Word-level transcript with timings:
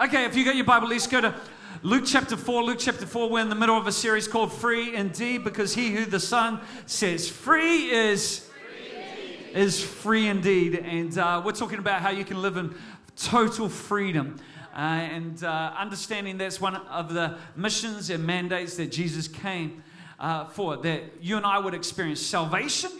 Okay, 0.00 0.24
if 0.24 0.34
you 0.34 0.42
got 0.42 0.56
your 0.56 0.64
Bible, 0.64 0.88
let's 0.88 1.06
go 1.06 1.20
to 1.20 1.34
Luke 1.82 2.04
chapter 2.06 2.34
4. 2.34 2.62
Luke 2.62 2.78
chapter 2.80 3.04
4, 3.04 3.28
we're 3.28 3.42
in 3.42 3.50
the 3.50 3.54
middle 3.54 3.76
of 3.76 3.86
a 3.86 3.92
series 3.92 4.26
called 4.26 4.50
Free 4.50 4.96
Indeed 4.96 5.44
because 5.44 5.74
he 5.74 5.90
who 5.90 6.06
the 6.06 6.18
Son 6.18 6.62
says 6.86 7.28
free 7.28 7.90
is 7.90 8.38
free 8.38 9.52
is 9.52 9.84
free 9.84 10.28
indeed. 10.28 10.76
And 10.76 11.18
uh, 11.18 11.42
we're 11.44 11.52
talking 11.52 11.78
about 11.78 12.00
how 12.00 12.08
you 12.08 12.24
can 12.24 12.40
live 12.40 12.56
in 12.56 12.74
total 13.16 13.68
freedom. 13.68 14.40
Uh, 14.74 14.78
and 14.78 15.44
uh, 15.44 15.74
understanding 15.76 16.38
that's 16.38 16.58
one 16.58 16.76
of 16.76 17.12
the 17.12 17.36
missions 17.54 18.08
and 18.08 18.24
mandates 18.24 18.78
that 18.78 18.90
Jesus 18.90 19.28
came 19.28 19.82
uh, 20.18 20.46
for, 20.46 20.78
that 20.78 21.02
you 21.20 21.36
and 21.36 21.44
I 21.44 21.58
would 21.58 21.74
experience 21.74 22.22
salvation 22.22 22.92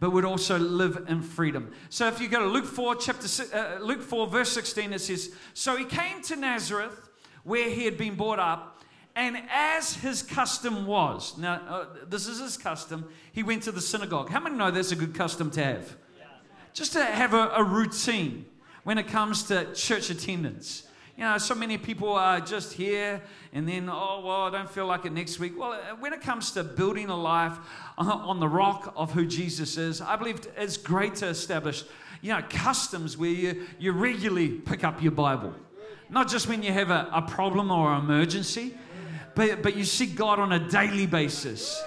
but 0.00 0.10
would 0.10 0.24
also 0.24 0.58
live 0.58 1.04
in 1.08 1.22
freedom. 1.22 1.72
So 1.88 2.08
if 2.08 2.20
you 2.20 2.28
go 2.28 2.40
to 2.40 2.46
Luke 2.46 2.66
4, 2.66 2.96
chapter 2.96 3.26
uh, 3.54 3.78
Luke 3.80 4.02
4, 4.02 4.26
verse 4.26 4.50
16, 4.50 4.92
it 4.92 5.00
says, 5.00 5.32
So 5.54 5.76
he 5.76 5.84
came 5.84 6.22
to 6.22 6.36
Nazareth, 6.36 7.08
where 7.44 7.70
he 7.70 7.84
had 7.84 7.96
been 7.96 8.14
brought 8.14 8.38
up, 8.38 8.82
and 9.16 9.36
as 9.48 9.94
his 9.94 10.22
custom 10.22 10.86
was, 10.86 11.38
now 11.38 11.54
uh, 11.68 11.86
this 12.08 12.26
is 12.26 12.40
his 12.40 12.56
custom, 12.56 13.08
he 13.32 13.42
went 13.42 13.62
to 13.62 13.72
the 13.72 13.80
synagogue. 13.80 14.28
How 14.28 14.40
many 14.40 14.56
know 14.56 14.70
that's 14.70 14.90
a 14.90 14.96
good 14.96 15.14
custom 15.14 15.50
to 15.52 15.62
have? 15.62 15.96
Just 16.72 16.92
to 16.94 17.04
have 17.04 17.32
a, 17.32 17.50
a 17.54 17.62
routine 17.62 18.46
when 18.82 18.98
it 18.98 19.06
comes 19.06 19.44
to 19.44 19.72
church 19.74 20.10
attendance. 20.10 20.88
You 21.16 21.22
know, 21.22 21.38
so 21.38 21.54
many 21.54 21.78
people 21.78 22.12
are 22.12 22.40
just 22.40 22.72
here 22.72 23.22
and 23.52 23.68
then, 23.68 23.88
oh, 23.88 24.22
well, 24.24 24.42
I 24.42 24.50
don't 24.50 24.68
feel 24.68 24.86
like 24.86 25.04
it 25.04 25.12
next 25.12 25.38
week. 25.38 25.56
Well, 25.56 25.80
when 26.00 26.12
it 26.12 26.20
comes 26.20 26.50
to 26.52 26.64
building 26.64 27.08
a 27.08 27.16
life 27.16 27.56
on 27.96 28.40
the 28.40 28.48
rock 28.48 28.92
of 28.96 29.12
who 29.12 29.24
Jesus 29.24 29.76
is, 29.76 30.00
I 30.00 30.16
believe 30.16 30.40
it's 30.56 30.76
great 30.76 31.14
to 31.16 31.28
establish, 31.28 31.84
you 32.20 32.32
know, 32.32 32.42
customs 32.50 33.16
where 33.16 33.30
you, 33.30 33.66
you 33.78 33.92
regularly 33.92 34.48
pick 34.48 34.82
up 34.82 35.00
your 35.02 35.12
Bible. 35.12 35.54
Not 36.10 36.28
just 36.28 36.48
when 36.48 36.64
you 36.64 36.72
have 36.72 36.90
a, 36.90 37.08
a 37.12 37.22
problem 37.22 37.70
or 37.70 37.92
an 37.92 38.00
emergency, 38.00 38.74
but, 39.36 39.62
but 39.62 39.76
you 39.76 39.84
seek 39.84 40.16
God 40.16 40.40
on 40.40 40.52
a 40.52 40.68
daily 40.68 41.06
basis. 41.06 41.80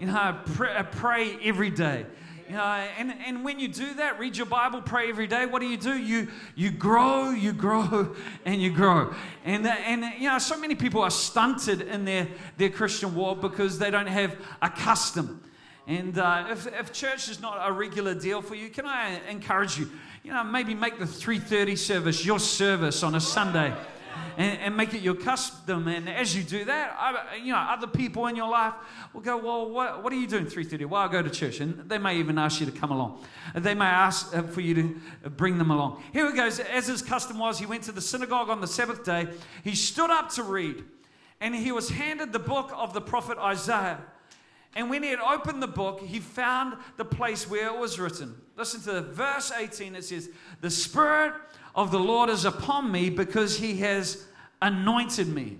You 0.00 0.06
know, 0.06 0.36
pray, 0.46 0.84
pray 0.90 1.38
every 1.44 1.70
day. 1.70 2.06
You 2.48 2.56
know, 2.56 2.62
and, 2.62 3.14
and 3.26 3.44
when 3.44 3.58
you 3.58 3.68
do 3.68 3.94
that, 3.94 4.18
read 4.18 4.36
your 4.36 4.46
Bible, 4.46 4.82
pray 4.82 5.08
every 5.08 5.26
day, 5.26 5.46
what 5.46 5.60
do 5.60 5.66
you 5.66 5.78
do? 5.78 5.96
You, 5.96 6.28
you 6.54 6.70
grow, 6.70 7.30
you 7.30 7.52
grow, 7.52 8.14
and 8.44 8.60
you 8.60 8.70
grow. 8.70 9.14
And, 9.44 9.66
uh, 9.66 9.70
and, 9.70 10.04
uh, 10.04 10.10
you 10.18 10.28
know, 10.28 10.38
so 10.38 10.58
many 10.58 10.74
people 10.74 11.00
are 11.02 11.10
stunted 11.10 11.80
in 11.80 12.04
their, 12.04 12.28
their 12.58 12.68
Christian 12.68 13.14
walk 13.14 13.40
because 13.40 13.78
they 13.78 13.90
don't 13.90 14.08
have 14.08 14.36
a 14.60 14.68
custom. 14.68 15.42
And 15.86 16.18
uh, 16.18 16.46
if, 16.50 16.66
if 16.66 16.92
church 16.92 17.28
is 17.28 17.40
not 17.40 17.58
a 17.66 17.72
regular 17.72 18.14
deal 18.14 18.42
for 18.42 18.54
you, 18.54 18.68
can 18.68 18.86
I 18.86 19.20
encourage 19.28 19.78
you? 19.78 19.90
You 20.22 20.32
know, 20.32 20.44
maybe 20.44 20.74
make 20.74 20.98
the 20.98 21.04
3.30 21.04 21.76
service 21.78 22.24
your 22.24 22.38
service 22.38 23.02
on 23.02 23.14
a 23.14 23.20
Sunday 23.20 23.74
and, 24.36 24.58
and 24.60 24.76
make 24.76 24.94
it 24.94 25.02
your 25.02 25.14
custom. 25.14 25.88
And 25.88 26.08
as 26.08 26.36
you 26.36 26.42
do 26.42 26.64
that, 26.64 26.96
I, 26.98 27.36
you 27.36 27.52
know, 27.52 27.58
other 27.58 27.86
people 27.86 28.26
in 28.26 28.36
your 28.36 28.48
life 28.48 28.74
will 29.12 29.20
go, 29.20 29.36
well, 29.36 29.70
what, 29.70 30.02
what 30.02 30.12
are 30.12 30.16
you 30.16 30.26
doing 30.26 30.46
3.30? 30.46 30.86
Well, 30.86 31.02
I 31.02 31.10
go 31.10 31.22
to 31.22 31.30
church. 31.30 31.60
And 31.60 31.88
they 31.88 31.98
may 31.98 32.18
even 32.18 32.38
ask 32.38 32.60
you 32.60 32.66
to 32.66 32.72
come 32.72 32.90
along. 32.90 33.24
They 33.54 33.74
may 33.74 33.86
ask 33.86 34.36
uh, 34.36 34.42
for 34.42 34.60
you 34.60 34.74
to 34.74 35.30
bring 35.30 35.58
them 35.58 35.70
along. 35.70 36.02
Here 36.12 36.26
it 36.26 36.36
goes. 36.36 36.60
As 36.60 36.86
his 36.86 37.02
custom 37.02 37.38
was, 37.38 37.58
he 37.58 37.66
went 37.66 37.84
to 37.84 37.92
the 37.92 38.00
synagogue 38.00 38.48
on 38.48 38.60
the 38.60 38.66
Sabbath 38.66 39.04
day. 39.04 39.28
He 39.62 39.74
stood 39.74 40.10
up 40.10 40.30
to 40.30 40.42
read. 40.42 40.84
And 41.40 41.54
he 41.54 41.72
was 41.72 41.90
handed 41.90 42.32
the 42.32 42.38
book 42.38 42.72
of 42.74 42.94
the 42.94 43.00
prophet 43.00 43.38
Isaiah. 43.38 44.00
And 44.76 44.90
when 44.90 45.02
he 45.02 45.10
had 45.10 45.20
opened 45.20 45.62
the 45.62 45.68
book, 45.68 46.00
he 46.00 46.18
found 46.18 46.76
the 46.96 47.04
place 47.04 47.48
where 47.48 47.66
it 47.66 47.78
was 47.78 47.98
written. 47.98 48.34
Listen 48.56 48.80
to 48.82 49.02
verse 49.02 49.52
18. 49.52 49.94
It 49.94 50.04
says, 50.04 50.30
The 50.60 50.70
Spirit 50.70 51.34
of 51.74 51.90
the 51.90 51.98
Lord 51.98 52.30
is 52.30 52.44
upon 52.44 52.90
me 52.90 53.10
because 53.10 53.58
he 53.58 53.78
has 53.78 54.26
anointed 54.62 55.28
me 55.28 55.58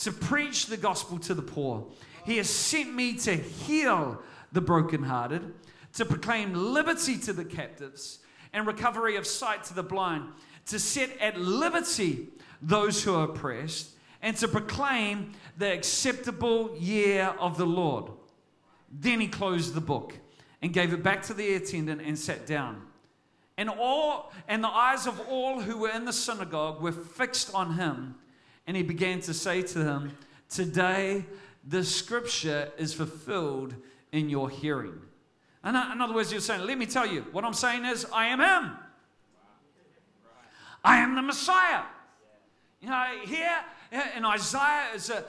to 0.00 0.12
preach 0.12 0.66
the 0.66 0.76
gospel 0.76 1.18
to 1.20 1.34
the 1.34 1.42
poor. 1.42 1.86
He 2.24 2.36
has 2.36 2.50
sent 2.50 2.94
me 2.94 3.14
to 3.18 3.34
heal 3.34 4.20
the 4.52 4.60
brokenhearted, 4.60 5.54
to 5.94 6.04
proclaim 6.04 6.52
liberty 6.52 7.18
to 7.18 7.32
the 7.32 7.44
captives 7.44 8.18
and 8.52 8.66
recovery 8.66 9.16
of 9.16 9.26
sight 9.26 9.64
to 9.64 9.74
the 9.74 9.82
blind, 9.82 10.24
to 10.66 10.78
set 10.78 11.10
at 11.20 11.38
liberty 11.38 12.28
those 12.60 13.02
who 13.02 13.14
are 13.14 13.24
oppressed, 13.24 13.90
and 14.22 14.36
to 14.36 14.48
proclaim 14.48 15.32
the 15.56 15.72
acceptable 15.72 16.76
year 16.78 17.34
of 17.38 17.56
the 17.56 17.66
Lord. 17.66 18.10
Then 18.90 19.20
he 19.20 19.28
closed 19.28 19.74
the 19.74 19.80
book 19.80 20.14
and 20.62 20.72
gave 20.72 20.92
it 20.92 21.02
back 21.02 21.22
to 21.24 21.34
the 21.34 21.54
attendant 21.54 22.00
and 22.02 22.18
sat 22.18 22.46
down. 22.46 22.85
And 23.58 23.70
all 23.70 24.32
and 24.48 24.62
the 24.62 24.68
eyes 24.68 25.06
of 25.06 25.20
all 25.28 25.60
who 25.60 25.78
were 25.78 25.90
in 25.90 26.04
the 26.04 26.12
synagogue 26.12 26.80
were 26.80 26.92
fixed 26.92 27.54
on 27.54 27.74
him, 27.74 28.16
and 28.66 28.76
he 28.76 28.82
began 28.82 29.20
to 29.20 29.34
say 29.34 29.62
to 29.62 29.78
them, 29.78 30.12
Today 30.48 31.24
the 31.66 31.82
scripture 31.82 32.70
is 32.76 32.92
fulfilled 32.94 33.74
in 34.12 34.28
your 34.28 34.50
hearing. 34.50 35.00
In 35.64 35.74
other 35.74 36.14
words, 36.14 36.30
you're 36.30 36.40
saying, 36.40 36.62
Let 36.62 36.78
me 36.78 36.86
tell 36.86 37.06
you, 37.06 37.26
what 37.32 37.44
I'm 37.44 37.54
saying 37.54 37.84
is, 37.84 38.06
I 38.12 38.26
am 38.26 38.40
him. 38.40 38.76
I 40.84 40.98
am 40.98 41.16
the 41.16 41.22
Messiah. 41.22 41.82
You 42.80 42.90
know, 42.90 43.04
here 43.24 43.58
in 44.16 44.24
Isaiah 44.24 44.94
is 44.94 45.10
a, 45.10 45.24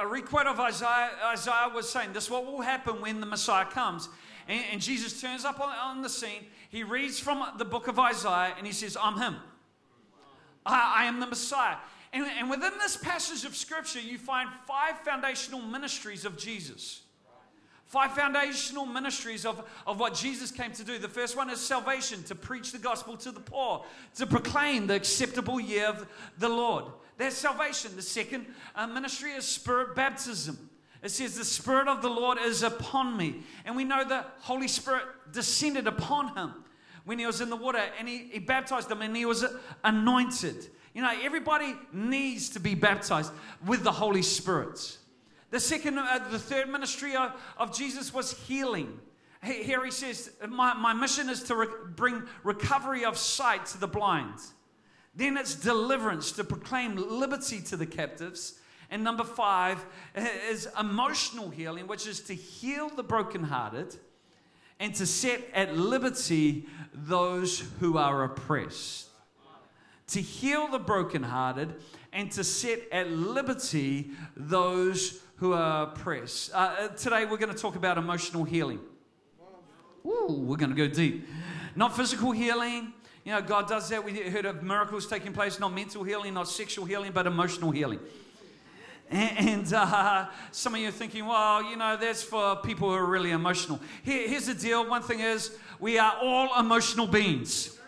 a, 0.00 0.06
requote 0.06 0.46
of 0.46 0.58
Isaiah. 0.58 1.10
Isaiah 1.26 1.70
was 1.74 1.90
saying, 1.90 2.14
This 2.14 2.24
is 2.24 2.30
what 2.30 2.46
will 2.46 2.62
happen 2.62 3.02
when 3.02 3.20
the 3.20 3.26
Messiah 3.26 3.66
comes. 3.66 4.08
And, 4.48 4.64
and 4.72 4.80
Jesus 4.80 5.20
turns 5.20 5.44
up 5.44 5.60
on, 5.60 5.68
on, 5.68 6.02
the 6.02 6.08
scene. 6.08 6.46
He 6.70 6.82
reads 6.82 7.18
from 7.18 7.44
the 7.58 7.64
book 7.64 7.88
of 7.88 7.98
Isaiah 7.98 8.54
and 8.56 8.66
he 8.66 8.72
says, 8.72 8.96
I'm 9.00 9.18
him. 9.18 9.36
I, 10.64 10.94
I 10.98 11.04
am 11.04 11.20
the 11.20 11.26
Messiah. 11.26 11.76
And, 12.12 12.26
and 12.38 12.50
within 12.50 12.72
this 12.78 12.96
passage 12.96 13.44
of 13.44 13.56
scripture, 13.56 14.00
you 14.00 14.18
find 14.18 14.48
five 14.66 14.98
foundational 14.98 15.62
ministries 15.62 16.24
of 16.24 16.36
Jesus. 16.36 17.02
Five 17.86 18.12
foundational 18.12 18.86
ministries 18.86 19.44
of, 19.44 19.68
of 19.86 20.00
what 20.00 20.14
Jesus 20.14 20.50
came 20.50 20.72
to 20.72 20.84
do. 20.84 20.98
The 20.98 21.08
first 21.08 21.36
one 21.36 21.50
is 21.50 21.60
salvation, 21.60 22.22
to 22.24 22.34
preach 22.34 22.72
the 22.72 22.78
gospel 22.78 23.18
to 23.18 23.30
the 23.30 23.40
poor, 23.40 23.84
to 24.14 24.26
proclaim 24.26 24.86
the 24.86 24.94
acceptable 24.94 25.60
year 25.60 25.88
of 25.88 26.06
the 26.38 26.48
Lord. 26.48 26.86
That's 27.18 27.36
salvation. 27.36 27.94
The 27.94 28.02
second 28.02 28.46
uh, 28.74 28.86
ministry 28.86 29.32
is 29.32 29.44
spirit 29.44 29.94
baptism. 29.94 30.70
It 31.02 31.10
says, 31.10 31.36
The 31.36 31.44
Spirit 31.44 31.88
of 31.88 32.02
the 32.02 32.08
Lord 32.08 32.38
is 32.38 32.62
upon 32.62 33.16
me. 33.16 33.42
And 33.64 33.76
we 33.76 33.84
know 33.84 34.04
the 34.04 34.24
Holy 34.40 34.68
Spirit 34.68 35.04
descended 35.32 35.86
upon 35.86 36.36
him 36.36 36.54
when 37.04 37.18
he 37.18 37.26
was 37.26 37.40
in 37.40 37.50
the 37.50 37.56
water 37.56 37.82
and 37.98 38.08
he, 38.08 38.28
he 38.32 38.38
baptized 38.38 38.88
them 38.88 39.02
and 39.02 39.16
he 39.16 39.26
was 39.26 39.44
anointed. 39.82 40.68
You 40.94 41.02
know, 41.02 41.12
everybody 41.22 41.74
needs 41.92 42.50
to 42.50 42.60
be 42.60 42.74
baptized 42.74 43.32
with 43.66 43.82
the 43.82 43.92
Holy 43.92 44.22
Spirit. 44.22 44.98
The 45.50 45.60
second, 45.60 45.98
uh, 45.98 46.28
the 46.30 46.38
third 46.38 46.68
ministry 46.68 47.16
of, 47.16 47.32
of 47.58 47.76
Jesus 47.76 48.14
was 48.14 48.32
healing. 48.46 48.98
Here 49.42 49.84
he 49.84 49.90
says, 49.90 50.30
My, 50.48 50.72
my 50.74 50.92
mission 50.92 51.28
is 51.28 51.42
to 51.44 51.56
re- 51.56 51.66
bring 51.96 52.22
recovery 52.44 53.04
of 53.04 53.18
sight 53.18 53.66
to 53.66 53.78
the 53.78 53.88
blind. 53.88 54.38
Then 55.14 55.36
it's 55.36 55.54
deliverance, 55.54 56.32
to 56.32 56.44
proclaim 56.44 56.96
liberty 56.96 57.60
to 57.62 57.76
the 57.76 57.86
captives. 57.86 58.60
And 58.92 59.02
number 59.02 59.24
five 59.24 59.82
is 60.50 60.68
emotional 60.78 61.48
healing, 61.48 61.86
which 61.86 62.06
is 62.06 62.20
to 62.24 62.34
heal 62.34 62.90
the 62.90 63.02
brokenhearted 63.02 63.96
and 64.78 64.94
to 64.96 65.06
set 65.06 65.40
at 65.54 65.74
liberty 65.74 66.66
those 66.92 67.64
who 67.80 67.96
are 67.96 68.22
oppressed. 68.24 69.08
To 70.08 70.20
heal 70.20 70.68
the 70.68 70.78
brokenhearted 70.78 71.74
and 72.12 72.30
to 72.32 72.44
set 72.44 72.80
at 72.92 73.10
liberty 73.10 74.10
those 74.36 75.22
who 75.36 75.54
are 75.54 75.84
oppressed. 75.84 76.52
Uh, 76.52 76.56
uh 76.56 76.88
today, 76.88 77.24
we're 77.24 77.38
going 77.38 77.54
to 77.54 77.58
talk 77.58 77.76
about 77.76 77.96
emotional 77.96 78.44
healing. 78.44 78.80
Ooh, 80.04 80.44
we're 80.46 80.58
going 80.58 80.68
to 80.68 80.76
go 80.76 80.86
deep. 80.86 81.26
Not 81.74 81.96
physical 81.96 82.32
healing. 82.32 82.92
You 83.24 83.32
know, 83.32 83.40
God 83.40 83.68
does 83.68 83.88
that. 83.88 84.04
We 84.04 84.20
heard 84.28 84.44
of 84.44 84.62
miracles 84.62 85.06
taking 85.06 85.32
place, 85.32 85.58
not 85.58 85.72
mental 85.72 86.04
healing, 86.04 86.34
not 86.34 86.46
sexual 86.48 86.84
healing, 86.84 87.12
but 87.12 87.26
emotional 87.26 87.70
healing. 87.70 88.00
And 89.12 89.70
uh, 89.74 90.26
some 90.52 90.74
of 90.74 90.80
you 90.80 90.88
are 90.88 90.92
thinking, 90.92 91.26
well, 91.26 91.62
you 91.62 91.76
know, 91.76 91.98
that's 91.98 92.22
for 92.22 92.56
people 92.56 92.88
who 92.88 92.94
are 92.94 93.04
really 93.04 93.30
emotional. 93.30 93.78
Here, 94.02 94.26
here's 94.26 94.46
the 94.46 94.54
deal 94.54 94.88
one 94.88 95.02
thing 95.02 95.20
is, 95.20 95.54
we 95.78 95.98
are 95.98 96.14
all 96.22 96.58
emotional 96.58 97.06
beings. 97.06 97.78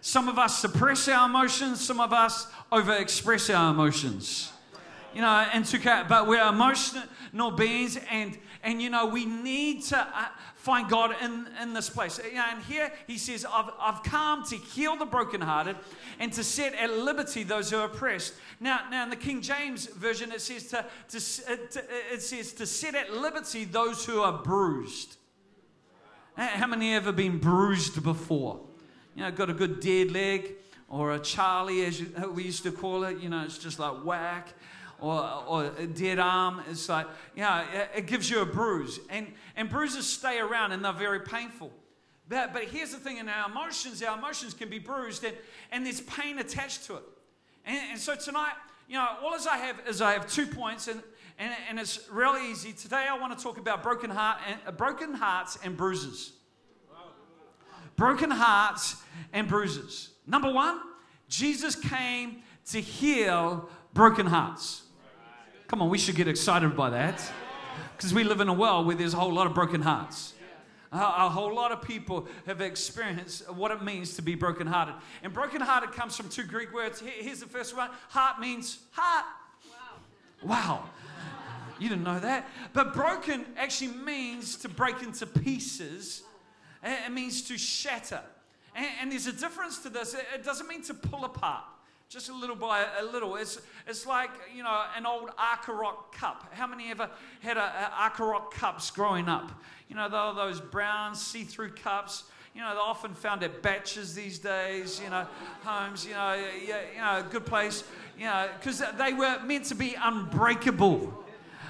Some 0.00 0.28
of 0.28 0.36
us 0.36 0.58
suppress 0.58 1.06
our 1.06 1.28
emotions, 1.28 1.80
some 1.80 2.00
of 2.00 2.12
us 2.12 2.48
overexpress 2.72 3.56
our 3.56 3.72
emotions. 3.72 4.52
You 5.14 5.20
know, 5.20 5.46
and 5.52 5.64
to, 5.66 6.06
but 6.08 6.26
we're 6.26 6.44
emotional 6.44 7.52
beings, 7.56 7.96
and 8.10 8.36
and 8.64 8.82
you 8.82 8.90
know, 8.90 9.06
we 9.06 9.26
need 9.26 9.84
to 9.84 10.00
uh, 10.00 10.26
find 10.64 10.88
God 10.88 11.14
in, 11.22 11.46
in 11.60 11.74
this 11.74 11.90
place. 11.90 12.18
And 12.18 12.62
here 12.64 12.90
he 13.06 13.18
says, 13.18 13.44
I've, 13.44 13.70
I've 13.78 14.02
come 14.02 14.44
to 14.46 14.56
heal 14.56 14.96
the 14.96 15.04
brokenhearted 15.04 15.76
and 16.18 16.32
to 16.32 16.42
set 16.42 16.74
at 16.74 16.90
liberty 16.90 17.42
those 17.42 17.70
who 17.70 17.76
are 17.76 17.84
oppressed. 17.84 18.32
Now, 18.60 18.80
now 18.90 19.04
in 19.04 19.10
the 19.10 19.16
King 19.16 19.42
James 19.42 19.86
Version, 19.86 20.32
it 20.32 20.40
says 20.40 20.68
to, 20.68 20.86
to, 21.08 21.20
to 21.20 21.84
it 22.12 22.22
says 22.22 22.54
to 22.54 22.66
set 22.66 22.94
at 22.94 23.12
liberty 23.12 23.66
those 23.66 24.06
who 24.06 24.22
are 24.22 24.42
bruised. 24.42 25.16
How 26.36 26.66
many 26.66 26.94
ever 26.94 27.12
been 27.12 27.38
bruised 27.38 28.02
before? 28.02 28.60
You 29.14 29.22
know, 29.22 29.30
got 29.30 29.50
a 29.50 29.54
good 29.54 29.80
dead 29.80 30.10
leg, 30.12 30.54
or 30.88 31.12
a 31.12 31.18
Charlie, 31.18 31.84
as 31.84 32.02
we 32.32 32.42
used 32.42 32.62
to 32.62 32.72
call 32.72 33.04
it. 33.04 33.18
You 33.18 33.28
know, 33.28 33.44
it's 33.44 33.58
just 33.58 33.78
like 33.78 34.02
whack. 34.02 34.54
Or, 35.04 35.44
or 35.46 35.64
a 35.78 35.86
dead 35.86 36.18
arm. 36.18 36.62
It's 36.70 36.88
like, 36.88 37.06
you 37.36 37.42
know, 37.42 37.62
it 37.94 38.06
gives 38.06 38.30
you 38.30 38.40
a 38.40 38.46
bruise. 38.46 38.98
And, 39.10 39.26
and 39.54 39.68
bruises 39.68 40.06
stay 40.08 40.38
around 40.38 40.72
and 40.72 40.82
they're 40.82 40.94
very 40.94 41.20
painful. 41.20 41.70
But, 42.26 42.54
but 42.54 42.64
here's 42.64 42.92
the 42.92 42.96
thing 42.96 43.18
in 43.18 43.28
our 43.28 43.50
emotions, 43.50 44.02
our 44.02 44.16
emotions 44.16 44.54
can 44.54 44.70
be 44.70 44.78
bruised 44.78 45.22
and, 45.24 45.36
and 45.72 45.84
there's 45.84 46.00
pain 46.00 46.38
attached 46.38 46.86
to 46.86 46.94
it. 46.96 47.02
And, 47.66 47.78
and 47.90 48.00
so 48.00 48.14
tonight, 48.14 48.54
you 48.88 48.94
know, 48.94 49.06
all 49.22 49.34
as 49.34 49.46
I 49.46 49.58
have 49.58 49.78
is 49.86 50.00
I 50.00 50.12
have 50.12 50.26
two 50.26 50.46
points, 50.46 50.88
and, 50.88 51.02
and, 51.38 51.52
and 51.68 51.78
it's 51.78 52.08
really 52.10 52.50
easy. 52.50 52.72
Today 52.72 53.04
I 53.06 53.18
want 53.18 53.36
to 53.36 53.42
talk 53.42 53.58
about 53.58 53.82
broken, 53.82 54.08
heart 54.08 54.38
and, 54.48 54.58
uh, 54.66 54.72
broken 54.72 55.12
hearts 55.12 55.58
and 55.62 55.76
bruises. 55.76 56.32
Broken 57.96 58.30
hearts 58.30 58.96
and 59.34 59.46
bruises. 59.48 60.12
Number 60.26 60.50
one, 60.50 60.80
Jesus 61.28 61.76
came 61.76 62.42
to 62.70 62.80
heal 62.80 63.68
broken 63.92 64.24
hearts. 64.24 64.83
Come 65.66 65.80
on, 65.80 65.88
we 65.88 65.98
should 65.98 66.14
get 66.14 66.28
excited 66.28 66.76
by 66.76 66.90
that 66.90 67.22
because 67.96 68.12
we 68.12 68.22
live 68.22 68.40
in 68.40 68.48
a 68.48 68.52
world 68.52 68.86
where 68.86 68.96
there's 68.96 69.14
a 69.14 69.16
whole 69.16 69.32
lot 69.32 69.46
of 69.46 69.54
broken 69.54 69.80
hearts. 69.80 70.34
A, 70.92 71.28
whole 71.28 71.52
lot 71.52 71.72
of 71.72 71.82
people 71.82 72.28
have 72.46 72.60
experienced 72.60 73.50
what 73.50 73.72
it 73.72 73.82
means 73.82 74.14
to 74.14 74.22
be 74.22 74.36
brokenhearted. 74.36 74.94
And 75.24 75.32
brokenhearted 75.32 75.90
comes 75.90 76.16
from 76.16 76.28
two 76.28 76.44
Greek 76.44 76.72
words. 76.72 77.02
Here's 77.18 77.40
the 77.40 77.46
first 77.46 77.76
one 77.76 77.90
heart 78.10 78.38
means 78.38 78.78
heart. 78.92 79.24
Wow. 80.40 80.48
Wow. 80.48 80.84
You 81.80 81.88
didn't 81.88 82.04
know 82.04 82.20
that. 82.20 82.48
But 82.74 82.94
broken 82.94 83.44
actually 83.56 83.88
means 83.88 84.54
to 84.58 84.68
break 84.68 85.02
into 85.02 85.26
pieces, 85.26 86.22
it 86.84 87.10
means 87.10 87.42
to 87.48 87.58
shatter. 87.58 88.20
And, 88.76 88.86
and 89.00 89.12
there's 89.12 89.26
a 89.26 89.32
difference 89.32 89.78
to 89.78 89.88
this. 89.88 90.14
It 90.14 90.44
doesn't 90.44 90.68
mean 90.68 90.82
to 90.82 90.94
pull 90.94 91.24
apart 91.24 91.64
just 92.08 92.28
a 92.28 92.34
little 92.34 92.56
by 92.56 92.86
a 93.00 93.04
little. 93.04 93.36
It's, 93.36 93.60
it's 93.86 94.06
like, 94.06 94.30
you 94.54 94.62
know, 94.62 94.84
an 94.96 95.06
old 95.06 95.30
Arcoroc 95.36 96.12
cup. 96.12 96.52
How 96.52 96.66
many 96.66 96.90
ever 96.90 97.10
had 97.40 97.56
a, 97.56 97.60
a 97.60 98.42
cups 98.52 98.90
growing 98.90 99.28
up? 99.28 99.50
You 99.88 99.96
know, 99.96 100.08
those 100.34 100.60
brown 100.60 101.14
see-through 101.14 101.72
cups. 101.72 102.24
You 102.54 102.60
know, 102.60 102.70
they're 102.70 102.80
often 102.80 103.14
found 103.14 103.42
at 103.42 103.62
batches 103.62 104.14
these 104.14 104.38
days, 104.38 105.00
you 105.02 105.10
know, 105.10 105.26
homes, 105.64 106.06
you 106.06 106.14
know, 106.14 106.40
yeah, 106.64 106.80
you 106.94 107.00
know, 107.00 107.28
good 107.28 107.44
place, 107.44 107.82
you 108.16 108.26
know, 108.26 108.48
because 108.58 108.80
they 108.96 109.12
were 109.12 109.40
meant 109.44 109.64
to 109.66 109.74
be 109.74 109.96
unbreakable. 110.00 111.24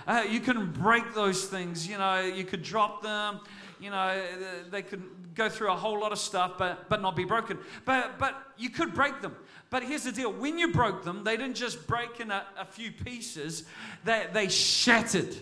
Uh, 0.07 0.25
you 0.29 0.41
can 0.41 0.71
break 0.73 1.15
those 1.15 1.47
things, 1.47 1.89
you 1.89 1.97
know, 1.97 2.21
you 2.21 2.45
could 2.45 2.63
drop 2.63 3.03
them, 3.03 3.41
you 3.81 3.89
know, 3.89 4.23
they 4.71 4.83
could 4.83 5.03
go 5.35 5.49
through 5.49 5.71
a 5.71 5.77
whole 5.77 6.01
lot 6.01 6.13
of 6.13 6.19
stuff, 6.19 6.53
but, 6.59 6.89
but 6.89 7.03
not 7.03 7.17
be 7.17 7.25
broken. 7.25 7.59
But, 7.85 8.19
but 8.19 8.35
you 8.57 8.71
could 8.71 8.95
break 8.95 9.21
them. 9.21 9.35
But 9.71 9.83
here's 9.83 10.05
the 10.05 10.13
deal 10.13 10.33
when 10.33 10.59
you 10.59 10.73
broke 10.73 11.05
them, 11.05 11.25
they 11.25 11.37
didn't 11.37 11.57
just 11.57 11.87
break 11.87 12.21
in 12.21 12.31
a, 12.31 12.45
a 12.59 12.65
few 12.65 12.93
pieces, 12.93 13.65
they, 14.05 14.27
they 14.33 14.49
shattered. 14.49 15.35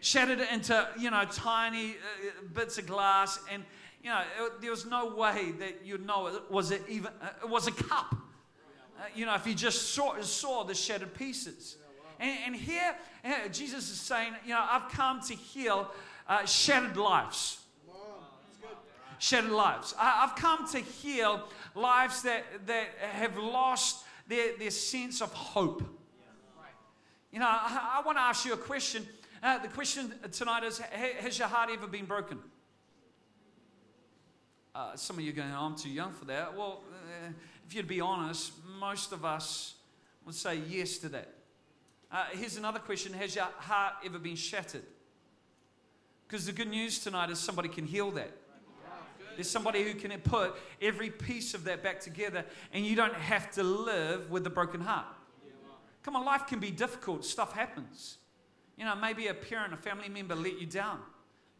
Shattered 0.00 0.38
it 0.38 0.52
into, 0.52 0.88
you 0.96 1.10
know, 1.10 1.24
tiny 1.32 1.90
uh, 1.90 1.94
bits 2.54 2.78
of 2.78 2.86
glass. 2.86 3.40
And, 3.50 3.64
you 4.02 4.10
know, 4.10 4.22
it, 4.40 4.60
there 4.60 4.70
was 4.70 4.86
no 4.86 5.12
way 5.14 5.52
that 5.58 5.84
you'd 5.84 6.06
know 6.06 6.28
it 6.28 6.50
was 6.50 6.70
it 6.70 6.82
even, 6.88 7.10
uh, 7.20 7.30
it 7.42 7.48
was 7.48 7.66
a 7.66 7.72
cup. 7.72 8.14
Uh, 8.14 9.02
you 9.14 9.26
know, 9.26 9.34
if 9.34 9.44
you 9.44 9.54
just 9.54 9.94
saw, 9.94 10.20
saw 10.20 10.62
the 10.62 10.74
shattered 10.74 11.14
pieces. 11.14 11.78
And, 12.20 12.38
and 12.46 12.56
here, 12.56 12.96
Jesus 13.50 13.90
is 13.90 14.00
saying, 14.00 14.34
you 14.44 14.50
know, 14.50 14.64
I've 14.68 14.88
come 14.90 15.20
to 15.22 15.34
heal 15.34 15.90
uh, 16.28 16.44
shattered 16.44 16.96
lives. 16.96 17.58
Shattered 19.18 19.50
lives. 19.50 19.94
I've 19.98 20.36
come 20.36 20.68
to 20.68 20.78
heal 20.78 21.48
lives 21.74 22.22
that, 22.22 22.44
that 22.66 22.88
have 23.00 23.36
lost 23.36 24.04
their, 24.28 24.56
their 24.56 24.70
sense 24.70 25.20
of 25.20 25.32
hope. 25.32 25.82
You 27.32 27.40
know, 27.40 27.46
I, 27.46 27.98
I 27.98 28.06
want 28.06 28.16
to 28.18 28.22
ask 28.22 28.44
you 28.44 28.54
a 28.54 28.56
question. 28.56 29.06
Uh, 29.42 29.58
the 29.58 29.68
question 29.68 30.14
tonight 30.32 30.64
is 30.64 30.78
Has 30.78 31.38
your 31.38 31.48
heart 31.48 31.70
ever 31.72 31.86
been 31.86 32.06
broken? 32.06 32.38
Uh, 34.74 34.94
some 34.94 35.18
of 35.18 35.24
you 35.24 35.30
are 35.30 35.34
going, 35.34 35.50
oh, 35.52 35.66
I'm 35.66 35.76
too 35.76 35.90
young 35.90 36.12
for 36.12 36.24
that. 36.26 36.56
Well, 36.56 36.84
uh, 36.92 37.32
if 37.66 37.74
you'd 37.74 37.88
be 37.88 38.00
honest, 38.00 38.52
most 38.78 39.12
of 39.12 39.24
us 39.24 39.74
would 40.24 40.34
say 40.34 40.60
yes 40.68 40.98
to 40.98 41.08
that. 41.08 41.28
Uh, 42.10 42.26
here's 42.32 42.56
another 42.56 42.78
question 42.78 43.12
Has 43.12 43.34
your 43.34 43.48
heart 43.58 43.94
ever 44.04 44.18
been 44.18 44.36
shattered? 44.36 44.84
Because 46.26 46.46
the 46.46 46.52
good 46.52 46.68
news 46.68 46.98
tonight 46.98 47.30
is 47.30 47.38
somebody 47.38 47.68
can 47.68 47.86
heal 47.86 48.10
that. 48.12 48.30
There's 49.38 49.48
somebody 49.48 49.84
who 49.84 49.94
can 49.94 50.10
put 50.18 50.56
every 50.82 51.10
piece 51.10 51.54
of 51.54 51.62
that 51.62 51.80
back 51.80 52.00
together, 52.00 52.44
and 52.72 52.84
you 52.84 52.96
don't 52.96 53.14
have 53.14 53.52
to 53.52 53.62
live 53.62 54.32
with 54.32 54.44
a 54.48 54.50
broken 54.50 54.80
heart. 54.80 55.06
Come 56.02 56.16
on, 56.16 56.24
life 56.24 56.48
can 56.48 56.58
be 56.58 56.72
difficult. 56.72 57.24
Stuff 57.24 57.52
happens. 57.52 58.18
You 58.76 58.84
know, 58.84 58.96
maybe 58.96 59.28
a 59.28 59.34
parent, 59.34 59.72
a 59.72 59.76
family 59.76 60.08
member 60.08 60.34
let 60.34 60.60
you 60.60 60.66
down, 60.66 60.98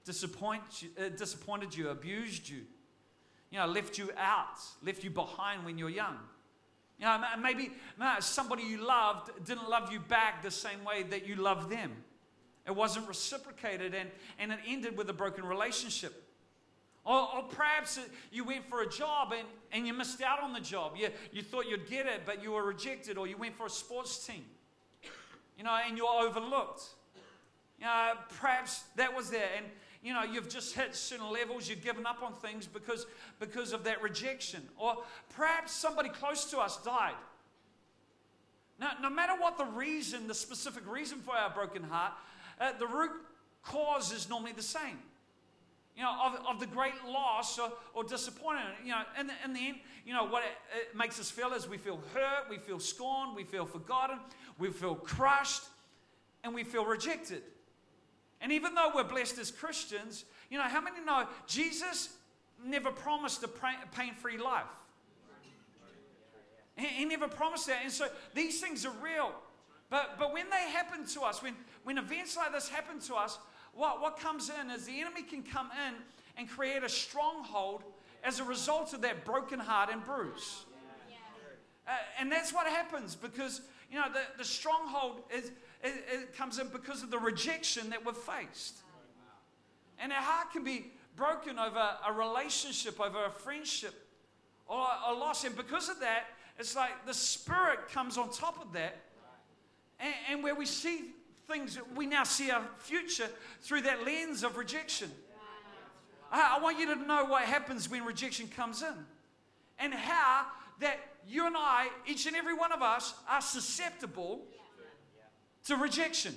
disappoint 0.04 0.62
uh, 0.98 1.10
disappointed 1.10 1.72
you, 1.72 1.90
abused 1.90 2.48
you, 2.48 2.62
you 3.52 3.60
know, 3.60 3.66
left 3.66 3.96
you 3.96 4.10
out, 4.18 4.58
left 4.82 5.04
you 5.04 5.10
behind 5.10 5.64
when 5.64 5.78
you're 5.78 5.88
young. 5.88 6.18
You 6.98 7.04
know, 7.04 7.22
maybe 7.40 7.70
somebody 8.18 8.64
you 8.64 8.78
loved 8.78 9.30
didn't 9.44 9.70
love 9.70 9.92
you 9.92 10.00
back 10.00 10.42
the 10.42 10.50
same 10.50 10.82
way 10.82 11.04
that 11.04 11.28
you 11.28 11.36
loved 11.36 11.70
them. 11.70 11.92
It 12.66 12.74
wasn't 12.74 13.06
reciprocated 13.06 13.94
and, 13.94 14.10
and 14.40 14.50
it 14.50 14.58
ended 14.66 14.98
with 14.98 15.08
a 15.10 15.12
broken 15.12 15.44
relationship. 15.44 16.24
Or, 17.04 17.36
or, 17.36 17.42
perhaps 17.44 17.98
you 18.30 18.44
went 18.44 18.68
for 18.68 18.82
a 18.82 18.88
job 18.88 19.32
and, 19.32 19.46
and 19.72 19.86
you 19.86 19.94
missed 19.94 20.20
out 20.20 20.42
on 20.42 20.52
the 20.52 20.60
job. 20.60 20.92
You, 20.96 21.08
you 21.32 21.40
thought 21.40 21.66
you'd 21.66 21.88
get 21.88 22.06
it, 22.06 22.22
but 22.26 22.42
you 22.42 22.52
were 22.52 22.62
rejected. 22.62 23.16
Or 23.16 23.26
you 23.26 23.36
went 23.36 23.56
for 23.56 23.66
a 23.66 23.70
sports 23.70 24.26
team, 24.26 24.44
you 25.56 25.64
know, 25.64 25.78
and 25.86 25.96
you 25.96 26.04
were 26.04 26.26
overlooked. 26.26 26.82
You 27.78 27.86
know, 27.86 28.12
perhaps 28.38 28.84
that 28.96 29.16
was 29.16 29.30
there. 29.30 29.48
And, 29.56 29.66
you 30.02 30.12
know, 30.12 30.22
you've 30.22 30.48
just 30.48 30.74
hit 30.74 30.94
certain 30.94 31.30
levels, 31.32 31.68
you've 31.68 31.82
given 31.82 32.04
up 32.04 32.22
on 32.22 32.34
things 32.34 32.66
because, 32.66 33.06
because 33.40 33.72
of 33.72 33.84
that 33.84 34.02
rejection. 34.02 34.62
Or 34.76 34.98
perhaps 35.34 35.72
somebody 35.72 36.10
close 36.10 36.44
to 36.50 36.58
us 36.58 36.82
died. 36.82 37.14
Now, 38.78 38.92
no 39.00 39.10
matter 39.10 39.32
what 39.38 39.56
the 39.56 39.64
reason, 39.64 40.28
the 40.28 40.34
specific 40.34 40.86
reason 40.90 41.18
for 41.20 41.34
our 41.34 41.50
broken 41.50 41.82
heart, 41.82 42.12
uh, 42.60 42.72
the 42.78 42.86
root 42.86 43.12
cause 43.62 44.12
is 44.12 44.28
normally 44.28 44.52
the 44.52 44.62
same 44.62 44.98
you 45.98 46.04
know, 46.04 46.14
of, 46.24 46.54
of 46.54 46.60
the 46.60 46.66
great 46.66 46.94
loss 47.08 47.58
or, 47.58 47.72
or 47.92 48.04
disappointment. 48.04 48.68
You 48.84 48.92
know, 48.92 49.02
in 49.18 49.26
the, 49.26 49.32
in 49.44 49.52
the 49.52 49.68
end, 49.68 49.78
you 50.06 50.14
know, 50.14 50.26
what 50.26 50.44
it, 50.44 50.90
it 50.90 50.96
makes 50.96 51.18
us 51.18 51.28
feel 51.28 51.52
is 51.52 51.68
we 51.68 51.76
feel 51.76 52.00
hurt, 52.14 52.48
we 52.48 52.56
feel 52.56 52.78
scorned, 52.78 53.34
we 53.34 53.42
feel 53.42 53.66
forgotten, 53.66 54.20
we 54.60 54.70
feel 54.70 54.94
crushed, 54.94 55.64
and 56.44 56.54
we 56.54 56.62
feel 56.62 56.84
rejected. 56.84 57.42
And 58.40 58.52
even 58.52 58.76
though 58.76 58.92
we're 58.94 59.02
blessed 59.02 59.38
as 59.38 59.50
Christians, 59.50 60.24
you 60.50 60.58
know, 60.58 60.64
how 60.64 60.80
many 60.80 61.04
know 61.04 61.26
Jesus 61.48 62.10
never 62.64 62.92
promised 62.92 63.42
a 63.42 63.48
pain 63.48 64.14
free 64.14 64.38
life? 64.38 64.66
He, 66.76 66.86
he 66.86 67.04
never 67.06 67.26
promised 67.26 67.66
that. 67.66 67.80
And 67.82 67.90
so 67.90 68.06
these 68.36 68.60
things 68.60 68.86
are 68.86 68.94
real. 69.02 69.32
But, 69.90 70.14
but 70.16 70.32
when 70.32 70.48
they 70.48 70.70
happen 70.70 71.06
to 71.06 71.22
us, 71.22 71.42
when, 71.42 71.54
when 71.82 71.98
events 71.98 72.36
like 72.36 72.52
this 72.52 72.68
happen 72.68 73.00
to 73.00 73.16
us, 73.16 73.38
what, 73.74 74.00
what 74.00 74.18
comes 74.18 74.50
in 74.50 74.70
is 74.70 74.86
the 74.86 75.00
enemy 75.00 75.22
can 75.22 75.42
come 75.42 75.70
in 75.88 75.94
and 76.36 76.48
create 76.48 76.82
a 76.82 76.88
stronghold 76.88 77.82
as 78.24 78.40
a 78.40 78.44
result 78.44 78.94
of 78.94 79.02
that 79.02 79.24
broken 79.24 79.58
heart 79.58 79.90
and 79.92 80.04
bruise. 80.04 80.64
Uh, 81.86 81.92
and 82.20 82.30
that's 82.30 82.52
what 82.52 82.66
happens 82.66 83.16
because, 83.16 83.62
you 83.90 83.98
know, 83.98 84.06
the, 84.12 84.20
the 84.36 84.44
stronghold 84.44 85.22
is, 85.34 85.46
it, 85.82 86.04
it 86.12 86.36
comes 86.36 86.58
in 86.58 86.68
because 86.68 87.02
of 87.02 87.10
the 87.10 87.18
rejection 87.18 87.88
that 87.90 88.04
we've 88.04 88.16
faced. 88.16 88.78
And 89.98 90.12
our 90.12 90.20
heart 90.20 90.52
can 90.52 90.64
be 90.64 90.92
broken 91.16 91.58
over 91.58 91.82
a 92.06 92.12
relationship, 92.12 93.00
over 93.00 93.24
a 93.24 93.30
friendship, 93.30 94.06
or 94.66 94.86
a 95.06 95.12
loss. 95.12 95.44
And 95.44 95.56
because 95.56 95.88
of 95.88 95.98
that, 96.00 96.24
it's 96.58 96.76
like 96.76 97.06
the 97.06 97.14
Spirit 97.14 97.88
comes 97.88 98.18
on 98.18 98.30
top 98.30 98.60
of 98.60 98.72
that. 98.74 98.96
And, 99.98 100.14
and 100.30 100.42
where 100.42 100.54
we 100.54 100.66
see 100.66 101.12
things, 101.48 101.78
we 101.96 102.06
now 102.06 102.24
see 102.24 102.50
our 102.50 102.62
future 102.78 103.28
through 103.62 103.82
that 103.82 104.04
lens 104.04 104.44
of 104.44 104.56
rejection. 104.56 105.10
I, 106.30 106.56
I 106.58 106.62
want 106.62 106.78
you 106.78 106.94
to 106.94 107.06
know 107.06 107.24
what 107.24 107.42
happens 107.42 107.90
when 107.90 108.04
rejection 108.04 108.48
comes 108.48 108.82
in 108.82 108.94
and 109.78 109.94
how 109.94 110.46
that 110.80 110.98
you 111.26 111.46
and 111.46 111.56
I, 111.56 111.88
each 112.06 112.26
and 112.26 112.36
every 112.36 112.54
one 112.54 112.72
of 112.72 112.82
us, 112.82 113.14
are 113.28 113.40
susceptible 113.40 114.42
to 115.64 115.76
rejection. 115.76 116.36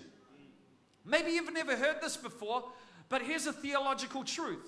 Maybe 1.05 1.31
you've 1.31 1.53
never 1.53 1.75
heard 1.75 1.97
this 2.01 2.17
before, 2.17 2.71
but 3.09 3.21
here's 3.21 3.47
a 3.47 3.53
theological 3.53 4.23
truth. 4.23 4.67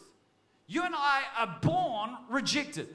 You 0.68 0.84
and 0.84 0.96
I 0.96 1.24
are 1.38 1.58
born 1.62 2.18
rejected. 2.30 2.88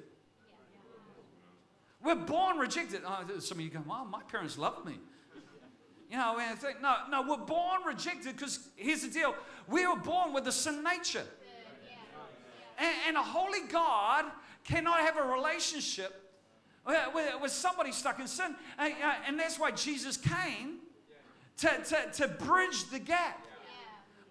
We're 2.02 2.14
born 2.14 2.58
rejected. 2.58 3.02
Oh, 3.06 3.24
some 3.40 3.58
of 3.58 3.64
you 3.64 3.70
go, 3.70 3.82
well, 3.86 4.04
my 4.04 4.22
parents 4.22 4.56
loved 4.56 4.86
me. 4.86 4.98
You 6.10 6.16
know, 6.16 6.38
and 6.40 6.58
think, 6.58 6.80
no, 6.80 6.96
no, 7.10 7.22
we're 7.22 7.44
born 7.44 7.82
rejected 7.86 8.34
because 8.36 8.60
here's 8.76 9.02
the 9.02 9.10
deal 9.10 9.34
we 9.68 9.86
were 9.86 9.96
born 9.96 10.32
with 10.32 10.46
a 10.48 10.52
sin 10.52 10.82
nature. 10.82 11.24
And, 12.78 12.94
and 13.08 13.16
a 13.16 13.22
holy 13.22 13.66
God 13.70 14.24
cannot 14.64 15.00
have 15.00 15.16
a 15.16 15.22
relationship 15.22 16.28
with 17.42 17.52
somebody 17.52 17.92
stuck 17.92 18.18
in 18.18 18.26
sin? 18.26 18.54
Uh, 18.78 18.88
and 19.26 19.38
that's 19.38 19.58
why 19.58 19.70
Jesus 19.70 20.16
came 20.16 20.78
to, 21.58 21.68
to, 21.68 22.10
to 22.12 22.28
bridge 22.28 22.88
the 22.90 22.98
gap 22.98 23.46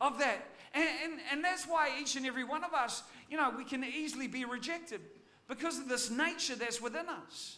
of 0.01 0.17
that. 0.19 0.45
And, 0.73 0.89
and, 1.03 1.19
and 1.31 1.43
that's 1.43 1.65
why 1.65 1.91
each 2.01 2.15
and 2.15 2.25
every 2.25 2.43
one 2.43 2.63
of 2.63 2.73
us, 2.73 3.03
you 3.29 3.37
know, 3.37 3.53
we 3.55 3.65
can 3.65 3.83
easily 3.83 4.27
be 4.27 4.45
rejected 4.45 5.01
because 5.47 5.77
of 5.79 5.87
this 5.87 6.09
nature 6.09 6.55
that's 6.55 6.81
within 6.81 7.07
us. 7.09 7.57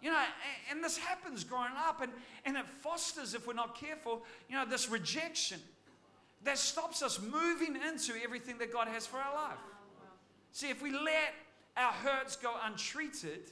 You 0.00 0.10
know, 0.12 0.22
and 0.70 0.82
this 0.82 0.96
happens 0.96 1.42
growing 1.42 1.72
up, 1.76 2.00
and, 2.00 2.12
and 2.44 2.56
it 2.56 2.66
fosters, 2.66 3.34
if 3.34 3.46
we're 3.46 3.54
not 3.54 3.76
careful, 3.76 4.22
you 4.48 4.56
know, 4.56 4.64
this 4.64 4.88
rejection 4.88 5.58
that 6.44 6.56
stops 6.56 7.02
us 7.02 7.20
moving 7.20 7.76
into 7.76 8.12
everything 8.22 8.58
that 8.58 8.72
God 8.72 8.86
has 8.88 9.06
for 9.06 9.16
our 9.16 9.34
life. 9.34 9.58
See, 10.52 10.70
if 10.70 10.80
we 10.80 10.92
let 10.92 11.34
our 11.76 11.92
hurts 11.92 12.36
go 12.36 12.54
untreated, 12.64 13.50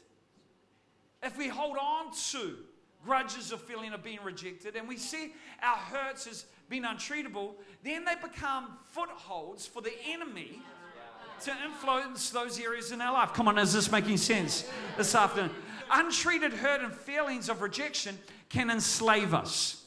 if 1.23 1.37
we 1.37 1.49
hold 1.49 1.77
on 1.79 2.13
to 2.31 2.57
grudges 3.05 3.51
of 3.53 3.61
feeling 3.61 3.93
of 3.93 4.03
being 4.05 4.21
rejected, 4.25 4.77
and 4.77 4.89
we 4.89 4.97
see 4.97 5.35
our 5.63 5.77
hurts 5.77 6.27
as 6.27 6.45
being 6.69 6.85
untreatable, 6.85 7.53
then 7.85 8.05
they 8.05 8.15
become 8.23 8.79
footholds 8.93 9.67
for 9.67 9.81
the 9.81 9.93
enemy 10.09 10.61
to 11.43 11.53
influence 11.65 12.31
those 12.31 12.59
areas 12.61 12.93
in 12.93 13.01
our 13.01 13.13
life. 13.13 13.33
Come 13.33 13.49
on, 13.49 13.59
is 13.59 13.73
this 13.73 13.91
making 13.91 14.17
sense 14.17 14.69
this 14.97 15.15
afternoon? 15.15 15.51
Untreated 15.91 16.53
hurt 16.53 16.81
and 16.81 16.93
feelings 16.93 17.49
of 17.49 17.63
rejection 17.63 18.19
can 18.49 18.71
enslave 18.71 19.35
us. 19.35 19.85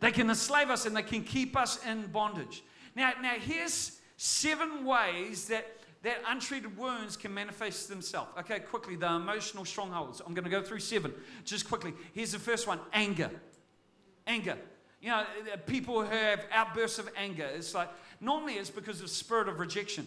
They 0.00 0.10
can 0.10 0.28
enslave 0.28 0.70
us 0.70 0.86
and 0.86 0.96
they 0.96 1.02
can 1.02 1.24
keep 1.24 1.56
us 1.56 1.84
in 1.86 2.06
bondage. 2.08 2.62
Now, 2.94 3.12
now 3.22 3.34
here's 3.34 4.00
seven 4.16 4.84
ways 4.84 5.48
that, 5.48 5.66
that 6.02 6.18
untreated 6.28 6.76
wounds 6.76 7.16
can 7.16 7.32
manifest 7.32 7.88
themselves. 7.88 8.30
Okay, 8.40 8.60
quickly, 8.60 8.96
the 8.96 9.10
emotional 9.10 9.64
strongholds. 9.64 10.20
I'm 10.24 10.34
going 10.34 10.44
to 10.44 10.50
go 10.50 10.62
through 10.62 10.80
seven 10.80 11.12
just 11.44 11.68
quickly. 11.68 11.94
Here's 12.12 12.32
the 12.32 12.38
first 12.38 12.66
one 12.66 12.80
anger. 12.92 13.30
Anger. 14.26 14.58
You 15.00 15.10
know, 15.10 15.24
people 15.66 16.02
who 16.02 16.10
have 16.10 16.46
outbursts 16.50 16.98
of 16.98 17.10
anger, 17.16 17.46
it's 17.54 17.74
like 17.74 17.88
normally 18.20 18.54
it's 18.54 18.70
because 18.70 19.00
of 19.00 19.10
spirit 19.10 19.48
of 19.48 19.58
rejection. 19.58 20.06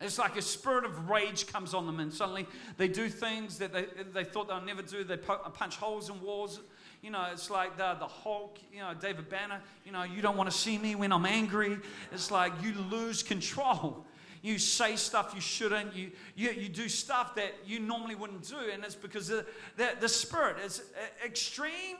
It's 0.00 0.18
like 0.18 0.36
a 0.36 0.42
spirit 0.42 0.84
of 0.84 1.08
rage 1.08 1.46
comes 1.46 1.72
on 1.72 1.86
them, 1.86 2.00
and 2.00 2.12
suddenly 2.12 2.46
they 2.76 2.88
do 2.88 3.08
things 3.08 3.58
that 3.58 3.72
they, 3.72 3.86
they 4.12 4.24
thought 4.24 4.48
they'll 4.48 4.60
never 4.60 4.82
do. 4.82 5.04
They 5.04 5.16
punch 5.16 5.76
holes 5.76 6.10
in 6.10 6.20
walls. 6.20 6.60
You 7.02 7.10
know, 7.10 7.26
it's 7.32 7.50
like 7.50 7.78
the, 7.78 7.96
the 7.98 8.06
Hulk, 8.06 8.58
you 8.72 8.80
know, 8.80 8.92
David 8.92 9.28
Banner. 9.30 9.60
You 9.86 9.92
know, 9.92 10.02
you 10.02 10.20
don't 10.20 10.36
want 10.36 10.50
to 10.50 10.56
see 10.56 10.76
me 10.76 10.94
when 10.94 11.12
I'm 11.12 11.24
angry. 11.24 11.78
It's 12.12 12.30
like 12.30 12.52
you 12.62 12.74
lose 12.90 13.22
control. 13.22 14.04
You 14.42 14.58
say 14.58 14.96
stuff 14.96 15.32
you 15.34 15.40
shouldn't. 15.40 15.96
You, 15.96 16.10
you, 16.34 16.50
you 16.50 16.68
do 16.68 16.88
stuff 16.88 17.34
that 17.36 17.54
you 17.64 17.80
normally 17.80 18.14
wouldn't 18.14 18.46
do, 18.46 18.56
and 18.72 18.84
it's 18.84 18.94
because 18.94 19.28
the, 19.28 19.46
the, 19.76 19.92
the 19.98 20.08
spirit 20.08 20.58
is 20.64 20.80
uh, 20.80 21.26
extreme, 21.26 21.96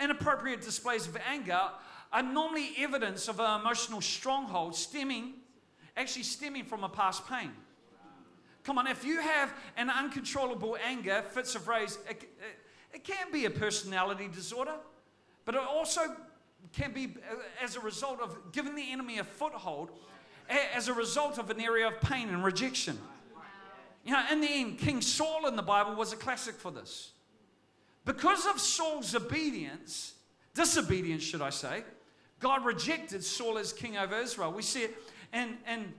inappropriate 0.00 0.60
displays 0.60 1.06
of 1.06 1.16
anger 1.28 1.60
are 2.12 2.22
normally 2.22 2.72
evidence 2.78 3.28
of 3.28 3.38
an 3.40 3.60
emotional 3.60 4.00
stronghold 4.00 4.74
stemming 4.74 5.34
actually 5.96 6.22
stemming 6.22 6.64
from 6.64 6.84
a 6.84 6.88
past 6.88 7.26
pain. 7.28 7.52
Come 8.64 8.78
on, 8.78 8.86
if 8.86 9.04
you 9.04 9.20
have 9.20 9.52
an 9.76 9.90
uncontrollable 9.90 10.76
anger, 10.84 11.22
fits 11.30 11.54
of 11.54 11.66
rage, 11.66 11.90
it, 12.08 12.22
it, 12.22 12.30
it 12.94 13.04
can 13.04 13.32
be 13.32 13.44
a 13.46 13.50
personality 13.50 14.28
disorder, 14.28 14.74
but 15.44 15.54
it 15.54 15.60
also 15.60 16.02
can 16.72 16.92
be 16.92 17.16
uh, 17.30 17.36
as 17.62 17.76
a 17.76 17.80
result 17.80 18.20
of 18.20 18.52
giving 18.52 18.76
the 18.76 18.92
enemy 18.92 19.18
a 19.18 19.24
foothold, 19.24 19.90
as 20.48 20.88
a 20.88 20.92
result 20.92 21.38
of 21.38 21.50
an 21.50 21.60
area 21.60 21.88
of 21.88 22.00
pain 22.00 22.28
and 22.28 22.44
rejection. 22.44 22.98
You 24.04 24.12
know, 24.12 24.24
in 24.30 24.40
the 24.40 24.48
end, 24.48 24.78
King 24.78 25.00
Saul 25.00 25.46
in 25.46 25.56
the 25.56 25.62
Bible 25.62 25.94
was 25.94 26.12
a 26.12 26.16
classic 26.16 26.54
for 26.56 26.70
this. 26.70 27.12
Because 28.04 28.46
of 28.46 28.60
Saul's 28.60 29.14
obedience, 29.14 30.14
disobedience, 30.54 31.22
should 31.22 31.42
I 31.42 31.50
say, 31.50 31.84
God 32.40 32.64
rejected 32.64 33.22
Saul 33.22 33.58
as 33.58 33.72
king 33.72 33.96
over 33.96 34.18
Israel. 34.18 34.52
We 34.52 34.62
see 34.62 34.82
it 34.82 34.96
and, 35.32 35.56
and 35.66 35.92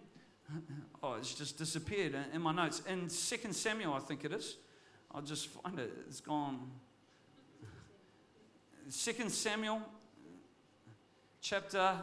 oh, 1.02 1.16
it's 1.16 1.34
just 1.34 1.58
disappeared 1.58 2.16
in 2.34 2.42
my 2.42 2.54
notes. 2.54 2.82
In 2.88 3.08
2 3.08 3.52
Samuel, 3.52 3.94
I 3.94 4.00
think 4.00 4.26
it 4.26 4.32
is. 4.32 4.58
I'll 5.14 5.22
just 5.22 5.48
find 5.48 5.80
it. 5.80 5.92
It's 6.08 6.22
gone. 6.22 6.72
2 8.92 9.30
Samuel, 9.30 9.82
chapter 11.42 11.98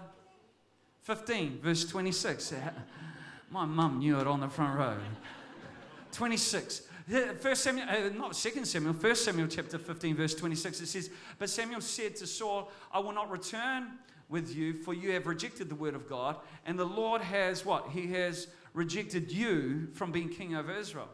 15, 1.03 1.59
verse 1.63 1.85
26. 1.85 2.55
My 3.51 3.65
mum 3.65 3.99
knew 3.99 4.19
it 4.21 4.27
on 4.29 4.41
the 4.41 4.49
front 4.49 4.79
row. 4.79 4.97
26. 6.13 6.83
First 7.41 7.65
Samuel, 7.65 7.87
uh, 7.89 8.09
not 8.17 8.37
Second 8.37 8.67
Samuel, 8.67 8.95
First 8.95 9.25
Samuel 9.25 9.49
chapter 9.49 9.79
15, 9.79 10.15
verse 10.15 10.35
26, 10.37 10.81
it 10.81 10.87
says, 10.87 11.11
But 11.39 11.51
Samuel 11.51 11.81
said 11.81 12.15
to 12.17 12.27
Saul, 12.27 12.71
I 12.93 13.01
will 13.01 13.13
not 13.13 13.29
return 13.31 13.99
with 14.31 14.55
you, 14.55 14.73
for 14.73 14.95
you 14.95 15.11
have 15.13 15.27
rejected 15.27 15.69
the 15.69 15.75
word 15.75 15.95
of 15.95 16.09
God, 16.09 16.37
and 16.65 16.79
the 16.79 16.85
Lord 16.85 17.21
has 17.21 17.65
what? 17.67 17.89
He 17.91 18.07
has 18.13 18.47
rejected 18.73 19.31
you 19.33 19.89
from 19.93 20.13
being 20.13 20.29
king 20.29 20.55
over 20.55 20.73
Israel. 20.73 21.09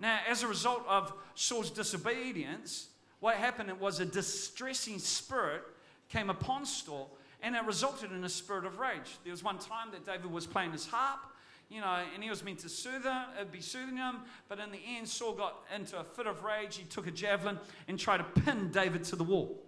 Now, 0.00 0.20
as 0.28 0.42
a 0.42 0.48
result 0.48 0.84
of 0.88 1.12
Saul's 1.34 1.70
disobedience, 1.70 2.88
what 3.20 3.36
happened 3.36 3.68
it 3.70 3.80
was 3.80 4.00
a 4.00 4.04
distressing 4.04 4.98
spirit 4.98 5.62
came 6.08 6.30
upon 6.30 6.64
Saul, 6.64 7.16
and 7.42 7.56
it 7.56 7.64
resulted 7.64 8.12
in 8.12 8.22
a 8.24 8.28
spirit 8.28 8.64
of 8.64 8.78
rage. 8.78 9.18
There 9.24 9.32
was 9.32 9.42
one 9.42 9.58
time 9.58 9.90
that 9.92 10.06
David 10.06 10.30
was 10.30 10.46
playing 10.46 10.72
his 10.72 10.86
harp, 10.86 11.20
you 11.68 11.80
know, 11.80 12.02
and 12.14 12.22
he 12.22 12.30
was 12.30 12.44
meant 12.44 12.60
to 12.60 12.68
soothe 12.68 13.04
him, 13.04 13.12
uh, 13.40 13.44
be 13.50 13.60
soothing 13.60 13.96
him, 13.96 14.18
but 14.48 14.60
in 14.60 14.70
the 14.70 14.80
end, 14.96 15.08
Saul 15.08 15.32
got 15.32 15.64
into 15.74 15.98
a 15.98 16.04
fit 16.04 16.26
of 16.26 16.44
rage. 16.44 16.76
He 16.76 16.84
took 16.84 17.06
a 17.06 17.10
javelin 17.10 17.58
and 17.88 17.98
tried 17.98 18.18
to 18.18 18.42
pin 18.42 18.70
David 18.70 19.02
to 19.04 19.16
the 19.16 19.24
wall. 19.24 19.63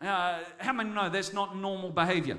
Uh, 0.00 0.40
how 0.58 0.72
many 0.72 0.90
know 0.90 1.08
that's 1.08 1.32
not 1.32 1.56
normal 1.56 1.90
behavior? 1.90 2.38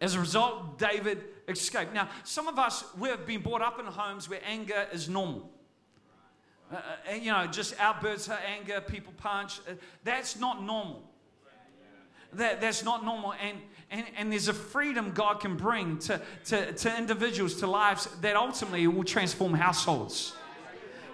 As 0.00 0.14
a 0.14 0.20
result, 0.20 0.78
David 0.78 1.24
escaped. 1.48 1.92
Now, 1.92 2.08
some 2.24 2.48
of 2.48 2.58
us, 2.58 2.84
we've 2.98 3.26
been 3.26 3.42
brought 3.42 3.62
up 3.62 3.78
in 3.78 3.86
homes 3.86 4.28
where 4.28 4.40
anger 4.46 4.86
is 4.92 5.08
normal. 5.08 5.50
Uh, 6.72 6.76
uh 6.76 7.14
you 7.14 7.32
know, 7.32 7.46
just 7.46 7.78
outbursts 7.78 8.28
of 8.28 8.38
anger, 8.46 8.80
people 8.80 9.12
punch. 9.16 9.60
Uh, 9.68 9.72
that's 10.04 10.38
not 10.38 10.62
normal. 10.62 11.02
That, 12.34 12.60
that's 12.60 12.84
not 12.84 13.04
normal. 13.04 13.34
And, 13.42 13.58
and, 13.90 14.06
and 14.16 14.32
there's 14.32 14.48
a 14.48 14.54
freedom 14.54 15.10
God 15.10 15.40
can 15.40 15.56
bring 15.56 15.98
to, 15.98 16.20
to, 16.46 16.72
to 16.72 16.96
individuals, 16.96 17.56
to 17.56 17.66
lives 17.66 18.06
that 18.20 18.36
ultimately 18.36 18.86
will 18.86 19.04
transform 19.04 19.52
households. 19.52 20.32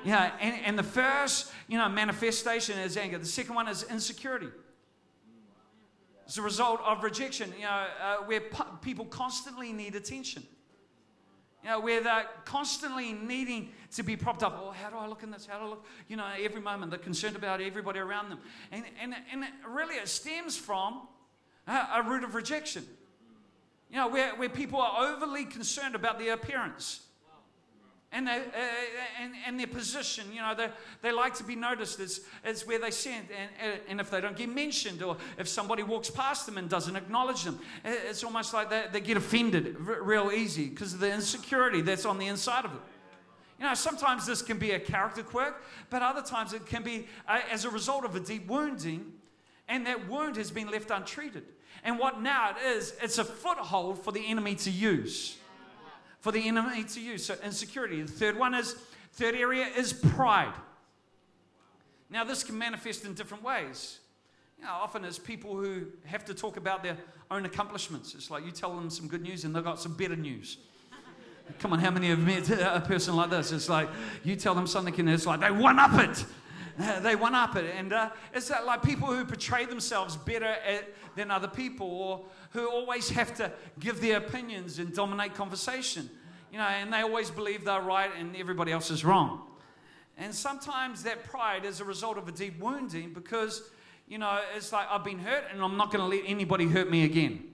Yeah, 0.05 0.31
and, 0.41 0.55
and 0.65 0.79
the 0.79 0.85
first, 0.85 1.51
you 1.67 1.79
know, 1.79 1.89
manifestation 1.89 2.79
is 2.79 2.97
anger. 2.97 3.19
The 3.19 3.25
second 3.25 3.55
one 3.55 3.67
is 3.67 3.83
insecurity. 3.85 4.49
It's 6.27 6.39
a 6.39 6.43
result 6.43 6.81
of 6.85 7.05
rejection, 7.05 7.53
you 7.57 7.65
know, 7.65 7.87
uh, 8.03 8.17
where 8.25 8.43
people 8.83 9.05
constantly 9.05 9.73
need 9.73 9.95
attention. 9.95 10.43
You 11.63 11.71
know, 11.71 11.81
where 11.81 12.03
they're 12.03 12.27
constantly 12.45 13.13
needing 13.13 13.71
to 13.95 14.03
be 14.03 14.17
propped 14.17 14.43
up. 14.43 14.61
Oh, 14.61 14.71
how 14.71 14.91
do 14.91 14.97
I 14.97 15.07
look 15.07 15.23
in 15.23 15.31
this? 15.31 15.47
How 15.47 15.59
do 15.59 15.65
I 15.65 15.69
look? 15.69 15.87
You 16.09 16.17
know, 16.17 16.27
every 16.39 16.61
moment 16.61 16.91
they're 16.91 16.99
concerned 16.99 17.37
about 17.37 17.61
everybody 17.61 18.01
around 18.01 18.31
them. 18.31 18.41
And, 18.71 18.85
and, 19.01 19.15
and 19.33 19.45
really 19.69 19.97
it 19.97 20.09
stems 20.09 20.57
from 20.57 21.07
a, 21.67 21.87
a 21.95 22.03
root 22.05 22.25
of 22.25 22.35
rejection. 22.35 22.85
You 23.91 23.97
know, 23.97 24.09
where, 24.09 24.35
where 24.37 24.49
people 24.49 24.81
are 24.81 25.13
overly 25.13 25.45
concerned 25.45 25.95
about 25.95 26.19
their 26.19 26.35
appearance 26.35 27.06
and, 28.17 28.27
they, 28.27 28.37
uh, 28.39 29.21
and, 29.21 29.33
and 29.47 29.61
their 29.61 29.67
position. 29.67 30.25
You 30.33 30.41
know, 30.41 30.55
they, 30.55 30.69
they 31.03 31.13
like 31.13 31.35
to 31.35 31.45
be 31.45 31.55
noticed 31.55 32.01
as, 32.01 32.23
as 32.45 32.67
where 32.67 32.79
they 32.79 32.91
stand. 32.91 33.27
And, 33.61 33.81
and 33.89 34.01
if 34.01 34.11
they 34.11 34.23
don't 34.23 34.37
get 34.37 34.49
mentioned, 34.49 35.03
or 35.03 35.19
if 35.39 35.49
somebody 35.49 35.83
walks 35.83 36.09
past 36.09 36.47
them 36.47 36.57
and 36.57 36.69
doesn't 36.69 36.97
acknowledge 36.97 37.45
them, 37.45 37.61
it's 37.85 38.25
almost 38.25 38.55
like 38.55 38.71
they, 38.71 38.85
they 38.91 39.01
get 39.01 39.19
offended 39.19 39.77
real 39.79 40.33
easy 40.33 40.69
because 40.69 40.95
of 40.95 41.01
the 41.01 41.13
insecurity 41.13 41.83
that's 41.83 42.07
on 42.07 42.17
the 42.17 42.27
inside 42.27 42.65
of 42.65 42.71
them. 42.71 42.81
You 43.59 43.67
know, 43.67 43.75
sometimes 43.75 44.27
this 44.27 44.41
can 44.41 44.59
be 44.59 44.71
a 44.71 44.81
character 44.81 45.23
quirk, 45.23 45.63
but 45.91 46.01
other 46.01 46.23
times 46.23 46.55
it 46.55 46.67
can 46.67 46.83
be 46.83 47.07
uh, 47.29 47.41
as 47.51 47.67
a 47.67 47.71
result 47.71 48.05
of 48.05 48.17
a 48.17 48.21
deep 48.21 48.47
wounding, 48.47 49.13
and 49.69 49.87
that 49.87 50.09
wound 50.09 50.37
has 50.37 50.51
been 50.51 50.71
left 50.71 50.91
untreated. 50.91 51.45
And 51.85 51.99
what 51.99 52.21
now 52.23 52.51
it 52.51 52.57
is, 52.67 52.95
it's 53.03 53.19
a 53.19 53.25
foothold 53.25 54.03
for 54.03 54.13
the 54.13 54.27
enemy 54.27 54.55
to 54.57 54.71
use 54.71 55.37
for 56.27 56.33
the 56.33 56.49
enemy 56.49 56.83
to 56.83 57.01
use. 57.01 57.25
So 57.25 57.37
insecurity. 57.45 58.03
The 58.03 58.11
third 58.11 58.37
one 58.37 58.53
is, 58.53 58.75
third 59.13 59.37
area 59.37 59.69
is 59.77 59.93
pride. 59.93 60.53
Now, 62.11 62.25
this 62.25 62.43
can 62.43 62.59
manifest 62.59 63.05
in 63.05 63.15
different 63.15 63.45
ways. 63.45 64.01
You 64.59 64.65
know, 64.65 64.73
often 64.73 65.05
it's 65.05 65.21
people 65.21 65.55
who 65.55 65.85
have 66.05 66.25
to 66.25 66.35
talk 66.35 66.57
about 66.57 66.83
their 66.83 66.97
own 67.31 67.45
accomplishments. 67.45 68.13
It's 68.17 68.29
like 68.29 68.45
you 68.45 68.51
tell 68.51 68.75
them 68.75 68.91
some 68.91 69.07
good 69.07 69.23
news 69.23 69.45
and 69.45 69.55
they've 69.55 69.63
got 69.63 69.79
some 69.79 69.95
better 69.95 70.17
news. 70.17 70.59
Come 71.61 71.73
on, 71.73 71.79
how 71.79 71.93
many 71.93 72.09
have 72.09 72.19
met 72.27 72.51
a 72.51 72.83
person 72.85 73.15
like 73.15 73.31
this? 73.31 73.53
It's 73.53 73.69
like 73.69 73.89
you 74.25 74.35
tell 74.35 74.57
them 74.57 74.67
something 74.67 74.99
and 74.99 75.09
it's 75.09 75.27
like 75.27 75.39
they 75.39 75.53
one 75.53 75.79
up 75.79 75.95
it. 75.95 76.25
they 77.03 77.17
one 77.17 77.35
up 77.35 77.57
it. 77.57 77.75
And 77.77 77.93
uh, 77.93 78.11
it's 78.35 78.51
like 78.51 78.83
people 78.83 79.09
who 79.09 79.25
portray 79.25 79.65
themselves 79.65 80.17
better 80.17 80.45
at, 80.45 80.93
than 81.15 81.31
other 81.31 81.49
people 81.49 81.87
or 81.87 82.25
who 82.51 82.69
always 82.69 83.09
have 83.11 83.35
to 83.37 83.51
give 83.81 84.01
their 84.01 84.19
opinions 84.19 84.79
and 84.79 84.93
dominate 84.93 85.35
conversation. 85.35 86.11
You 86.53 86.59
know, 86.59 86.65
and 86.65 86.93
they 86.93 87.01
always 87.01 87.31
believe 87.31 87.65
they're 87.65 87.81
right 87.81 88.11
and 88.19 88.37
everybody 88.37 88.73
else 88.73 88.91
is 88.91 89.05
wrong. 89.05 89.43
And 90.19 90.35
sometimes 90.35 91.03
that 91.03 91.25
pride 91.25 91.65
is 91.65 91.81
a 91.81 91.85
result 91.85 92.17
of 92.19 92.29
a 92.29 92.33
deep 92.33 92.59
wounding 92.59 93.13
because, 93.13 93.71
you 94.09 94.19
know, 94.19 94.41
it's 94.55 94.73
like 94.73 94.87
I've 94.91 95.05
been 95.05 95.19
hurt 95.19 95.45
and 95.53 95.63
I'm 95.63 95.77
not 95.77 95.93
going 95.93 96.09
to 96.09 96.17
let 96.17 96.25
anybody 96.27 96.67
hurt 96.67 96.91
me 96.91 97.05
again. 97.05 97.45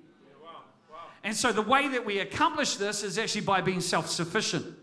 And 1.25 1.37
so 1.37 1.52
the 1.52 1.62
way 1.62 1.88
that 1.88 2.05
we 2.05 2.19
accomplish 2.19 2.75
this 2.76 3.05
is 3.05 3.17
actually 3.17 3.43
by 3.43 3.61
being 3.61 3.81
self 3.81 4.09
sufficient. 4.09 4.76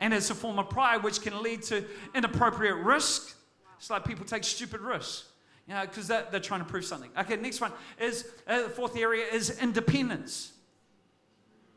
And 0.00 0.12
it's 0.12 0.30
a 0.30 0.34
form 0.34 0.58
of 0.58 0.68
pride 0.68 1.02
which 1.02 1.22
can 1.22 1.42
lead 1.42 1.62
to 1.64 1.84
inappropriate 2.14 2.76
risk. 2.76 3.34
It's 3.78 3.90
like 3.90 4.04
people 4.04 4.24
take 4.24 4.44
stupid 4.44 4.80
risks, 4.80 5.28
you 5.66 5.74
know, 5.74 5.82
because 5.82 6.08
they're, 6.08 6.40
trying 6.40 6.60
to 6.60 6.66
prove 6.66 6.84
something. 6.84 7.10
Okay, 7.18 7.36
next 7.36 7.60
one 7.60 7.72
is 7.98 8.26
uh, 8.46 8.62
the 8.62 8.68
fourth 8.68 8.96
area 8.96 9.24
is 9.26 9.58
independence. 9.60 10.52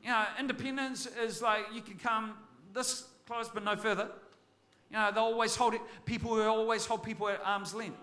You 0.04 0.10
know, 0.10 0.26
independence 0.40 1.08
is 1.22 1.42
like 1.42 1.66
you 1.74 1.82
can 1.82 1.96
come 1.96 2.34
this 2.74 3.06
close 3.28 3.50
but 3.50 3.64
no 3.64 3.76
further. 3.76 4.10
You 4.90 4.98
know, 4.98 5.12
they 5.12 5.20
always 5.20 5.56
hold 5.56 5.76
it, 5.76 5.82
people 6.06 6.34
who 6.34 6.42
always 6.42 6.86
hold 6.86 7.04
people 7.04 7.30
at 7.30 7.42
arm's 7.44 7.74
length. 7.74 8.00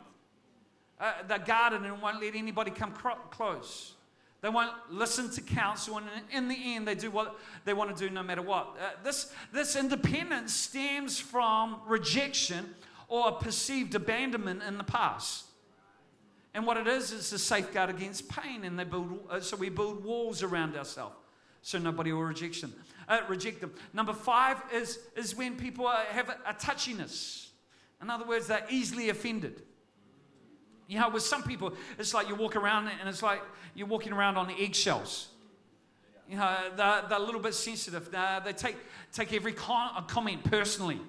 Uh, 1.00 1.12
they're 1.26 1.38
guarded 1.38 1.82
and 1.82 2.00
won't 2.00 2.22
let 2.22 2.34
anybody 2.34 2.70
come 2.70 2.92
cro- 2.92 3.16
close. 3.30 3.95
They 4.46 4.50
won't 4.50 4.76
listen 4.92 5.28
to 5.30 5.40
counsel, 5.40 5.96
and 5.96 6.06
in 6.30 6.46
the 6.46 6.54
end, 6.54 6.86
they 6.86 6.94
do 6.94 7.10
what 7.10 7.36
they 7.64 7.74
want 7.74 7.96
to 7.96 8.08
do 8.08 8.14
no 8.14 8.22
matter 8.22 8.42
what. 8.42 8.76
Uh, 8.80 8.90
this, 9.02 9.32
this 9.52 9.74
independence 9.74 10.54
stems 10.54 11.18
from 11.18 11.80
rejection 11.84 12.76
or 13.08 13.32
perceived 13.32 13.96
abandonment 13.96 14.62
in 14.62 14.78
the 14.78 14.84
past. 14.84 15.46
And 16.54 16.64
what 16.64 16.76
it 16.76 16.86
is, 16.86 17.10
is 17.10 17.32
a 17.32 17.40
safeguard 17.40 17.90
against 17.90 18.28
pain, 18.28 18.62
and 18.62 18.78
they 18.78 18.84
build, 18.84 19.18
uh, 19.28 19.40
so 19.40 19.56
we 19.56 19.68
build 19.68 20.04
walls 20.04 20.44
around 20.44 20.76
ourselves 20.76 21.16
so 21.62 21.78
nobody 21.78 22.12
will 22.12 22.22
rejection, 22.22 22.72
uh, 23.08 23.22
reject 23.28 23.60
them. 23.60 23.74
Number 23.92 24.12
five 24.12 24.62
is, 24.72 25.00
is 25.16 25.34
when 25.34 25.56
people 25.56 25.88
have 25.88 26.28
a, 26.28 26.36
a 26.50 26.54
touchiness. 26.54 27.48
In 28.00 28.10
other 28.10 28.24
words, 28.24 28.46
they're 28.46 28.64
easily 28.70 29.08
offended. 29.08 29.62
You 30.88 31.00
know, 31.00 31.08
with 31.08 31.22
some 31.22 31.42
people, 31.42 31.74
it's 31.98 32.14
like 32.14 32.28
you 32.28 32.34
walk 32.34 32.54
around 32.56 32.88
and 32.88 33.08
it's 33.08 33.22
like 33.22 33.42
you're 33.74 33.88
walking 33.88 34.12
around 34.12 34.36
on 34.36 34.50
eggshells. 34.50 35.28
You 36.28 36.36
know, 36.36 36.56
they're, 36.76 37.02
they're 37.08 37.18
a 37.18 37.22
little 37.22 37.40
bit 37.40 37.54
sensitive. 37.54 38.10
They're, 38.10 38.40
they 38.44 38.52
take, 38.52 38.76
take 39.12 39.32
every 39.32 39.52
con- 39.52 40.04
comment 40.06 40.44
personally. 40.44 41.00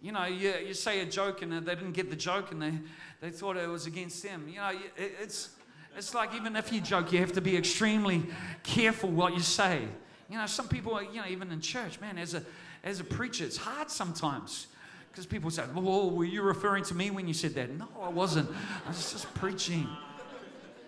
You 0.00 0.12
know, 0.12 0.24
you, 0.24 0.52
you 0.66 0.74
say 0.74 1.00
a 1.00 1.06
joke 1.06 1.42
and 1.42 1.52
they 1.52 1.74
didn't 1.74 1.92
get 1.92 2.10
the 2.10 2.16
joke 2.16 2.52
and 2.52 2.60
they, 2.60 2.72
they 3.20 3.30
thought 3.30 3.56
it 3.56 3.68
was 3.68 3.86
against 3.86 4.22
them. 4.22 4.46
You 4.48 4.56
know, 4.56 4.70
it, 4.96 5.14
it's, 5.20 5.50
it's 5.96 6.14
like 6.14 6.34
even 6.34 6.56
if 6.56 6.72
you 6.72 6.80
joke, 6.80 7.12
you 7.12 7.20
have 7.20 7.32
to 7.32 7.40
be 7.40 7.56
extremely 7.56 8.24
careful 8.62 9.08
what 9.08 9.34
you 9.34 9.40
say. 9.40 9.82
You 10.28 10.38
know, 10.38 10.46
some 10.46 10.68
people, 10.68 11.00
you 11.02 11.20
know, 11.20 11.26
even 11.28 11.50
in 11.50 11.60
church, 11.60 12.00
man, 12.00 12.18
as 12.18 12.34
a, 12.34 12.42
as 12.82 13.00
a 13.00 13.04
preacher, 13.04 13.44
it's 13.44 13.56
hard 13.56 13.90
sometimes 13.90 14.66
because 15.14 15.26
people 15.26 15.48
say, 15.48 15.62
"Oh, 15.76 16.08
were 16.08 16.24
you 16.24 16.42
referring 16.42 16.82
to 16.84 16.94
me 16.94 17.12
when 17.12 17.28
you 17.28 17.34
said 17.34 17.54
that?" 17.54 17.70
No, 17.70 17.86
I 18.02 18.08
wasn't. 18.08 18.50
I 18.84 18.88
was 18.88 19.12
just 19.12 19.32
preaching. 19.34 19.86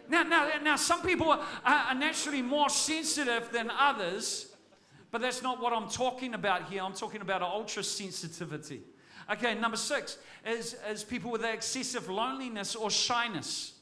Now, 0.08 0.24
now, 0.24 0.50
now, 0.64 0.74
some 0.74 1.02
people 1.02 1.30
are, 1.30 1.44
are 1.64 1.94
naturally 1.94 2.42
more 2.42 2.68
sensitive 2.68 3.52
than 3.52 3.70
others, 3.70 4.52
but 5.12 5.20
that's 5.20 5.42
not 5.42 5.60
what 5.60 5.72
I'm 5.72 5.88
talking 5.88 6.34
about 6.34 6.68
here. 6.68 6.82
I'm 6.82 6.92
talking 6.92 7.20
about 7.20 7.40
ultra 7.42 7.84
sensitivity. 7.84 8.82
Okay, 9.30 9.54
number 9.54 9.76
six 9.76 10.18
is, 10.44 10.76
is 10.88 11.04
people 11.04 11.30
with 11.30 11.44
excessive 11.44 12.08
loneliness 12.08 12.74
or 12.74 12.90
shyness. 12.90 13.74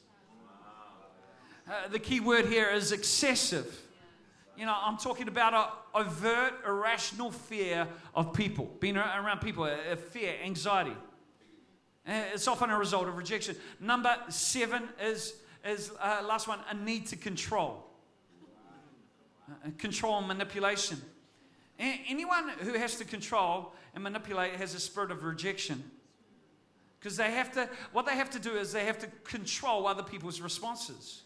Uh, 1.67 1.87
the 1.87 1.99
key 1.99 2.19
word 2.19 2.45
here 2.45 2.69
is 2.69 2.91
excessive. 2.91 3.81
You 4.57 4.65
know, 4.65 4.75
I'm 4.75 4.97
talking 4.97 5.27
about 5.27 5.53
a 5.53 5.97
overt, 5.99 6.53
irrational 6.65 7.31
fear 7.31 7.87
of 8.13 8.33
people, 8.33 8.69
being 8.79 8.95
around 8.95 9.41
people, 9.41 9.65
a 9.65 9.95
fear, 9.95 10.33
anxiety. 10.43 10.95
Uh, 12.07 12.13
it's 12.33 12.47
often 12.47 12.69
a 12.69 12.77
result 12.77 13.07
of 13.07 13.17
rejection. 13.17 13.55
Number 13.79 14.15
seven 14.29 14.83
is, 15.01 15.33
is 15.65 15.91
uh, 15.99 16.23
last 16.25 16.47
one, 16.47 16.59
a 16.69 16.73
need 16.73 17.07
to 17.07 17.17
control. 17.17 17.85
Uh, 19.49 19.69
control 19.77 20.19
and 20.19 20.27
manipulation. 20.27 21.01
anyone 21.79 22.49
who 22.59 22.73
has 22.73 22.95
to 22.95 23.05
control 23.05 23.73
and 23.93 24.03
manipulate 24.03 24.53
has 24.53 24.73
a 24.73 24.79
spirit 24.79 25.11
of 25.11 25.23
rejection. 25.23 25.83
Because 26.99 27.17
they 27.17 27.31
have 27.31 27.51
to, 27.53 27.69
what 27.91 28.05
they 28.05 28.15
have 28.15 28.29
to 28.31 28.39
do 28.39 28.55
is 28.55 28.71
they 28.71 28.85
have 28.85 28.97
to 28.99 29.07
control 29.23 29.85
other 29.85 30.01
people's 30.01 30.39
responses. 30.39 31.24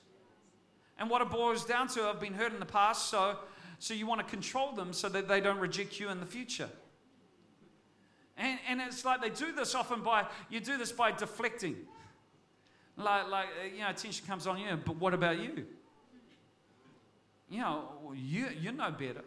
And 1.00 1.10
what 1.10 1.22
it 1.22 1.30
boils 1.30 1.64
down 1.64 1.88
to, 1.90 2.04
I've 2.04 2.20
been 2.20 2.34
hurt 2.34 2.54
in 2.54 2.60
the 2.60 2.66
past, 2.66 3.10
so, 3.10 3.38
so 3.80 3.94
you 3.94 4.06
want 4.06 4.20
to 4.20 4.28
control 4.28 4.74
them 4.74 4.92
so 4.92 5.08
that 5.08 5.30
they 5.30 5.40
don't 5.40 5.60
reject 5.60 5.98
you 5.98 6.10
in 6.10 6.20
the 6.20 6.26
future. 6.26 6.70
And, 8.38 8.60
and 8.68 8.82
it's 8.82 9.06
like 9.06 9.22
they 9.22 9.30
do 9.30 9.54
this 9.54 9.74
often 9.76 10.02
by, 10.04 10.26
you 10.50 10.60
do 10.60 10.78
this 10.78 10.92
by 10.92 11.14
deflecting. 11.14 11.78
Like, 12.98 13.30
like 13.30 13.48
uh, 13.48 13.68
you 13.74 13.80
know, 13.80 13.90
attention 13.90 14.28
comes 14.28 14.46
on 14.46 14.60
you, 14.60 14.78
but 14.86 14.98
what 14.98 15.14
about 15.14 15.40
you? 15.40 15.66
You 17.50 17.62
know, 17.62 18.14
you, 18.14 18.48
you 18.60 18.74
know 18.74 18.92
better. 18.92 19.24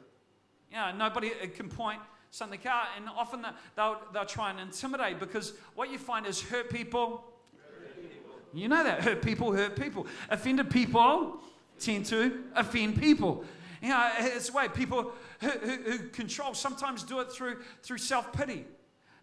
You 0.70 0.76
know, 0.76 0.92
nobody 0.94 1.30
uh, 1.42 1.46
can 1.54 1.70
point 1.70 2.00
something 2.30 2.60
out, 2.66 2.88
and 2.98 3.08
often 3.08 3.46
they'll, 3.76 3.96
they'll 4.12 4.26
try 4.26 4.50
and 4.50 4.60
intimidate 4.60 5.18
because 5.18 5.54
what 5.74 5.90
you 5.90 5.96
find 5.96 6.26
is 6.26 6.42
hurt 6.42 6.68
people. 6.68 7.24
Hurt 7.56 7.96
people. 7.96 8.34
You 8.52 8.68
know 8.68 8.84
that. 8.84 9.00
Hurt 9.00 9.22
people 9.22 9.52
hurt 9.52 9.74
people. 9.74 10.06
Offended 10.28 10.70
people 10.70 11.40
tend 11.84 12.06
to 12.06 12.44
offend 12.54 13.00
people. 13.00 13.44
You 13.82 13.88
know, 13.88 14.10
it's 14.18 14.48
the 14.48 14.52
way 14.56 14.68
people 14.68 15.12
who, 15.40 15.48
who, 15.48 15.76
who 15.90 15.98
control 16.10 16.54
sometimes 16.54 17.02
do 17.02 17.20
it 17.20 17.32
through, 17.32 17.58
through 17.82 17.98
self 17.98 18.32
pity. 18.32 18.64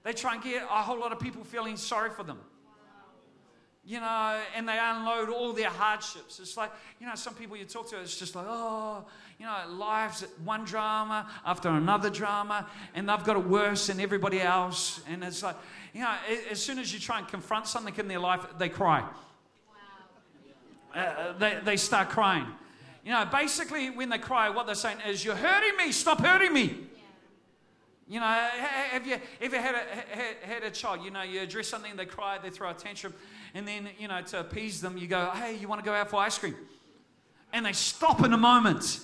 They 0.03 0.13
try 0.13 0.35
and 0.35 0.43
get 0.43 0.63
a 0.63 0.81
whole 0.81 0.99
lot 0.99 1.11
of 1.11 1.19
people 1.19 1.43
feeling 1.43 1.77
sorry 1.77 2.09
for 2.09 2.23
them. 2.23 2.39
You 3.85 4.01
know, 4.01 4.39
and 4.55 4.67
they 4.67 4.77
unload 4.77 5.29
all 5.29 5.53
their 5.53 5.69
hardships. 5.69 6.39
It's 6.39 6.57
like, 6.57 6.71
you 6.99 7.07
know, 7.07 7.15
some 7.15 7.33
people 7.33 7.57
you 7.57 7.65
talk 7.65 7.89
to, 7.89 7.99
it's 7.99 8.19
just 8.19 8.35
like, 8.35 8.45
oh, 8.47 9.05
you 9.39 9.45
know, 9.45 9.57
life's 9.69 10.25
one 10.43 10.63
drama 10.65 11.27
after 11.45 11.69
another 11.69 12.09
drama, 12.09 12.67
and 12.93 13.09
they've 13.09 13.23
got 13.23 13.37
it 13.37 13.45
worse 13.47 13.87
than 13.87 13.99
everybody 13.99 14.41
else. 14.41 15.01
And 15.09 15.23
it's 15.23 15.41
like, 15.41 15.55
you 15.93 16.01
know, 16.01 16.13
as 16.51 16.61
soon 16.61 16.77
as 16.77 16.93
you 16.93 16.99
try 16.99 17.17
and 17.17 17.27
confront 17.27 17.65
something 17.65 17.95
in 17.97 18.07
their 18.07 18.19
life, 18.19 18.45
they 18.59 18.69
cry 18.69 19.05
uh, 20.93 21.33
they, 21.37 21.59
they 21.63 21.77
start 21.77 22.09
crying. 22.09 22.47
You 23.03 23.11
know, 23.11 23.25
basically, 23.25 23.89
when 23.89 24.09
they 24.09 24.17
cry, 24.17 24.49
what 24.49 24.65
they're 24.65 24.75
saying 24.75 24.97
is, 25.07 25.23
You're 25.23 25.35
hurting 25.35 25.77
me, 25.77 25.91
stop 25.91 26.19
hurting 26.19 26.53
me. 26.53 26.85
You 28.07 28.19
know, 28.19 28.25
have 28.25 29.05
you 29.05 29.17
ever 29.39 29.61
had 29.61 29.75
a, 29.75 30.47
had 30.47 30.63
a 30.63 30.71
child? 30.71 31.03
You 31.03 31.11
know, 31.11 31.21
you 31.21 31.41
address 31.41 31.67
something, 31.67 31.95
they 31.95 32.07
cry, 32.07 32.39
they 32.41 32.49
throw 32.49 32.71
a 32.71 32.73
tantrum, 32.73 33.13
and 33.53 33.67
then, 33.67 33.87
you 33.99 34.07
know, 34.07 34.19
to 34.23 34.39
appease 34.39 34.81
them, 34.81 34.97
you 34.97 35.05
go, 35.05 35.29
Hey, 35.35 35.55
you 35.55 35.67
want 35.67 35.79
to 35.83 35.85
go 35.85 35.93
out 35.93 36.09
for 36.09 36.19
ice 36.19 36.37
cream? 36.37 36.55
And 37.53 37.65
they 37.65 37.73
stop 37.73 38.23
in 38.23 38.33
a 38.33 38.37
moment. 38.37 39.01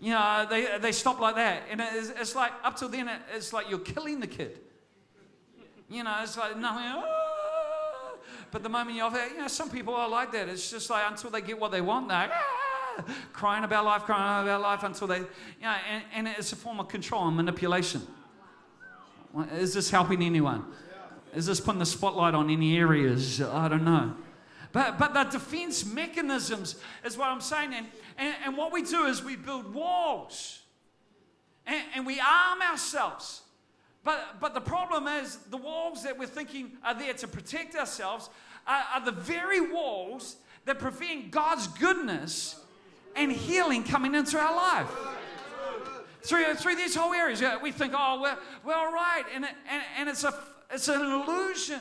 You 0.00 0.12
know, 0.12 0.46
they, 0.48 0.78
they 0.78 0.92
stop 0.92 1.20
like 1.20 1.34
that. 1.34 1.64
And 1.70 1.80
it's, 1.80 2.08
it's 2.08 2.34
like, 2.34 2.52
up 2.64 2.76
till 2.76 2.88
then, 2.88 3.10
it's 3.36 3.52
like 3.52 3.68
you're 3.68 3.78
killing 3.78 4.18
the 4.20 4.26
kid. 4.26 4.58
You 5.90 6.04
know, 6.04 6.16
it's 6.22 6.38
like 6.38 6.56
nothing. 6.56 6.86
Oh, 6.86 7.19
but 8.50 8.62
the 8.62 8.68
moment 8.68 8.96
you 8.96 9.02
offer, 9.02 9.24
you 9.32 9.38
know, 9.38 9.48
some 9.48 9.70
people 9.70 9.94
are 9.94 10.08
like 10.08 10.32
that. 10.32 10.48
It's 10.48 10.70
just 10.70 10.90
like 10.90 11.04
until 11.08 11.30
they 11.30 11.40
get 11.40 11.58
what 11.58 11.70
they 11.70 11.80
want, 11.80 12.08
they're 12.08 12.30
ah, 12.32 13.04
crying 13.32 13.64
about 13.64 13.84
life, 13.84 14.02
crying 14.02 14.44
about 14.44 14.60
life 14.60 14.82
until 14.82 15.06
they, 15.06 15.18
you 15.18 15.24
know, 15.62 15.76
and, 15.90 16.04
and 16.14 16.28
it's 16.28 16.52
a 16.52 16.56
form 16.56 16.80
of 16.80 16.88
control 16.88 17.26
and 17.26 17.36
manipulation. 17.36 18.02
Is 19.54 19.74
this 19.74 19.90
helping 19.90 20.22
anyone? 20.22 20.64
Is 21.34 21.46
this 21.46 21.60
putting 21.60 21.78
the 21.78 21.86
spotlight 21.86 22.34
on 22.34 22.50
any 22.50 22.76
areas? 22.76 23.40
I 23.40 23.68
don't 23.68 23.84
know. 23.84 24.14
But, 24.72 24.98
but 24.98 25.14
the 25.14 25.24
defense 25.24 25.84
mechanisms 25.84 26.76
is 27.04 27.16
what 27.16 27.28
I'm 27.28 27.40
saying. 27.40 27.72
And, 27.74 27.86
and, 28.18 28.34
and 28.44 28.56
what 28.56 28.72
we 28.72 28.82
do 28.82 29.04
is 29.04 29.22
we 29.22 29.36
build 29.36 29.72
walls 29.72 30.60
and, 31.66 31.82
and 31.94 32.06
we 32.06 32.20
arm 32.20 32.62
ourselves 32.62 33.42
but, 34.02 34.40
but 34.40 34.54
the 34.54 34.60
problem 34.60 35.06
is, 35.06 35.36
the 35.50 35.56
walls 35.56 36.02
that 36.04 36.18
we're 36.18 36.26
thinking 36.26 36.72
are 36.82 36.94
there 36.94 37.12
to 37.14 37.28
protect 37.28 37.74
ourselves 37.74 38.30
are, 38.66 38.84
are 38.94 39.04
the 39.04 39.12
very 39.12 39.60
walls 39.60 40.36
that 40.64 40.78
prevent 40.78 41.30
God's 41.30 41.66
goodness 41.68 42.56
and 43.16 43.30
healing 43.30 43.84
coming 43.84 44.14
into 44.14 44.38
our 44.38 44.54
life. 44.54 44.90
Through, 46.22 46.54
through 46.54 46.76
these 46.76 46.94
whole 46.94 47.12
areas, 47.12 47.42
we 47.62 47.72
think, 47.72 47.94
oh, 47.96 48.20
we're, 48.20 48.36
we're 48.64 48.74
all 48.74 48.92
right. 48.92 49.24
And, 49.34 49.44
and, 49.44 49.82
and 49.98 50.08
it's, 50.08 50.24
a, 50.24 50.34
it's 50.70 50.88
an 50.88 51.00
illusion. 51.00 51.80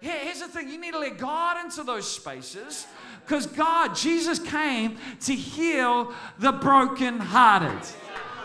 Here's 0.00 0.40
the 0.40 0.48
thing 0.48 0.68
you 0.68 0.80
need 0.80 0.92
to 0.92 0.98
let 0.98 1.16
God 1.16 1.64
into 1.64 1.84
those 1.84 2.10
spaces 2.10 2.86
because 3.24 3.46
God, 3.46 3.94
Jesus 3.94 4.38
came 4.38 4.98
to 5.20 5.34
heal 5.34 6.12
the 6.38 6.52
brokenhearted. 6.52 7.88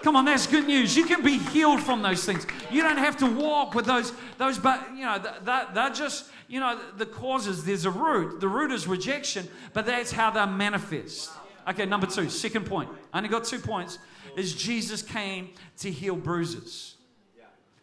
Come 0.08 0.16
on, 0.16 0.24
that's 0.24 0.48
good 0.48 0.66
news. 0.66 0.96
You 0.96 1.06
can 1.06 1.22
be 1.22 1.38
healed 1.38 1.84
from 1.84 2.02
those 2.02 2.24
things. 2.24 2.48
You 2.72 2.82
don't 2.82 2.98
have 2.98 3.18
to 3.18 3.26
walk 3.26 3.76
with 3.76 3.86
those, 3.86 4.14
those 4.38 4.58
but 4.58 4.82
you 4.96 5.04
know, 5.04 5.20
that, 5.44 5.76
that 5.76 5.96
just, 5.96 6.32
you 6.48 6.62
know, 6.62 6.80
the 6.96 7.06
causes, 7.06 7.66
there's 7.66 7.84
a 7.84 7.92
root. 7.92 8.40
The 8.40 8.48
root 8.48 8.72
is 8.72 8.88
rejection, 8.88 9.50
but 9.74 9.86
that's 9.86 10.14
how 10.14 10.32
they 10.32 10.46
manifest. 10.46 11.32
Okay, 11.68 11.86
number 11.86 12.08
two, 12.08 12.30
second 12.30 12.68
point. 12.68 12.90
I 13.12 13.18
only 13.18 13.28
got 13.28 13.44
two 13.44 13.60
points. 13.60 14.00
Is 14.38 14.56
Jesus 14.56 15.02
came 15.02 15.50
to 15.80 15.92
heal 15.92 16.16
bruises. 16.16 16.96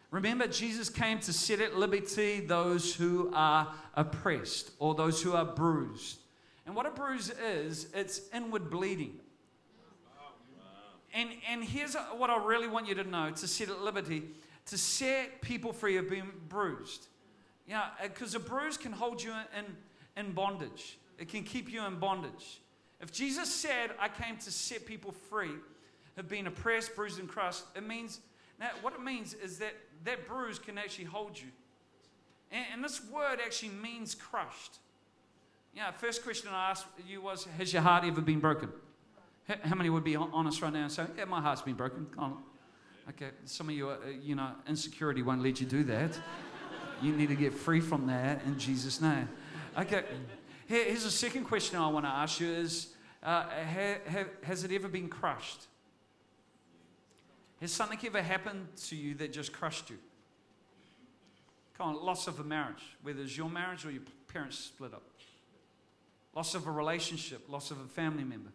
Remember, 0.09 0.47
Jesus 0.47 0.89
came 0.89 1.19
to 1.19 1.31
set 1.31 1.61
at 1.61 1.77
liberty 1.77 2.39
those 2.39 2.95
who 2.95 3.29
are 3.35 3.71
oppressed 3.93 4.71
or 4.79 4.95
those 4.95 5.21
who 5.21 5.33
are 5.33 5.45
bruised. 5.45 6.17
And 6.65 6.75
what 6.75 6.87
a 6.87 6.89
bruise 6.89 7.29
is, 7.29 7.85
it's 7.93 8.21
inward 8.33 8.71
bleeding. 8.71 9.19
And, 11.15 11.29
and 11.49 11.63
here's 11.63 11.95
what 12.17 12.29
I 12.29 12.37
really 12.43 12.67
want 12.67 12.89
you 12.89 12.95
to 12.95 13.03
know 13.05 13.31
to 13.31 13.47
set 13.47 13.69
at 13.69 13.79
liberty, 13.79 14.23
to 14.65 14.77
set 14.77 15.41
people 15.41 15.71
free 15.71 15.95
of 15.95 16.09
being 16.09 16.29
bruised. 16.49 17.07
Yeah, 17.65 17.83
uh, 18.03 18.09
because 18.09 18.35
a 18.35 18.39
bruise 18.39 18.77
can 18.77 18.91
hold 18.91 19.23
you 19.23 19.31
in, 19.57 19.65
in 20.23 20.33
bondage, 20.33 20.99
it 21.17 21.29
can 21.29 21.43
keep 21.43 21.71
you 21.71 21.83
in 21.85 21.99
bondage. 21.99 22.59
If 22.99 23.13
Jesus 23.13 23.49
said, 23.49 23.91
I 23.97 24.09
came 24.09 24.37
to 24.37 24.51
set 24.51 24.85
people 24.85 25.13
free, 25.29 25.51
have 26.17 26.27
been 26.27 26.47
oppressed, 26.47 26.95
bruised, 26.95 27.19
and 27.19 27.29
crushed, 27.29 27.63
it 27.75 27.87
means, 27.87 28.19
now 28.59 28.69
what 28.81 28.93
it 28.93 29.01
means 29.01 29.33
is 29.35 29.57
that 29.59 29.73
that 30.03 30.27
bruise 30.27 30.59
can 30.59 30.77
actually 30.77 31.05
hold 31.05 31.39
you. 31.39 31.47
And, 32.51 32.65
and 32.73 32.83
this 32.83 33.01
word 33.09 33.39
actually 33.43 33.71
means 33.81 34.15
crushed. 34.15 34.79
Yeah, 35.73 35.91
first 35.91 36.23
question 36.23 36.49
I 36.53 36.71
asked 36.71 36.85
you 37.07 37.21
was, 37.21 37.45
has 37.57 37.71
your 37.71 37.81
heart 37.81 38.03
ever 38.03 38.21
been 38.21 38.39
broken? 38.39 38.69
How 39.47 39.75
many 39.75 39.89
would 39.89 40.03
be 40.03 40.15
honest 40.15 40.61
right 40.61 40.73
now 40.73 40.83
and 40.83 40.91
say, 40.91 41.05
yeah, 41.17 41.25
my 41.25 41.39
heart's 41.39 41.61
been 41.61 41.75
broken? 41.75 42.07
Okay, 43.09 43.29
some 43.45 43.69
of 43.69 43.75
you, 43.75 43.89
are, 43.89 43.99
you 44.21 44.33
know, 44.33 44.51
insecurity 44.67 45.21
won't 45.21 45.43
let 45.43 45.61
you 45.61 45.67
do 45.67 45.83
that. 45.83 46.19
You 47.01 47.11
need 47.11 47.29
to 47.29 47.35
get 47.35 47.53
free 47.53 47.79
from 47.79 48.07
that 48.07 48.43
in 48.45 48.57
Jesus' 48.57 48.99
name. 49.01 49.29
Okay, 49.77 50.03
here's 50.65 51.05
a 51.05 51.11
second 51.11 51.43
question 51.43 51.77
I 51.77 51.87
want 51.87 52.05
to 52.05 52.09
ask 52.09 52.39
you 52.39 52.47
is, 52.47 52.87
uh, 53.21 53.45
has 54.41 54.63
it 54.63 54.71
ever 54.71 54.87
been 54.87 55.09
crushed? 55.09 55.67
Has 57.61 57.71
something 57.71 57.99
ever 58.03 58.23
happened 58.23 58.67
to 58.87 58.95
you 58.95 59.13
that 59.15 59.31
just 59.31 59.53
crushed 59.53 59.91
you? 59.91 59.97
Come 61.77 61.89
on, 61.89 62.03
loss 62.03 62.27
of 62.27 62.39
a 62.39 62.43
marriage, 62.43 62.83
whether 63.03 63.21
it's 63.21 63.37
your 63.37 63.49
marriage 63.49 63.85
or 63.85 63.91
your 63.91 64.03
parents 64.27 64.57
split 64.57 64.93
up. 64.93 65.03
Loss 66.33 66.55
of 66.55 66.65
a 66.65 66.71
relationship, 66.71 67.47
loss 67.47 67.69
of 67.69 67.79
a 67.79 67.87
family 67.87 68.23
member. 68.23 68.49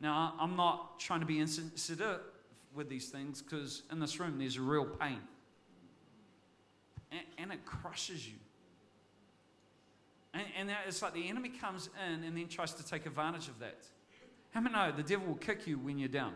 Now, 0.00 0.34
I'm 0.38 0.56
not 0.56 1.00
trying 1.00 1.20
to 1.20 1.26
be 1.26 1.38
insensitive 1.38 2.20
with 2.74 2.88
these 2.88 3.08
things 3.08 3.42
because 3.42 3.82
in 3.90 3.98
this 3.98 4.20
room 4.20 4.38
there's 4.38 4.58
real 4.58 4.84
pain. 4.84 5.18
And, 7.10 7.20
and 7.38 7.52
it 7.52 7.64
crushes 7.64 8.26
you. 8.26 8.34
And, 10.34 10.44
and 10.58 10.70
it's 10.86 11.02
like 11.02 11.14
the 11.14 11.28
enemy 11.28 11.48
comes 11.48 11.88
in 12.06 12.24
and 12.24 12.36
then 12.36 12.48
tries 12.48 12.74
to 12.74 12.86
take 12.86 13.06
advantage 13.06 13.48
of 13.48 13.58
that. 13.58 13.78
How 14.50 14.60
many 14.60 14.74
know 14.74 14.92
the 14.96 15.02
devil 15.02 15.26
will 15.26 15.34
kick 15.34 15.66
you 15.66 15.78
when 15.78 15.98
you're 15.98 16.08
down? 16.08 16.34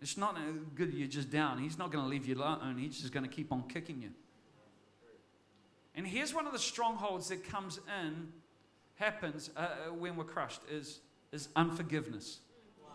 It's 0.00 0.16
not 0.16 0.36
good 0.74 0.92
you're 0.92 1.08
just 1.08 1.30
down. 1.30 1.58
He's 1.58 1.78
not 1.78 1.90
going 1.90 2.04
to 2.04 2.10
leave 2.10 2.26
you 2.26 2.36
alone. 2.36 2.76
He's 2.78 3.00
just 3.00 3.12
going 3.12 3.24
to 3.24 3.30
keep 3.30 3.52
on 3.52 3.64
kicking 3.68 4.02
you. 4.02 4.10
And 5.94 6.06
here's 6.06 6.34
one 6.34 6.46
of 6.46 6.52
the 6.52 6.58
strongholds 6.58 7.28
that 7.28 7.48
comes 7.48 7.78
in, 8.02 8.28
happens 8.96 9.50
uh, 9.56 9.60
uh 9.60 9.94
when 9.94 10.16
we're 10.16 10.24
crushed, 10.24 10.60
is, 10.70 11.00
is 11.34 11.48
unforgiveness. 11.56 12.38
Wow. 12.82 12.88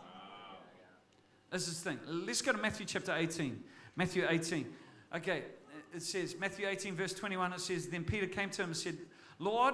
This 1.52 1.67
is 1.67 1.84
the 1.84 1.91
thing. 1.91 1.99
Let's 2.08 2.41
go 2.41 2.54
to 2.54 2.58
Matthew 2.58 2.86
chapter 2.86 3.13
18. 3.15 3.62
Matthew 3.95 4.25
18. 4.28 4.65
Okay, 5.15 5.43
it 5.93 6.02
says, 6.02 6.36
Matthew 6.39 6.67
18, 6.67 6.95
verse 6.95 7.13
21, 7.13 7.54
it 7.54 7.60
says, 7.60 7.88
Then 7.88 8.04
Peter 8.04 8.28
came 8.28 8.49
to 8.52 8.63
him 8.63 8.69
and 8.69 8.78
said, 8.78 8.97
Lord, 9.39 9.73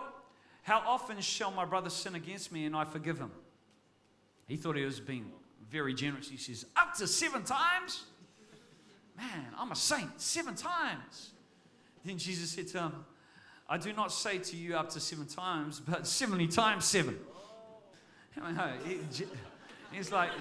how 0.63 0.81
often 0.85 1.21
shall 1.21 1.51
my 1.51 1.65
brother 1.65 1.89
sin 1.89 2.15
against 2.15 2.51
me 2.51 2.65
and 2.65 2.75
I 2.75 2.85
forgive 2.85 3.19
him? 3.19 3.31
He 4.47 4.55
thought 4.55 4.75
he 4.77 4.83
was 4.83 4.99
being 4.99 5.31
very 5.69 5.93
generous. 5.93 6.29
He 6.29 6.37
says, 6.37 6.65
Up 6.75 6.95
to 6.95 7.07
seven 7.07 7.43
times? 7.43 8.05
Man, 9.17 9.47
I'm 9.57 9.71
a 9.71 9.75
saint. 9.75 10.19
Seven 10.19 10.55
times. 10.55 11.31
Then 12.03 12.17
Jesus 12.17 12.51
said 12.51 12.67
to 12.69 12.79
him, 12.79 13.05
I 13.67 13.77
do 13.77 13.93
not 13.93 14.11
say 14.11 14.37
to 14.37 14.55
you 14.55 14.75
up 14.75 14.89
to 14.89 14.99
seven 14.99 15.25
times, 15.25 15.79
but 15.79 16.05
70 16.05 16.47
times 16.47 16.85
seven. 16.85 17.17
He's 19.91 20.11
like, 20.11 20.31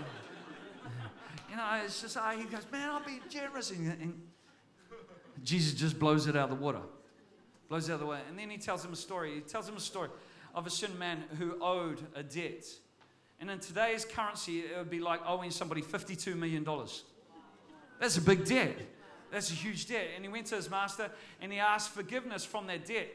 you 1.50 1.56
know, 1.56 1.80
it's 1.84 2.00
just, 2.00 2.16
uh, 2.16 2.30
he 2.30 2.44
goes, 2.44 2.66
man, 2.72 2.90
I'll 2.90 3.04
be 3.04 3.20
generous. 3.28 3.70
And, 3.70 4.20
Jesus 5.42 5.74
just 5.74 5.98
blows 5.98 6.26
it 6.26 6.36
out 6.36 6.50
of 6.50 6.58
the 6.58 6.64
water, 6.64 6.80
blows 7.68 7.88
it 7.88 7.92
out 7.92 7.94
of 7.94 8.00
the 8.00 8.06
way. 8.06 8.20
And 8.28 8.38
then 8.38 8.48
he 8.48 8.56
tells 8.56 8.84
him 8.84 8.92
a 8.92 8.96
story. 8.96 9.34
He 9.34 9.40
tells 9.40 9.68
him 9.68 9.76
a 9.76 9.80
story 9.80 10.08
of 10.54 10.66
a 10.66 10.70
certain 10.70 10.98
man 10.98 11.24
who 11.38 11.56
owed 11.60 12.00
a 12.14 12.22
debt. 12.22 12.64
And 13.40 13.50
in 13.50 13.58
today's 13.58 14.04
currency, 14.04 14.60
it 14.60 14.78
would 14.78 14.90
be 14.90 15.00
like 15.00 15.20
owing 15.26 15.50
somebody 15.50 15.82
$52 15.82 16.36
million. 16.36 16.66
That's 18.00 18.16
a 18.16 18.22
big 18.22 18.44
debt. 18.44 18.76
That's 19.30 19.50
a 19.50 19.54
huge 19.54 19.86
debt. 19.86 20.06
And 20.14 20.24
he 20.24 20.30
went 20.30 20.46
to 20.46 20.56
his 20.56 20.70
master 20.70 21.10
and 21.40 21.52
he 21.52 21.58
asked 21.58 21.90
forgiveness 21.90 22.44
from 22.44 22.66
that 22.68 22.86
debt. 22.86 23.08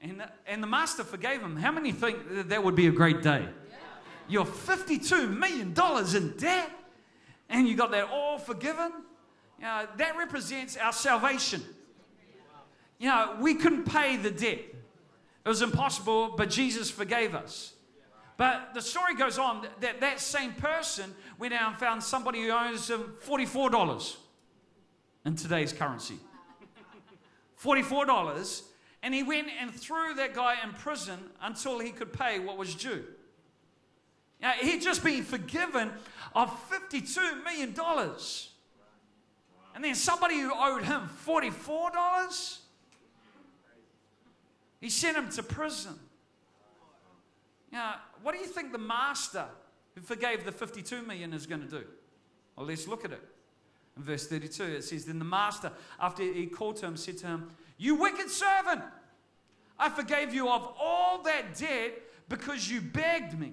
And 0.00 0.20
the, 0.20 0.30
and 0.46 0.62
the 0.62 0.66
master 0.66 1.02
forgave 1.02 1.40
him. 1.40 1.56
How 1.56 1.72
many 1.72 1.90
think 1.90 2.18
that, 2.30 2.48
that 2.50 2.62
would 2.62 2.76
be 2.76 2.86
a 2.86 2.92
great 2.92 3.22
day? 3.22 3.48
You're 4.28 4.44
$52 4.44 5.36
million 5.36 5.74
in 6.16 6.36
debt 6.36 6.70
and 7.48 7.66
you 7.66 7.76
got 7.76 7.90
that 7.92 8.08
all 8.12 8.38
forgiven. 8.38 8.92
You 9.58 9.64
know, 9.64 9.86
that 9.96 10.16
represents 10.16 10.76
our 10.76 10.92
salvation. 10.92 11.62
You 12.98 13.08
know, 13.08 13.36
we 13.40 13.54
couldn't 13.54 13.84
pay 13.84 14.16
the 14.16 14.30
debt. 14.30 14.60
It 15.44 15.48
was 15.48 15.62
impossible, 15.62 16.34
but 16.36 16.50
Jesus 16.50 16.90
forgave 16.90 17.34
us. 17.34 17.72
But 18.36 18.72
the 18.74 18.82
story 18.82 19.14
goes 19.16 19.38
on 19.38 19.66
that 19.80 20.00
that 20.00 20.20
same 20.20 20.52
person 20.52 21.12
went 21.38 21.54
out 21.54 21.70
and 21.70 21.78
found 21.78 22.02
somebody 22.02 22.42
who 22.42 22.50
owes 22.50 22.88
him 22.88 23.14
$44 23.26 24.16
in 25.24 25.34
today's 25.34 25.72
currency. 25.72 26.18
$44. 27.62 28.62
And 29.02 29.14
he 29.14 29.22
went 29.22 29.48
and 29.60 29.72
threw 29.72 30.14
that 30.14 30.34
guy 30.34 30.56
in 30.62 30.72
prison 30.72 31.18
until 31.42 31.78
he 31.78 31.90
could 31.90 32.12
pay 32.12 32.38
what 32.38 32.58
was 32.58 32.74
due. 32.74 33.04
Now, 34.40 34.52
he'd 34.52 34.82
just 34.82 35.02
been 35.02 35.24
forgiven 35.24 35.90
of 36.34 36.50
$52 36.70 37.42
million. 37.44 37.74
And 39.74 39.84
then 39.84 39.94
somebody 39.94 40.40
who 40.40 40.52
owed 40.54 40.84
him 40.84 41.08
$44, 41.26 42.58
he 44.80 44.90
sent 44.90 45.16
him 45.16 45.28
to 45.30 45.42
prison. 45.42 45.98
Now, 47.72 47.96
what 48.22 48.34
do 48.34 48.40
you 48.40 48.46
think 48.46 48.72
the 48.72 48.78
master 48.78 49.44
who 49.94 50.00
forgave 50.00 50.44
the 50.44 50.52
52 50.52 51.02
million 51.02 51.32
is 51.32 51.46
going 51.46 51.60
to 51.60 51.68
do? 51.68 51.84
Well, 52.56 52.66
let's 52.66 52.88
look 52.88 53.04
at 53.04 53.12
it. 53.12 53.22
In 53.96 54.02
verse 54.04 54.26
32, 54.26 54.62
it 54.64 54.84
says, 54.84 55.04
Then 55.04 55.18
the 55.18 55.24
master, 55.24 55.72
after 56.00 56.22
he 56.22 56.46
called 56.46 56.76
to 56.76 56.86
him, 56.86 56.96
said 56.96 57.18
to 57.18 57.26
him, 57.26 57.50
You 57.76 57.96
wicked 57.96 58.30
servant, 58.30 58.82
I 59.78 59.88
forgave 59.88 60.32
you 60.32 60.48
of 60.48 60.72
all 60.80 61.22
that 61.22 61.56
debt 61.56 62.00
because 62.28 62.70
you 62.70 62.80
begged 62.80 63.38
me. 63.38 63.52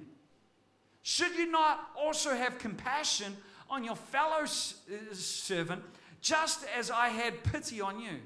Should 1.08 1.36
you 1.36 1.46
not 1.46 1.92
also 1.96 2.34
have 2.34 2.58
compassion 2.58 3.38
on 3.70 3.84
your 3.84 3.96
fellow 3.96 4.42
uh, 4.42 5.14
servant, 5.14 5.84
just 6.20 6.66
as 6.76 6.90
I 6.90 7.10
had 7.10 7.44
pity 7.44 7.80
on 7.80 8.00
you? 8.00 8.18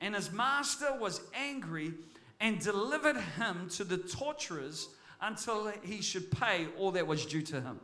And 0.00 0.16
his 0.16 0.32
master 0.32 0.92
was 0.98 1.20
angry 1.32 1.94
and 2.40 2.58
delivered 2.58 3.18
him 3.38 3.68
to 3.74 3.84
the 3.84 3.98
torturers 3.98 4.88
until 5.20 5.72
he 5.84 6.02
should 6.02 6.28
pay 6.32 6.66
all 6.76 6.90
that 6.90 7.06
was 7.06 7.24
due 7.24 7.42
to 7.42 7.60
him. 7.60 7.78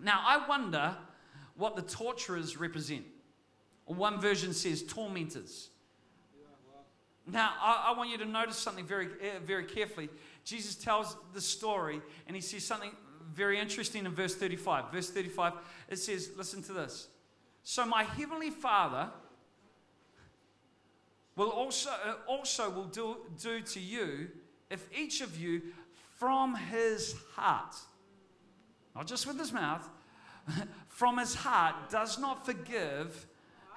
Now, 0.00 0.24
I 0.26 0.44
wonder 0.48 0.96
what 1.54 1.76
the 1.76 1.82
torturers 1.82 2.56
represent. 2.56 3.04
One 3.84 4.20
version 4.20 4.52
says 4.52 4.82
tormentors. 4.82 5.68
Now, 7.24 7.52
I, 7.60 7.92
I, 7.92 7.96
want 7.96 8.10
you 8.10 8.18
to 8.18 8.24
notice 8.24 8.56
something 8.56 8.84
very, 8.84 9.06
uh, 9.06 9.38
very 9.46 9.64
carefully. 9.64 10.08
Jesus 10.44 10.74
tells 10.74 11.16
the 11.32 11.40
story, 11.40 12.00
and 12.26 12.34
he 12.34 12.42
says 12.42 12.64
something 12.64 12.92
very 13.32 13.58
interesting 13.58 14.06
in 14.06 14.12
verse 14.12 14.34
35. 14.34 14.92
Verse 14.92 15.10
35, 15.10 15.52
it 15.88 15.98
says, 15.98 16.30
Listen 16.36 16.62
to 16.64 16.72
this. 16.72 17.08
So, 17.62 17.84
my 17.86 18.02
heavenly 18.02 18.50
Father 18.50 19.10
will 21.36 21.50
also, 21.50 21.90
uh, 21.90 22.14
also 22.26 22.70
will 22.70 22.86
do, 22.86 23.18
do 23.40 23.60
to 23.60 23.80
you 23.80 24.28
if 24.70 24.88
each 24.96 25.20
of 25.20 25.38
you 25.38 25.62
from 26.18 26.54
his 26.54 27.14
heart, 27.34 27.76
not 28.94 29.06
just 29.06 29.26
with 29.26 29.38
his 29.38 29.52
mouth, 29.52 29.88
from 30.88 31.18
his 31.18 31.34
heart 31.34 31.74
does 31.90 32.18
not 32.18 32.44
forgive 32.44 33.26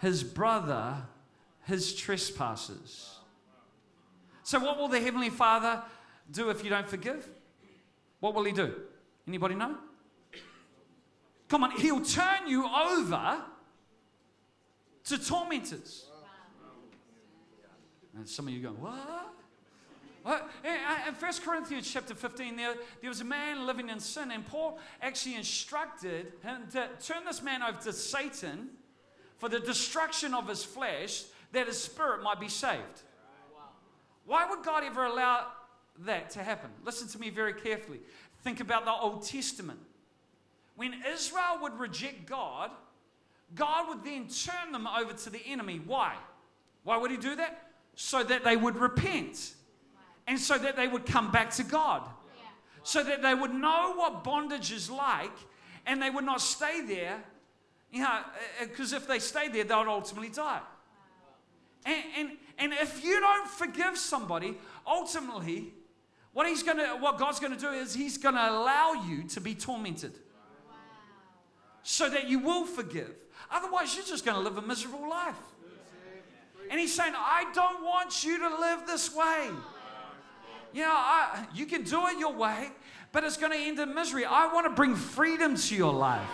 his 0.02 0.24
brother 0.24 0.96
his 1.66 1.96
trespasses. 1.96 3.20
So, 4.44 4.60
what 4.60 4.78
will 4.78 4.90
the 4.90 5.00
Heavenly 5.00 5.30
Father 5.30 5.82
do 6.32 6.50
if 6.50 6.64
you 6.64 6.70
don't 6.70 6.90
forgive? 6.90 7.28
What 8.20 8.34
will 8.34 8.44
He 8.44 8.52
do? 8.52 8.74
Anybody 9.28 9.56
know? 9.56 9.78
Come 11.50 11.64
on, 11.64 11.72
He'll 11.72 12.04
turn 12.04 12.48
you 12.48 12.66
over 12.66 13.44
to 15.06 15.18
tormentors. 15.18 16.06
And 18.16 18.28
some 18.28 18.48
of 18.48 18.54
you 18.54 18.62
going, 18.62 18.80
What? 18.80 19.34
Well, 20.24 20.48
in 20.64 20.72
uh, 20.72 21.12
1 21.20 21.32
Corinthians 21.44 21.92
chapter 21.92 22.16
15, 22.16 22.56
there, 22.56 22.76
there 23.02 23.10
was 23.10 23.20
a 23.20 23.26
man 23.26 23.68
living 23.68 23.90
in 23.90 24.00
sin, 24.00 24.32
and 24.32 24.46
Paul 24.46 24.80
actually 25.02 25.36
instructed 25.36 26.32
him 26.42 26.62
to 26.72 26.88
turn 27.06 27.26
this 27.26 27.44
man 27.44 27.62
over 27.62 27.78
to 27.82 27.92
Satan 27.92 28.70
for 29.38 29.50
the 29.50 29.60
destruction 29.60 30.34
of 30.34 30.48
his 30.48 30.64
flesh, 30.64 31.24
that 31.52 31.68
his 31.68 31.78
spirit 31.78 32.24
might 32.24 32.40
be 32.40 32.48
saved. 32.48 33.02
Why 34.26 34.50
would 34.50 34.64
God 34.64 34.86
ever 34.86 35.04
allow 35.04 35.48
that 36.00 36.30
to 36.32 36.44
happen? 36.44 36.70
Listen 36.84 37.08
to 37.10 37.20
me 37.20 37.30
very 37.30 37.54
carefully. 37.54 38.00
Think 38.44 38.60
about 38.60 38.86
the 38.86 38.92
Old 38.92 39.26
Testament. 39.26 39.80
When 40.76 40.94
Israel 41.08 41.60
would 41.62 41.80
reject 41.80 42.26
God, 42.26 42.72
God 43.56 43.90
would 43.90 44.04
then 44.04 44.28
turn 44.28 44.72
them 44.72 44.88
over 44.88 45.14
to 45.14 45.30
the 45.30 45.42
enemy. 45.46 45.80
Why? 45.86 46.16
Why 46.84 46.98
would 46.98 47.12
he 47.12 47.18
do 47.18 47.36
that? 47.36 47.70
So 47.96 48.24
that 48.24 48.44
they 48.44 48.58
would 48.58 48.76
repent 48.76 49.54
and 50.28 50.40
so 50.40 50.58
that 50.58 50.76
they 50.76 50.88
would 50.88 51.06
come 51.06 51.32
back 51.32 51.52
to 51.52 51.64
God. 51.64 52.02
So 52.84 53.04
that 53.04 53.22
they 53.22 53.34
would 53.34 53.54
know 53.54 53.94
what 53.96 54.24
bondage 54.24 54.72
is 54.72 54.90
like 54.90 55.36
and 55.86 56.02
they 56.02 56.10
would 56.10 56.26
not 56.26 56.42
stay 56.42 56.82
there. 56.82 57.24
You 57.92 58.02
know, 58.02 58.08
uh, 58.08 58.24
uh, 58.62 58.66
because 58.66 58.92
if 58.92 59.08
they 59.08 59.20
stayed 59.20 59.54
there, 59.54 59.64
they 59.64 59.76
would 59.76 59.88
ultimately 59.88 60.30
die. 60.30 60.62
And, 61.86 62.04
and, 62.18 62.32
and 62.58 62.74
if 62.74 63.04
you 63.04 63.20
don't 63.20 63.48
forgive 63.48 63.98
somebody, 63.98 64.58
ultimately, 64.88 65.74
what 66.34 66.48
he's 66.48 66.64
gonna, 66.64 66.98
what 66.98 67.20
God's 67.20 67.40
gonna 67.40 67.58
do 67.58 67.70
is 67.70 67.94
He's 67.94 68.18
gonna 68.18 68.48
allow 68.50 68.94
you 69.08 69.24
to 69.30 69.42
be 69.42 69.56
tormented, 69.56 70.14
so 71.84 72.10
that 72.10 72.28
you 72.28 72.40
will 72.40 72.66
forgive. 72.66 73.14
Otherwise, 73.52 73.96
you're 73.96 74.06
just 74.06 74.26
gonna 74.26 74.40
live 74.40 74.58
a 74.58 74.62
miserable 74.62 75.08
life. 75.08 75.36
And 76.72 76.80
He's 76.80 76.96
saying, 76.96 77.14
I 77.16 77.52
don't 77.54 77.84
want 77.84 78.24
you 78.24 78.40
to 78.40 78.58
live 78.60 78.88
this 78.88 79.14
way. 79.14 79.50
You 80.74 80.82
know, 80.82 80.92
I, 80.92 81.46
you 81.54 81.68
can 81.68 81.84
do 81.84 82.08
it 82.08 82.18
your 82.18 82.34
way, 82.34 82.70
but 83.12 83.24
it's 83.24 83.38
going 83.38 83.52
to 83.52 83.58
end 83.58 83.80
in 83.80 83.94
misery. 83.94 84.26
I 84.26 84.52
want 84.52 84.66
to 84.66 84.72
bring 84.72 84.96
freedom 84.96 85.56
to 85.56 85.76
your 85.76 85.94
life. 85.94 86.28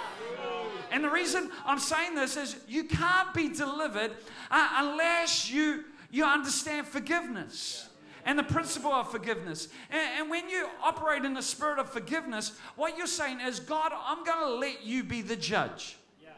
And 0.91 1.03
the 1.03 1.09
reason 1.09 1.51
I'm 1.65 1.77
saying 1.77 2.15
this 2.15 2.38
is 2.38 2.55
you 2.67 2.85
can't 2.85 3.33
be 3.33 3.49
delivered 3.49 4.12
uh, 4.49 4.69
unless 4.77 5.51
you, 5.51 5.83
you 6.09 6.23
understand 6.23 6.88
forgiveness 6.88 7.88
and 8.25 8.38
the 8.38 8.43
principle 8.43 8.91
of 8.91 9.10
forgiveness. 9.12 9.69
And, 9.89 10.19
and, 10.19 10.29
when 10.29 10.49
you 10.49 10.67
operate 10.84 11.25
in 11.25 11.34
the 11.34 11.41
spirit 11.41 11.79
of 11.79 11.89
forgiveness, 11.89 12.53
what 12.75 12.97
you're 12.97 13.08
saying 13.08 13.39
is, 13.41 13.60
God, 13.60 13.91
I'm 13.93 14.23
going 14.23 14.45
to 14.45 14.55
let 14.55 14.86
you 14.86 15.03
be 15.03 15.21
the 15.21 15.36
judge. 15.36 15.97
Yeah. 16.21 16.29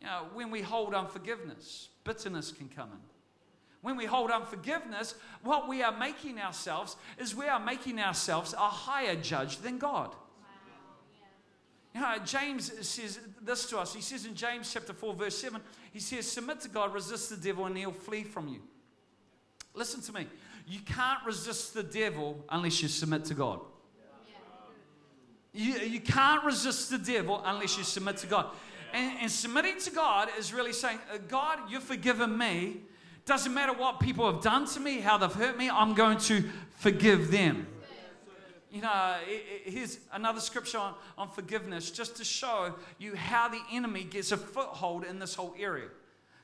You 0.00 0.06
know, 0.06 0.22
when 0.34 0.50
we 0.50 0.62
hold 0.62 0.94
unforgiveness, 0.94 1.88
bitterness 2.04 2.52
can 2.52 2.68
come 2.68 2.90
in. 2.92 2.98
When 3.82 3.96
we 3.96 4.04
hold 4.04 4.30
unforgiveness, 4.30 5.14
what 5.42 5.68
we 5.68 5.82
are 5.82 5.96
making 5.96 6.38
ourselves 6.38 6.96
is 7.18 7.34
we 7.36 7.46
are 7.46 7.60
making 7.60 8.00
ourselves 8.00 8.52
a 8.52 8.68
higher 8.68 9.14
judge 9.14 9.58
than 9.58 9.78
God. 9.78 10.14
You 11.94 12.02
know, 12.02 12.18
James 12.26 12.70
says 12.86 13.18
this 13.40 13.70
to 13.70 13.78
us. 13.78 13.94
He 13.94 14.02
says 14.02 14.26
in 14.26 14.34
James 14.34 14.70
chapter 14.70 14.92
4, 14.92 15.14
verse 15.14 15.38
7, 15.38 15.62
he 15.94 15.98
says, 15.98 16.30
Submit 16.30 16.60
to 16.60 16.68
God, 16.68 16.92
resist 16.92 17.30
the 17.30 17.36
devil, 17.38 17.64
and 17.64 17.74
he'll 17.74 17.90
flee 17.90 18.22
from 18.22 18.48
you. 18.48 18.60
Listen 19.76 20.00
to 20.00 20.12
me. 20.12 20.26
You 20.66 20.80
can't 20.80 21.24
resist 21.24 21.74
the 21.74 21.82
devil 21.84 22.44
unless 22.48 22.82
you 22.82 22.88
submit 22.88 23.26
to 23.26 23.34
God. 23.34 23.60
You, 25.52 25.74
you 25.74 26.00
can't 26.00 26.44
resist 26.44 26.90
the 26.90 26.98
devil 26.98 27.40
unless 27.44 27.78
you 27.78 27.84
submit 27.84 28.16
to 28.18 28.26
God. 28.26 28.46
And, 28.92 29.18
and 29.22 29.30
submitting 29.30 29.78
to 29.80 29.90
God 29.90 30.28
is 30.38 30.52
really 30.52 30.72
saying, 30.72 30.98
uh, 31.12 31.18
God, 31.28 31.58
you've 31.70 31.82
forgiven 31.82 32.36
me. 32.36 32.78
Doesn't 33.26 33.52
matter 33.52 33.72
what 33.72 34.00
people 34.00 34.30
have 34.30 34.42
done 34.42 34.66
to 34.66 34.80
me, 34.80 35.00
how 35.00 35.18
they've 35.18 35.32
hurt 35.32 35.56
me, 35.56 35.68
I'm 35.70 35.94
going 35.94 36.18
to 36.18 36.44
forgive 36.76 37.30
them. 37.30 37.66
You 38.70 38.82
know, 38.82 39.16
here's 39.64 39.98
another 40.12 40.40
scripture 40.40 40.78
on, 40.78 40.94
on 41.16 41.30
forgiveness 41.30 41.90
just 41.90 42.16
to 42.16 42.24
show 42.24 42.74
you 42.98 43.16
how 43.16 43.48
the 43.48 43.60
enemy 43.72 44.04
gets 44.04 44.32
a 44.32 44.36
foothold 44.36 45.04
in 45.04 45.18
this 45.18 45.34
whole 45.34 45.54
area. 45.58 45.88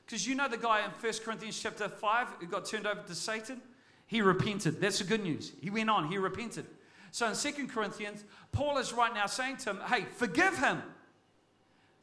Because 0.05 0.27
you 0.27 0.35
know 0.35 0.47
the 0.47 0.57
guy 0.57 0.83
in 0.83 0.91
1 0.91 1.13
Corinthians 1.23 1.59
chapter 1.61 1.87
5 1.87 2.27
who 2.39 2.47
got 2.47 2.65
turned 2.65 2.87
over 2.87 3.01
to 3.01 3.15
Satan? 3.15 3.61
He 4.07 4.21
repented. 4.21 4.79
That's 4.81 4.99
the 4.99 5.05
good 5.05 5.23
news. 5.23 5.53
He 5.61 5.69
went 5.69 5.89
on, 5.89 6.09
he 6.09 6.17
repented. 6.17 6.65
So 7.11 7.27
in 7.27 7.35
2 7.35 7.67
Corinthians, 7.67 8.23
Paul 8.51 8.77
is 8.79 8.91
right 8.91 9.13
now 9.13 9.27
saying 9.27 9.57
to 9.57 9.71
him, 9.71 9.79
hey, 9.87 10.05
forgive 10.15 10.57
him. 10.57 10.81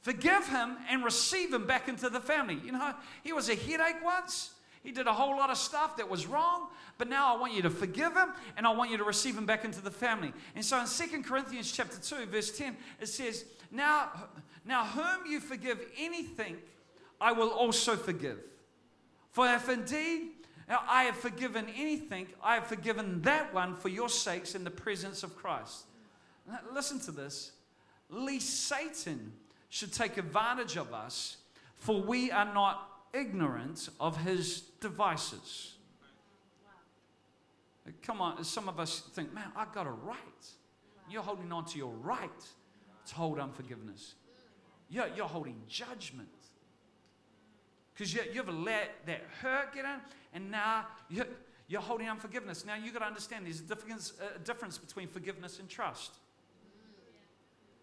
Forgive 0.03 0.49
him 0.49 0.77
and 0.89 1.05
receive 1.05 1.53
him 1.53 1.67
back 1.67 1.89
into 1.89 2.09
the 2.09 2.21
family. 2.21 2.59
You 2.65 2.73
know, 2.73 2.95
he 3.23 3.33
was 3.33 3.49
a 3.49 3.55
headache 3.55 4.03
once. 4.03 4.55
He 4.83 4.93
did 4.93 5.07
a 5.07 5.13
whole 5.13 5.37
lot 5.37 5.51
of 5.51 5.59
stuff 5.59 5.99
that 5.99 6.09
was 6.09 6.27
wrong, 6.27 6.69
but 6.97 7.09
now 7.09 7.35
I 7.35 7.39
want 7.39 7.53
you 7.53 7.61
to 7.63 7.71
forgive 7.71 8.15
him 8.15 8.31
and 8.57 8.67
I 8.67 8.71
want 8.71 8.91
you 8.91 8.97
to 8.97 9.05
receive 9.05 9.37
him 9.37 9.45
back 9.45 9.65
into 9.65 9.83
the 9.83 9.91
family. 9.91 10.33
And 10.55 10.65
so 10.65 10.81
in 10.81 10.87
2 10.87 11.23
Corinthians 11.23 11.71
chapter 11.71 11.99
2, 12.01 12.27
verse 12.27 12.57
10, 12.57 12.77
it 12.99 13.09
says, 13.09 13.45
Now, 13.71 14.09
now 14.65 14.85
whom 14.87 15.31
you 15.31 15.39
forgive 15.39 15.81
anything, 15.99 16.57
I 17.21 17.33
will 17.33 17.51
also 17.51 17.97
forgive. 17.97 18.39
For 19.31 19.47
if 19.47 19.69
indeed 19.69 20.31
I 20.69 21.05
have 21.05 21.17
forgiven 21.17 21.67
anything, 21.77 22.29
I 22.43 22.55
have 22.55 22.67
forgiven 22.67 23.23
that 23.23 23.53
one 23.53 23.77
for 23.77 23.89
your 23.89 24.09
sakes 24.09 24.55
in 24.55 24.65
the 24.65 24.71
presence 24.71 25.23
of 25.23 25.37
Christ. 25.37 25.85
Listen 26.73 26.99
to 27.01 27.13
this. 27.13 27.53
Least 28.09 28.67
Satan 28.67 29.33
should 29.69 29.93
take 29.93 30.17
advantage 30.17 30.77
of 30.77 30.93
us, 30.93 31.37
for 31.77 32.01
we 32.01 32.31
are 32.31 32.53
not 32.53 32.89
ignorant 33.13 33.89
of 34.01 34.17
his 34.17 34.63
devices. 34.81 35.75
Come 38.03 38.21
on, 38.21 38.45
some 38.45 38.69
of 38.69 38.79
us 38.79 39.01
think, 39.13 39.33
man, 39.33 39.51
I 39.57 39.67
got 39.73 39.87
a 39.87 39.91
right. 39.91 40.17
You're 41.09 41.23
holding 41.23 41.51
on 41.53 41.65
to 41.67 41.79
your 41.79 41.91
right 41.91 42.31
to 43.07 43.15
hold 43.15 43.39
unforgiveness. 43.39 44.15
You're, 44.89 45.09
you're 45.17 45.27
holding 45.27 45.61
judgment. 45.69 46.29
Because 48.01 48.15
you, 48.15 48.23
you've 48.33 48.49
let 48.49 48.95
that 49.05 49.21
hurt 49.43 49.75
get 49.75 49.85
in, 49.85 50.01
and 50.33 50.51
now 50.51 50.87
you're, 51.11 51.27
you're 51.69 51.83
holding 51.83 52.09
unforgiveness. 52.09 52.65
Now 52.65 52.77
you've 52.77 52.95
got 52.95 53.01
to 53.01 53.05
understand 53.05 53.45
there's 53.45 53.61
a 53.61 53.65
difference, 53.65 54.15
a 54.35 54.39
difference 54.39 54.79
between 54.79 55.07
forgiveness 55.07 55.59
and 55.59 55.69
trust. 55.69 56.13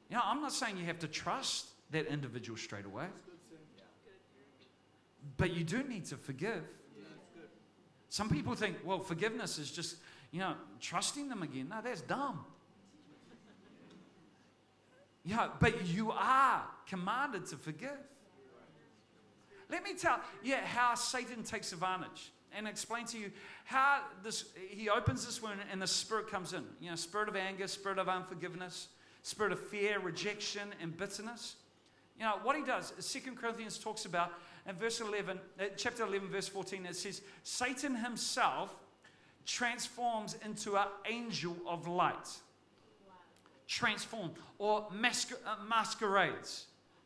You 0.10 0.16
know, 0.16 0.24
I'm 0.26 0.42
not 0.42 0.54
saying 0.54 0.78
you 0.78 0.86
have 0.86 0.98
to 1.00 1.08
trust 1.08 1.68
that 1.92 2.08
individual 2.08 2.58
straight 2.58 2.86
away. 2.86 3.06
But 5.38 5.54
you 5.54 5.64
do 5.64 5.84
need 5.84 6.06
to 6.06 6.18
forgive. 6.18 6.64
Some 8.10 8.28
people 8.28 8.56
think, 8.56 8.78
well, 8.84 9.02
forgiveness 9.02 9.60
is 9.60 9.70
just, 9.70 9.98
you 10.32 10.40
know, 10.40 10.56
trusting 10.82 11.30
them 11.30 11.44
again. 11.44 11.68
No, 11.70 11.76
that's 11.84 12.02
dumb. 12.02 12.44
Yeah, 15.24 15.50
but 15.60 15.86
you 15.86 16.12
are 16.12 16.64
commanded 16.88 17.46
to 17.48 17.56
forgive. 17.56 18.00
Let 19.70 19.84
me 19.84 19.94
tell 19.94 20.20
you 20.44 20.56
how 20.56 20.96
Satan 20.96 21.44
takes 21.44 21.74
advantage 21.74 22.32
and 22.56 22.68
explain 22.68 23.06
to 23.08 23.18
you 23.18 23.32
how 23.66 24.02
this 24.24 24.46
he 24.70 24.90
opens 24.90 25.26
this 25.26 25.42
wound 25.42 25.60
and 25.72 25.82
the 25.82 25.88
spirit 25.88 26.30
comes 26.30 26.54
in. 26.54 26.64
You 26.80 26.90
know, 26.90 26.96
spirit 26.96 27.30
of 27.30 27.36
anger, 27.36 27.68
spirit 27.68 28.00
of 28.00 28.08
unforgiveness, 28.08 28.88
spirit 29.24 29.52
of 29.52 29.60
fear, 29.60 30.00
rejection, 30.00 30.70
and 30.82 30.96
bitterness. 30.96 31.56
You 32.18 32.26
know, 32.26 32.40
what 32.44 32.56
he 32.56 32.64
does, 32.64 32.94
Second 33.00 33.38
Corinthians 33.38 33.78
talks 33.78 34.06
about 34.06 34.32
in 34.68 34.76
verse 34.76 35.00
11, 35.00 35.40
uh, 35.60 35.64
chapter 35.78 36.04
11, 36.04 36.30
verse 36.30 36.48
14, 36.48 36.86
it 36.86 36.96
says, 36.96 37.22
Satan 37.44 37.96
himself 37.96 38.74
transforms 39.46 40.36
into 40.44 40.76
an 40.76 40.88
angel 41.06 41.56
of 41.68 41.88
light. 41.88 42.28
Transform 43.68 44.32
or 44.58 44.88
masquer- 44.92 45.38
uh, 45.46 45.56
masquerades. 45.68 46.66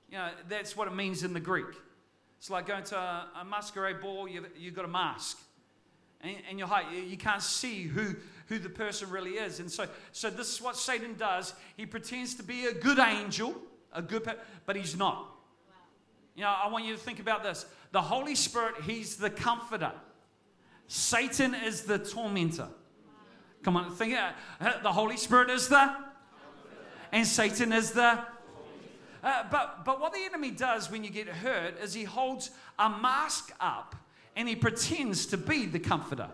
You 0.09 0.17
know, 0.17 0.29
that's 0.49 0.75
what 0.75 0.87
it 0.87 0.95
means 0.95 1.23
in 1.23 1.33
the 1.33 1.39
Greek. 1.39 1.67
It's 2.41 2.49
like 2.49 2.65
going 2.65 2.83
to 2.85 2.97
a, 2.97 3.45
masquerade 3.47 4.01
ball, 4.01 4.27
you've, 4.27 4.47
you've 4.57 4.73
got 4.73 4.85
a 4.85 4.87
mask. 4.87 5.37
And, 6.21 6.37
and 6.49 6.57
you're 6.57 6.67
you 6.91 7.15
can't 7.15 7.43
see 7.43 7.83
who, 7.83 8.15
who 8.47 8.57
the 8.57 8.67
person 8.67 9.11
really 9.11 9.33
is. 9.33 9.59
And 9.59 9.71
so, 9.71 9.85
so 10.11 10.31
this 10.31 10.51
is 10.51 10.59
what 10.59 10.75
Satan 10.75 11.13
does. 11.19 11.53
He 11.77 11.85
pretends 11.85 12.33
to 12.33 12.43
be 12.43 12.65
a 12.65 12.73
good 12.73 12.97
angel, 12.97 13.53
a 13.93 14.01
good, 14.01 14.27
but 14.65 14.75
he's 14.75 14.97
not. 14.97 15.35
You 16.35 16.41
know, 16.41 16.49
I 16.49 16.67
want 16.69 16.85
you 16.85 16.93
to 16.93 16.99
think 16.99 17.19
about 17.19 17.43
this. 17.43 17.67
The 17.91 18.01
Holy 18.01 18.33
Spirit, 18.33 18.73
He's 18.87 19.17
the 19.17 19.29
comforter. 19.29 19.91
Satan 20.87 21.53
is 21.53 21.83
the 21.83 21.99
tormentor. 21.99 22.69
Come 23.61 23.77
on, 23.77 23.91
think 23.91 24.15
it. 24.15 24.81
The 24.81 24.91
Holy 24.91 25.17
Spirit 25.17 25.51
is 25.51 25.67
the, 25.67 25.95
and 27.11 27.27
Satan 27.27 27.71
is 27.71 27.91
the. 27.91 28.30
Uh, 29.23 29.43
but, 29.51 29.85
but 29.85 29.99
what 29.99 30.13
the 30.13 30.19
enemy 30.19 30.51
does 30.51 30.89
when 30.89 31.03
you 31.03 31.09
get 31.09 31.27
hurt 31.27 31.79
is 31.79 31.93
he 31.93 32.03
holds 32.03 32.51
a 32.79 32.89
mask 32.89 33.51
up 33.59 33.95
and 34.35 34.47
he 34.47 34.55
pretends 34.55 35.25
to 35.27 35.37
be 35.37 35.65
the 35.65 35.79
comforter. 35.79 36.29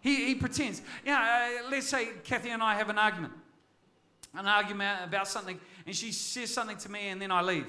He, 0.00 0.26
he 0.26 0.34
pretends. 0.36 0.80
You 1.04 1.12
know, 1.12 1.18
uh, 1.18 1.70
let's 1.70 1.88
say 1.88 2.08
Kathy 2.22 2.50
and 2.50 2.62
I 2.62 2.76
have 2.76 2.88
an 2.88 2.98
argument, 2.98 3.32
an 4.34 4.46
argument 4.46 5.00
about 5.04 5.26
something, 5.26 5.58
and 5.86 5.96
she 5.96 6.12
says 6.12 6.54
something 6.54 6.76
to 6.78 6.90
me, 6.90 7.08
and 7.08 7.20
then 7.20 7.32
I 7.32 7.42
leave. 7.42 7.66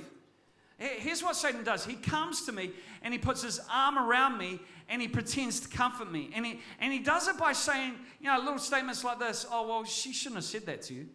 Here's 0.79 1.21
what 1.21 1.35
Satan 1.35 1.65
does 1.65 1.83
he 1.83 1.95
comes 1.95 2.45
to 2.45 2.53
me 2.53 2.71
and 3.01 3.13
he 3.13 3.17
puts 3.17 3.41
his 3.41 3.59
arm 3.69 3.97
around 3.97 4.37
me 4.37 4.61
and 4.87 5.01
he 5.01 5.09
pretends 5.09 5.59
to 5.59 5.67
comfort 5.67 6.09
me. 6.09 6.31
And 6.33 6.45
he, 6.45 6.61
and 6.79 6.93
he 6.93 6.99
does 6.99 7.27
it 7.27 7.37
by 7.37 7.51
saying, 7.51 7.95
you 8.21 8.27
know, 8.27 8.39
little 8.39 8.59
statements 8.59 9.03
like 9.03 9.19
this 9.19 9.45
Oh, 9.51 9.67
well, 9.67 9.83
she 9.83 10.13
shouldn't 10.13 10.37
have 10.37 10.45
said 10.45 10.65
that 10.67 10.81
to 10.83 10.93
you. 10.93 11.07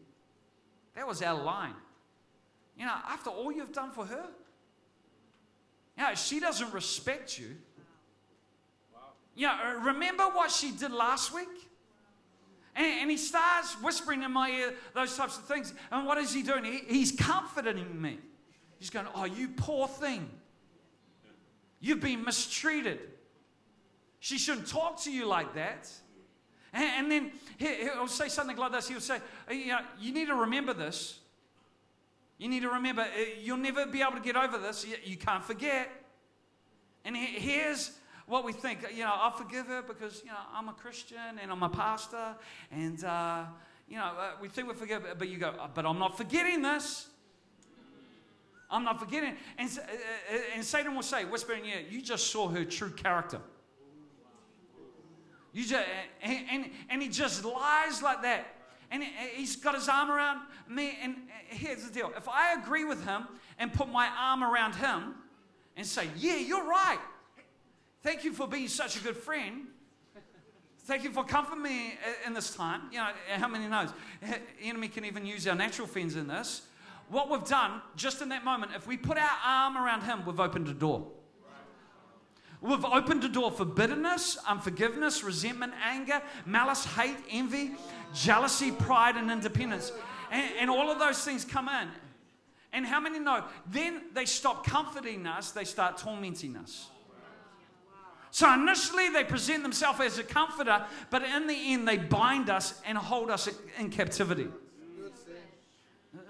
That 0.95 1.09
was 1.09 1.23
our 1.23 1.43
line. 1.43 1.75
You 2.77 2.87
know, 2.87 2.95
after 3.09 3.31
all 3.31 3.53
you've 3.53 3.73
done 3.73 3.91
for 3.91 4.05
her, 4.05 4.27
you 5.97 6.03
know, 6.03 6.15
she 6.15 6.41
doesn't 6.41 6.73
respect 6.73 7.39
you. 7.39 7.57
You 9.37 9.47
know, 9.47 9.81
remember 9.85 10.25
what 10.25 10.51
she 10.51 10.71
did 10.73 10.93
last 10.93 11.35
week? 11.35 11.49
And, 12.77 13.03
and, 13.03 13.11
he 13.11 13.17
starts 13.17 13.75
whispering 13.83 14.23
in 14.23 14.33
my 14.33 14.51
ear 14.51 14.75
those 14.95 15.17
types 15.17 15.39
of 15.39 15.45
things. 15.45 15.73
And 15.93 16.07
what 16.07 16.19
is 16.19 16.35
he 16.35 16.43
doing? 16.43 16.65
He, 16.65 16.79
he's 16.89 17.13
comforting 17.13 18.01
me. 18.01 18.19
He's 18.79 18.91
going, 18.91 19.07
Oh, 19.15 19.25
you 19.25 19.49
poor 19.49 19.87
thing. 19.87 20.29
You've 21.81 22.01
been 22.01 22.25
mistreated. 22.25 22.99
She 24.19 24.39
shouldn't 24.39 24.67
talk 24.67 25.03
to 25.03 25.13
you 25.13 25.27
like 25.27 25.55
that. 25.55 25.89
And, 26.73 26.85
and 26.85 27.13
then 27.13 27.33
he, 27.59 27.89
will 27.97 28.09
say 28.09 28.29
something 28.29 28.57
like 28.57 28.73
this. 28.73 28.89
He'll 28.89 29.01
say, 29.01 29.19
you, 29.51 29.69
know, 29.69 29.81
you 30.01 30.13
need 30.13 30.27
to 30.27 30.35
remember 30.35 30.73
this. 30.73 31.21
You 32.39 32.49
need 32.49 32.61
to 32.61 32.71
remember, 32.71 33.03
uh, 33.03 33.07
you'll 33.41 33.57
never 33.57 33.87
be 33.87 34.03
able 34.03 34.13
to 34.13 34.21
get 34.21 34.37
over 34.37 34.59
this. 34.59 34.85
You, 35.05 35.17
can't 35.17 35.45
forget. 35.45 35.89
And 37.05 37.17
here's 37.17 37.93
what 38.27 38.45
we 38.45 38.53
think. 38.53 38.81
You 38.95 39.05
know, 39.05 39.13
I'll 39.15 39.31
forgive 39.31 39.67
her 39.67 39.83
because, 39.83 40.23
you 40.25 40.31
know, 40.31 40.39
I'm 40.53 40.69
a 40.69 40.73
Christian 40.73 41.39
and 41.41 41.51
I'm 41.51 41.63
a 41.63 41.69
pastor. 41.69 42.35
And, 42.73 43.03
uh, 43.05 43.45
you 43.89 43.97
know, 43.97 44.07
uh, 44.19 44.31
we 44.41 44.49
think 44.49 44.69
we 44.69 44.75
forgive, 44.75 45.05
but 45.19 45.29
you 45.29 45.39
go, 45.39 45.55
but 45.75 45.87
I'm 45.87 45.99
not 45.99 46.17
forgetting 46.17 46.63
this. 46.63 47.07
I'm 48.71 48.83
not 48.83 48.99
forgetting. 48.99 49.37
And, 49.59 49.71
uh, 49.79 49.83
uh, 49.83 50.39
and 50.55 50.65
Satan 50.65 50.95
will 50.95 51.03
say, 51.03 51.25
whispering, 51.25 51.65
yeah, 51.65 51.81
you 51.89 52.03
just 52.03 52.29
saw 52.33 52.49
her 52.49 52.65
true 52.65 52.91
character. 52.91 53.41
You 55.53 55.65
just, 55.65 55.87
and, 56.21 56.47
and, 56.51 56.71
and 56.91 57.03
he 57.03 57.09
just 57.09 57.45
lies 57.45 58.03
like 58.03 58.23
that. 58.23 58.47
And 58.95 59.03
he's 59.35 59.57
got 59.57 59.75
his 59.75 59.89
arm 59.89 60.09
around 60.09 60.43
me. 60.69 60.97
And 61.03 61.17
here's 61.49 61.83
the 61.83 61.93
deal 61.93 62.13
if 62.17 62.29
I 62.29 62.53
agree 62.53 62.85
with 62.85 63.05
him 63.05 63.27
and 63.59 63.73
put 63.73 63.91
my 63.91 64.07
arm 64.07 64.45
around 64.45 64.77
him 64.77 65.17
and 65.77 65.85
say, 65.85 66.09
Yeah, 66.17 66.37
you're 66.37 66.65
right. 66.65 67.01
Thank 68.05 68.23
you 68.23 68.33
for 68.33 68.47
being 68.47 68.69
such 68.69 68.97
a 68.97 69.03
good 69.03 69.17
friend. 69.17 69.67
Thank 70.85 71.03
you 71.03 71.11
for 71.11 71.25
comforting 71.25 71.63
me 71.65 71.95
in 72.25 72.35
this 72.35 72.55
time. 72.55 72.83
You 72.93 72.99
know, 72.99 73.09
how 73.33 73.49
many 73.49 73.67
knows? 73.67 73.89
The 74.21 74.39
enemy 74.63 74.87
can 74.87 75.05
even 75.05 75.27
use 75.27 75.49
our 75.49 75.57
natural 75.57 75.89
friends 75.89 76.15
in 76.15 76.29
this. 76.29 76.63
What 77.09 77.29
we've 77.31 77.45
done, 77.45 77.83
just 77.97 78.23
in 78.23 78.29
that 78.29 78.45
moment, 78.45 78.73
if 78.77 78.87
we 78.87 78.97
put 78.97 79.19
our 79.19 79.39
arm 79.45 79.77
around 79.77 80.03
him, 80.03 80.25
we've 80.25 80.39
opened 80.39 80.69
a 80.69 80.75
door. 80.75 81.07
We've 82.61 82.85
opened 82.85 83.25
a 83.25 83.29
door 83.29 83.51
for 83.51 83.65
bitterness, 83.65 84.39
unforgiveness, 84.47 85.25
resentment, 85.25 85.73
anger, 85.83 86.23
malice, 86.47 86.85
hate, 86.85 87.17
envy, 87.31 87.73
jealousy, 88.15 88.71
pride, 88.71 89.17
and 89.17 89.31
independence. 89.31 89.93
And, 90.31 90.51
and, 90.61 90.71
all 90.71 90.91
of 90.91 90.99
those 90.99 91.23
things 91.23 91.45
come 91.45 91.69
in. 91.69 91.89
And 92.73 92.87
how 92.87 93.01
many 93.01 93.19
know? 93.19 93.45
Then 93.71 94.03
they 94.15 94.25
stop 94.25 94.67
comforting 94.67 95.27
us, 95.27 95.53
they 95.53 95.65
start 95.65 95.99
tormenting 95.99 96.57
us. 96.57 96.89
So 98.31 98.53
initially 98.53 99.11
they 99.11 99.23
present 99.23 99.63
themselves 99.63 100.01
as 100.01 100.19
a 100.19 100.25
comforter, 100.25 100.85
but 101.09 101.23
in 101.23 101.47
the 101.47 101.73
end 101.73 101.87
they 101.87 101.99
bind 101.99 102.51
us 102.51 102.81
and 102.85 102.99
hold 102.99 103.31
us 103.31 103.49
in 103.79 103.91
captivity. 103.91 104.49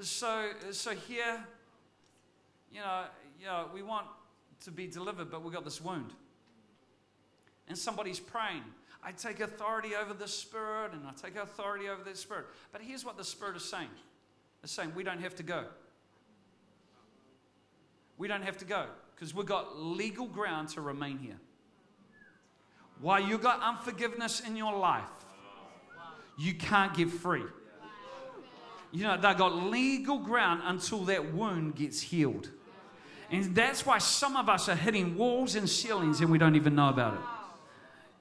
So, 0.00 0.50
so 0.70 0.90
here, 0.90 1.42
you 2.70 2.80
know, 2.80 3.04
you 3.40 3.46
know, 3.46 3.68
we 3.72 3.82
want 3.82 4.06
to 4.64 4.70
be 4.70 4.86
delivered, 4.86 5.30
but 5.30 5.42
we've 5.42 5.52
got 5.52 5.64
this 5.64 5.80
wound 5.80 6.12
and 7.68 7.76
somebody's 7.78 8.20
praying, 8.20 8.62
I 9.04 9.12
take 9.12 9.40
authority 9.40 9.94
over 9.94 10.14
the 10.14 10.26
Spirit 10.26 10.92
and 10.92 11.02
I 11.06 11.12
take 11.12 11.36
authority 11.36 11.88
over 11.88 12.02
the 12.02 12.16
Spirit. 12.16 12.46
But 12.72 12.80
here's 12.80 13.04
what 13.04 13.18
the 13.18 13.24
Spirit 13.24 13.56
is 13.56 13.64
saying 13.64 13.90
it's 14.62 14.72
saying 14.72 14.92
we 14.94 15.04
don't 15.04 15.20
have 15.20 15.34
to 15.36 15.42
go. 15.42 15.64
We 18.16 18.28
don't 18.28 18.42
have 18.42 18.56
to 18.58 18.64
go 18.64 18.86
because 19.14 19.34
we've 19.34 19.46
got 19.46 19.78
legal 19.78 20.26
ground 20.26 20.68
to 20.70 20.80
remain 20.80 21.18
here. 21.18 21.36
While 23.00 23.20
you've 23.20 23.42
got 23.42 23.60
unforgiveness 23.60 24.40
in 24.40 24.56
your 24.56 24.76
life, 24.76 25.02
you 26.38 26.54
can't 26.54 26.94
get 26.94 27.10
free. 27.10 27.44
You 28.92 29.02
know, 29.02 29.16
they've 29.16 29.36
got 29.36 29.54
legal 29.54 30.18
ground 30.18 30.62
until 30.64 31.00
that 31.04 31.34
wound 31.34 31.74
gets 31.74 32.00
healed. 32.00 32.48
And 33.30 33.54
that's 33.54 33.84
why 33.84 33.98
some 33.98 34.36
of 34.36 34.48
us 34.48 34.68
are 34.68 34.76
hitting 34.76 35.16
walls 35.16 35.56
and 35.56 35.68
ceilings 35.68 36.20
and 36.20 36.30
we 36.30 36.38
don't 36.38 36.54
even 36.54 36.74
know 36.74 36.88
about 36.88 37.14
it. 37.14 37.20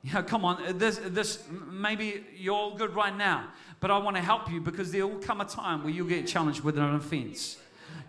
Yeah, 0.03 0.21
come 0.21 0.43
on. 0.43 0.77
This, 0.77 0.99
this, 1.01 1.43
maybe 1.49 2.25
you're 2.35 2.55
all 2.55 2.75
good 2.75 2.93
right 2.93 3.15
now, 3.15 3.47
but 3.79 3.89
I 3.89 3.97
want 3.99 4.17
to 4.17 4.21
help 4.21 4.51
you 4.51 4.59
because 4.59 4.91
there 4.91 5.07
will 5.07 5.19
come 5.19 5.39
a 5.39 5.45
time 5.45 5.81
where 5.83 5.93
you'll 5.93 6.07
get 6.07 6.27
challenged 6.27 6.61
with 6.61 6.77
an 6.77 6.95
offense. 6.95 7.57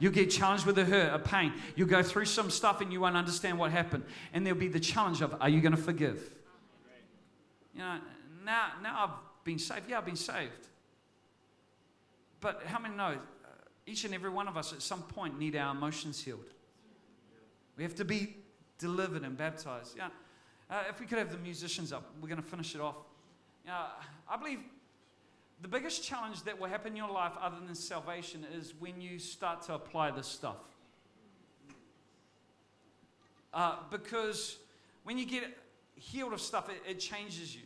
You'll 0.00 0.12
get 0.12 0.28
challenged 0.28 0.66
with 0.66 0.76
a 0.78 0.84
hurt, 0.84 1.14
a 1.14 1.20
pain. 1.20 1.52
You'll 1.76 1.88
go 1.88 2.02
through 2.02 2.24
some 2.24 2.50
stuff 2.50 2.80
and 2.80 2.92
you 2.92 3.00
won't 3.00 3.16
understand 3.16 3.58
what 3.58 3.70
happened. 3.70 4.04
And 4.32 4.44
there'll 4.44 4.58
be 4.58 4.68
the 4.68 4.80
challenge 4.80 5.20
of, 5.20 5.36
are 5.40 5.48
you 5.48 5.60
going 5.60 5.76
to 5.76 5.80
forgive? 5.80 6.20
You 7.74 7.80
know, 7.80 7.98
now, 8.44 8.72
now 8.82 9.04
I've 9.04 9.44
been 9.44 9.60
saved. 9.60 9.88
Yeah, 9.88 9.98
I've 9.98 10.04
been 10.04 10.16
saved. 10.16 10.68
But 12.40 12.64
how 12.66 12.80
many 12.80 12.96
know? 12.96 13.04
Uh, 13.04 13.48
each 13.86 14.04
and 14.04 14.14
every 14.14 14.30
one 14.30 14.48
of 14.48 14.56
us 14.56 14.72
at 14.72 14.82
some 14.82 15.02
point 15.02 15.38
need 15.38 15.54
our 15.54 15.74
emotions 15.74 16.20
healed. 16.22 16.52
We 17.76 17.84
have 17.84 17.94
to 17.96 18.04
be 18.04 18.36
delivered 18.78 19.22
and 19.22 19.36
baptized. 19.36 19.96
Yeah. 19.96 20.08
Uh, 20.74 20.82
if 20.90 20.98
we 20.98 21.06
could 21.06 21.18
have 21.18 21.30
the 21.30 21.38
musicians 21.38 21.92
up, 21.92 22.10
we're 22.20 22.28
going 22.28 22.42
to 22.42 22.48
finish 22.48 22.74
it 22.74 22.80
off. 22.80 22.96
Uh, 23.68 23.86
I 24.28 24.36
believe 24.36 24.58
the 25.62 25.68
biggest 25.68 26.02
challenge 26.02 26.42
that 26.42 26.58
will 26.58 26.66
happen 26.66 26.90
in 26.90 26.96
your 26.96 27.12
life, 27.12 27.30
other 27.40 27.58
than 27.64 27.76
salvation, 27.76 28.44
is 28.58 28.74
when 28.80 29.00
you 29.00 29.20
start 29.20 29.62
to 29.62 29.74
apply 29.74 30.10
this 30.10 30.26
stuff. 30.26 30.56
Uh, 33.52 33.76
because 33.88 34.56
when 35.04 35.16
you 35.16 35.26
get 35.26 35.44
healed 35.94 36.32
of 36.32 36.40
stuff, 36.40 36.68
it, 36.68 36.82
it 36.90 36.98
changes 36.98 37.54
you. 37.54 37.62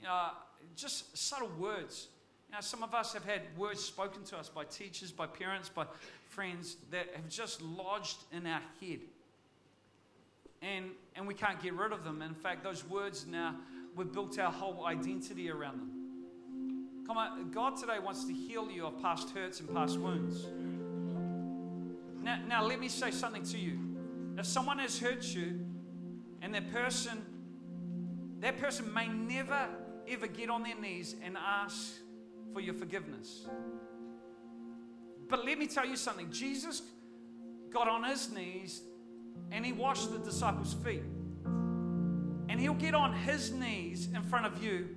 You 0.00 0.04
know, 0.04 0.32
just 0.76 1.16
subtle 1.16 1.50
words. 1.58 2.08
You 2.50 2.56
know, 2.56 2.60
some 2.60 2.82
of 2.82 2.94
us 2.94 3.14
have 3.14 3.24
had 3.24 3.40
words 3.56 3.82
spoken 3.82 4.22
to 4.24 4.36
us 4.36 4.50
by 4.50 4.64
teachers, 4.64 5.12
by 5.12 5.26
parents, 5.26 5.70
by 5.70 5.86
friends 6.28 6.76
that 6.90 7.06
have 7.16 7.30
just 7.30 7.62
lodged 7.62 8.18
in 8.32 8.46
our 8.46 8.60
head 8.82 8.98
and, 10.62 10.86
and 11.16 11.26
we 11.26 11.34
can't 11.34 11.62
get 11.62 11.74
rid 11.74 11.92
of 11.92 12.04
them. 12.04 12.22
In 12.22 12.34
fact, 12.34 12.62
those 12.62 12.86
words 12.88 13.26
now, 13.26 13.56
we've 13.96 14.12
built 14.12 14.38
our 14.38 14.52
whole 14.52 14.86
identity 14.86 15.50
around 15.50 15.80
them. 15.80 15.90
Come 17.06 17.16
on, 17.16 17.50
God 17.50 17.76
today 17.76 17.98
wants 17.98 18.24
to 18.24 18.32
heal 18.32 18.70
you 18.70 18.86
of 18.86 19.00
past 19.02 19.30
hurts 19.30 19.60
and 19.60 19.72
past 19.74 19.98
wounds. 19.98 20.46
Now, 22.22 22.38
now 22.46 22.64
let 22.64 22.78
me 22.78 22.88
say 22.88 23.10
something 23.10 23.42
to 23.44 23.58
you. 23.58 23.78
If 24.38 24.46
someone 24.46 24.78
has 24.78 24.98
hurt 24.98 25.24
you, 25.34 25.66
and 26.42 26.54
that 26.54 26.72
person, 26.72 27.24
that 28.40 28.58
person 28.58 28.92
may 28.92 29.08
never 29.08 29.68
ever 30.08 30.26
get 30.26 30.50
on 30.50 30.62
their 30.62 30.78
knees 30.78 31.14
and 31.22 31.36
ask 31.36 31.92
for 32.52 32.60
your 32.60 32.74
forgiveness. 32.74 33.46
But 35.28 35.44
let 35.44 35.58
me 35.58 35.66
tell 35.66 35.86
you 35.86 35.96
something. 35.96 36.30
Jesus 36.32 36.82
got 37.70 37.88
on 37.88 38.04
his 38.04 38.30
knees 38.32 38.82
and 39.50 39.64
he 39.64 39.72
washed 39.72 40.12
the 40.12 40.18
disciples' 40.18 40.74
feet. 40.74 41.02
And 42.48 42.60
he'll 42.60 42.74
get 42.74 42.94
on 42.94 43.12
his 43.12 43.52
knees 43.52 44.08
in 44.14 44.22
front 44.22 44.46
of 44.46 44.62
you 44.62 44.88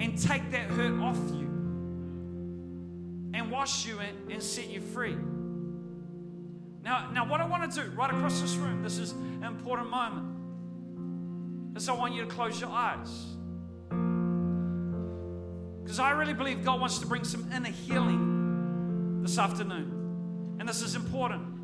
and 0.00 0.20
take 0.20 0.50
that 0.50 0.70
hurt 0.70 1.00
off 1.00 1.18
you 1.30 1.46
and 3.34 3.50
wash 3.50 3.86
you 3.86 3.98
and, 3.98 4.30
and 4.30 4.42
set 4.42 4.68
you 4.68 4.80
free. 4.80 5.16
Now, 6.82 7.10
now, 7.12 7.26
what 7.28 7.40
I 7.40 7.46
want 7.46 7.70
to 7.70 7.82
do 7.82 7.90
right 7.90 8.12
across 8.12 8.40
this 8.40 8.54
room, 8.54 8.82
this 8.82 8.98
is 8.98 9.10
an 9.12 9.42
important 9.44 9.90
moment, 9.90 11.76
is 11.76 11.88
I 11.88 11.92
want 11.94 12.14
you 12.14 12.22
to 12.22 12.28
close 12.28 12.60
your 12.60 12.70
eyes. 12.70 13.26
Because 15.82 15.98
I 15.98 16.10
really 16.12 16.32
believe 16.32 16.64
God 16.64 16.80
wants 16.80 16.98
to 16.98 17.06
bring 17.06 17.24
some 17.24 17.50
inner 17.52 17.70
healing 17.70 19.20
this 19.22 19.36
afternoon. 19.38 20.56
And 20.60 20.68
this 20.68 20.80
is 20.80 20.94
important. 20.94 21.55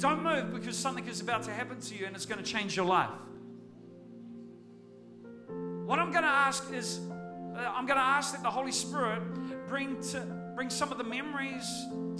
Don't 0.00 0.22
move 0.22 0.54
because 0.54 0.78
something 0.78 1.06
is 1.06 1.20
about 1.20 1.42
to 1.42 1.50
happen 1.50 1.78
to 1.78 1.94
you 1.94 2.06
and 2.06 2.16
it's 2.16 2.24
going 2.24 2.42
to 2.42 2.50
change 2.50 2.74
your 2.74 2.86
life. 2.86 3.10
What 5.84 5.98
I'm 5.98 6.10
going 6.10 6.24
to 6.24 6.30
ask 6.30 6.72
is, 6.72 7.00
uh, 7.54 7.72
I'm 7.74 7.84
going 7.84 7.98
to 7.98 8.04
ask 8.04 8.32
that 8.32 8.42
the 8.42 8.50
Holy 8.50 8.72
Spirit 8.72 9.20
bring 9.68 10.00
to 10.12 10.20
bring 10.56 10.70
some 10.70 10.90
of 10.90 10.96
the 10.96 11.04
memories 11.04 11.68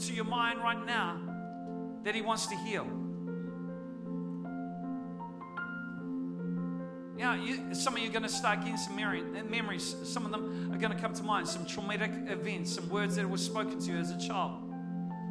to 0.04 0.12
your 0.12 0.26
mind 0.26 0.60
right 0.60 0.84
now 0.84 1.20
that 2.04 2.14
He 2.14 2.20
wants 2.20 2.46
to 2.48 2.56
heal. 2.56 2.86
Yeah, 7.16 7.34
you, 7.36 7.74
some 7.74 7.94
of 7.94 8.00
you 8.00 8.08
are 8.08 8.12
going 8.12 8.22
to 8.24 8.28
start 8.28 8.60
getting 8.60 8.76
some 8.76 8.96
memories. 8.96 9.96
Some 10.04 10.26
of 10.26 10.32
them 10.32 10.70
are 10.72 10.78
going 10.78 10.92
to 10.92 10.98
come 10.98 11.14
to 11.14 11.22
mind. 11.22 11.48
Some 11.48 11.64
traumatic 11.64 12.12
events, 12.28 12.72
some 12.74 12.88
words 12.90 13.16
that 13.16 13.28
were 13.28 13.38
spoken 13.38 13.78
to 13.78 13.92
you 13.92 13.98
as 13.98 14.10
a 14.10 14.18
child. 14.18 14.69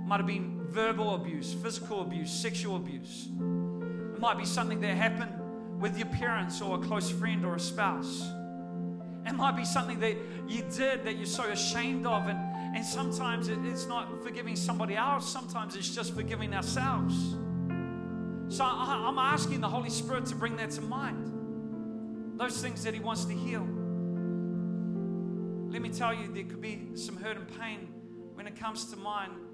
Might 0.10 0.18
have 0.18 0.26
been 0.26 0.66
verbal 0.72 1.14
abuse, 1.14 1.53
physical 1.53 2.01
abuse, 2.01 2.32
sexual 2.32 2.78
abuse. 2.78 3.28
It 3.28 4.20
might 4.20 4.39
be 4.39 4.45
something 4.45 4.82
that 4.82 4.97
happened 4.97 5.80
with 5.80 5.99
your 5.99 6.07
parents 6.07 6.64
or 6.64 6.80
a 6.80 6.82
close 6.82 7.12
friend 7.12 7.45
or 7.45 7.53
a 7.53 7.60
spouse. 7.60 8.28
It 9.28 9.34
might 9.34 9.55
be 9.55 9.64
something 9.64 9.99
that 9.99 10.18
you 10.47 10.64
did 10.76 11.03
that 11.03 11.16
you're 11.16 11.28
so 11.28 11.43
ashamed 11.43 12.07
of, 12.07 12.28
and, 12.28 12.39
And 12.76 12.86
sometimes 12.86 13.49
it- 13.49 13.66
it's 13.66 13.88
not 13.88 14.24
forgiving 14.24 14.55
somebody 14.55 14.95
else, 14.95 15.28
sometimes 15.28 15.76
it's 15.76 15.93
just 15.93 16.16
forgiving 16.16 16.55
ourselves. 16.55 17.36
So 18.47 18.64
I- 18.64 19.05
I'm 19.07 19.20
asking 19.20 19.62
the 19.62 19.70
Holy 19.70 19.89
Spirit 19.89 20.26
to 20.28 20.36
bring 20.36 20.55
that 20.57 20.72
to 20.72 20.82
mind. 20.82 22.39
Those 22.39 22.62
things 22.62 22.84
that 22.84 22.93
He 22.95 22.99
wants 22.99 23.26
to 23.26 23.34
heal. 23.34 23.68
Let 25.72 25.82
me 25.82 25.89
tell 25.89 26.14
you, 26.16 26.32
there 26.34 26.45
could 26.45 26.62
be 26.62 26.95
some 26.95 27.18
hurt 27.18 27.38
and 27.38 27.47
pain 27.60 27.88
when 28.36 28.47
it 28.47 28.55
comes 28.55 28.86
to 28.91 28.97
mind. 28.97 29.49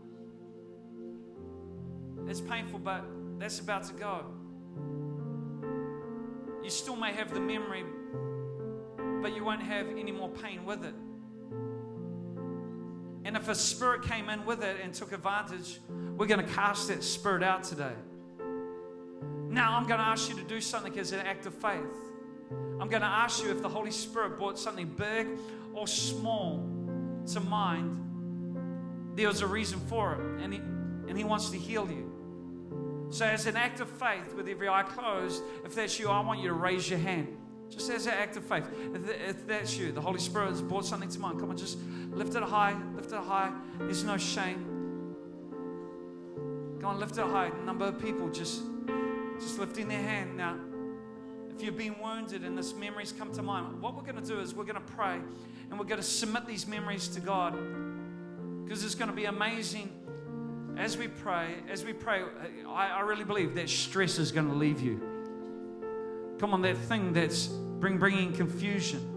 It's 2.28 2.41
painful, 2.41 2.80
but 2.80 3.03
that's 3.39 3.59
about 3.59 3.84
to 3.86 3.93
go. 3.93 4.26
You 6.63 6.69
still 6.69 6.95
may 6.95 7.11
have 7.11 7.34
the 7.34 7.39
memory, 7.39 7.84
but 9.21 9.36
you 9.36 9.43
won't 9.43 9.61
have 9.61 9.88
any 9.89 10.11
more 10.11 10.30
pain 10.30 10.65
with 10.65 10.84
it. 10.84 10.95
And 13.26 13.36
if 13.36 13.49
a 13.49 13.55
spirit 13.55 14.03
came 14.03 14.30
in 14.30 14.45
with 14.45 14.63
it 14.63 14.78
and 14.84 14.93
took 14.93 15.11
advantage, 15.11 15.80
we're 16.15 16.28
going 16.28 16.45
to 16.45 16.53
cast 16.53 16.88
that 16.88 17.03
spirit 17.03 17.43
out 17.43 17.63
today. 17.63 17.93
Now, 19.49 19.78
I'm 19.78 19.88
going 19.88 19.99
to 19.99 20.05
ask 20.05 20.30
you 20.30 20.36
to 20.36 20.43
do 20.43 20.61
something 20.61 20.97
as 20.99 21.11
an 21.11 21.21
act 21.21 21.45
of 21.45 21.53
faith. 21.53 21.80
I'm 22.80 22.89
going 22.89 23.01
to 23.01 23.07
ask 23.07 23.43
you 23.43 23.51
if 23.51 23.61
the 23.61 23.69
Holy 23.69 23.91
Spirit 23.91 24.38
brought 24.38 24.59
something 24.59 24.88
big 24.88 25.28
or 25.73 25.88
small 25.88 26.57
to 27.34 27.39
mind, 27.39 28.01
there 29.15 29.28
was 29.28 29.41
a 29.41 29.47
reason 29.47 29.80
for 29.88 30.13
it, 30.13 30.43
and 30.43 30.53
He, 30.53 30.59
and 31.07 31.17
he 31.17 31.23
wants 31.23 31.49
to 31.51 31.57
heal 31.57 31.88
you. 31.89 32.04
So, 33.09 33.25
as 33.25 33.45
an 33.45 33.55
act 33.55 33.79
of 33.79 33.89
faith, 33.89 34.33
with 34.35 34.47
every 34.47 34.67
eye 34.67 34.83
closed, 34.83 35.43
if 35.63 35.75
that's 35.75 35.99
you, 35.99 36.09
I 36.09 36.19
want 36.21 36.39
you 36.39 36.47
to 36.49 36.53
raise 36.53 36.89
your 36.89 36.99
hand. 36.99 37.37
Just 37.69 37.89
as 37.89 38.05
an 38.05 38.13
act 38.13 38.37
of 38.37 38.43
faith. 38.43 38.65
If, 38.93 39.47
that's 39.47 39.77
you, 39.77 39.91
the 39.91 40.01
Holy 40.01 40.19
Spirit 40.19 40.49
has 40.49 40.61
brought 40.61 40.85
something 40.85 41.09
to 41.09 41.19
mind. 41.19 41.39
Come 41.39 41.49
on, 41.49 41.57
just 41.57 41.77
lift 42.11 42.35
it 42.35 42.43
high, 42.43 42.75
lift 42.95 43.11
it 43.11 43.17
high. 43.17 43.51
There's 43.79 44.03
no 44.03 44.17
shame. 44.17 45.15
Come 46.79 46.89
on, 46.91 46.99
lift 46.99 47.17
it 47.17 47.25
high. 47.25 47.47
A 47.47 47.65
number 47.65 47.85
of 47.85 47.99
people 47.99 48.29
just, 48.29 48.61
just 49.39 49.59
lifting 49.59 49.87
their 49.87 50.01
hand 50.01 50.37
now. 50.37 50.57
If 51.55 51.63
you've 51.63 51.77
been 51.77 51.99
wounded 51.99 52.43
and 52.43 52.57
this 52.57 52.75
memories 52.75 53.13
come 53.17 53.31
to 53.33 53.41
mind, 53.41 53.81
what 53.81 53.95
we're 53.95 54.03
going 54.03 54.21
to 54.21 54.27
do 54.27 54.39
is 54.39 54.53
we're 54.53 54.65
going 54.65 54.75
to 54.75 54.93
pray 54.93 55.19
and 55.69 55.79
we're 55.79 55.85
going 55.85 56.01
to 56.01 56.07
submit 56.07 56.45
these 56.45 56.67
memories 56.67 57.07
to 57.09 57.19
God 57.19 57.57
because 58.63 58.83
it's 58.83 58.95
going 58.95 59.09
to 59.09 59.15
be 59.15 59.25
amazing 59.25 59.89
as 60.78 60.97
we 60.97 61.07
pray. 61.07 61.55
As 61.69 61.84
we 61.84 61.93
pray, 61.93 62.21
uh, 62.21 62.69
I, 62.69 62.88
I 62.89 62.99
really 63.01 63.23
believe 63.23 63.55
that 63.55 63.69
stress 63.69 64.19
is 64.19 64.32
going 64.32 64.47
to 64.47 64.53
leave 64.55 64.82
you. 64.82 65.01
Come 66.39 66.53
on, 66.53 66.61
that 66.63 66.78
thing 66.78 67.13
that's 67.13 67.47
bring, 67.47 67.97
bringing 67.97 68.34
confusion. 68.34 69.11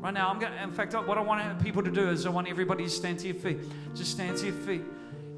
Right 0.00 0.14
now, 0.14 0.30
I'm 0.30 0.38
going 0.38 0.52
to, 0.52 0.62
in 0.62 0.72
fact, 0.72 0.94
what 0.94 1.18
I 1.18 1.20
want 1.20 1.62
people 1.62 1.82
to 1.82 1.90
do 1.90 2.08
is 2.08 2.26
I 2.26 2.30
want 2.30 2.48
everybody 2.48 2.84
to 2.84 2.90
stand 2.90 3.18
to 3.20 3.26
your 3.26 3.36
feet. 3.36 3.58
Just 3.94 4.12
stand 4.12 4.36
to 4.38 4.46
your 4.46 4.54
feet. 4.54 4.82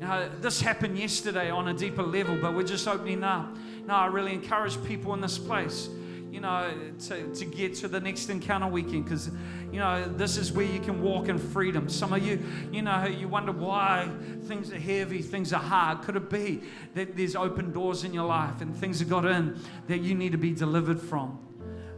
You 0.00 0.06
know, 0.06 0.28
this 0.40 0.60
happened 0.60 0.98
yesterday 0.98 1.50
on 1.50 1.68
a 1.68 1.74
deeper 1.74 2.02
level, 2.02 2.36
but 2.40 2.54
we're 2.54 2.62
just 2.62 2.86
opening 2.88 3.22
up. 3.24 3.56
Now, 3.86 3.96
I 3.96 4.06
really 4.06 4.32
encourage 4.32 4.82
people 4.84 5.14
in 5.14 5.20
this 5.20 5.38
place 5.38 5.88
you 6.32 6.40
know, 6.40 6.72
to, 7.08 7.34
to 7.34 7.44
get 7.44 7.74
to 7.74 7.88
the 7.88 8.00
next 8.00 8.30
encounter 8.30 8.66
weekend 8.66 9.04
because, 9.04 9.30
you 9.70 9.78
know, 9.78 10.02
this 10.16 10.38
is 10.38 10.50
where 10.50 10.64
you 10.64 10.80
can 10.80 11.02
walk 11.02 11.28
in 11.28 11.36
freedom. 11.38 11.90
Some 11.90 12.14
of 12.14 12.26
you, 12.26 12.42
you 12.72 12.80
know, 12.80 13.04
you 13.04 13.28
wonder 13.28 13.52
why 13.52 14.08
things 14.44 14.72
are 14.72 14.78
heavy, 14.78 15.20
things 15.20 15.52
are 15.52 15.60
hard. 15.60 16.00
Could 16.00 16.16
it 16.16 16.30
be 16.30 16.62
that 16.94 17.18
there's 17.18 17.36
open 17.36 17.70
doors 17.70 18.04
in 18.04 18.14
your 18.14 18.24
life 18.24 18.62
and 18.62 18.74
things 18.74 19.00
have 19.00 19.10
got 19.10 19.26
in 19.26 19.60
that 19.88 20.00
you 20.00 20.14
need 20.14 20.32
to 20.32 20.38
be 20.38 20.54
delivered 20.54 21.02
from? 21.02 21.38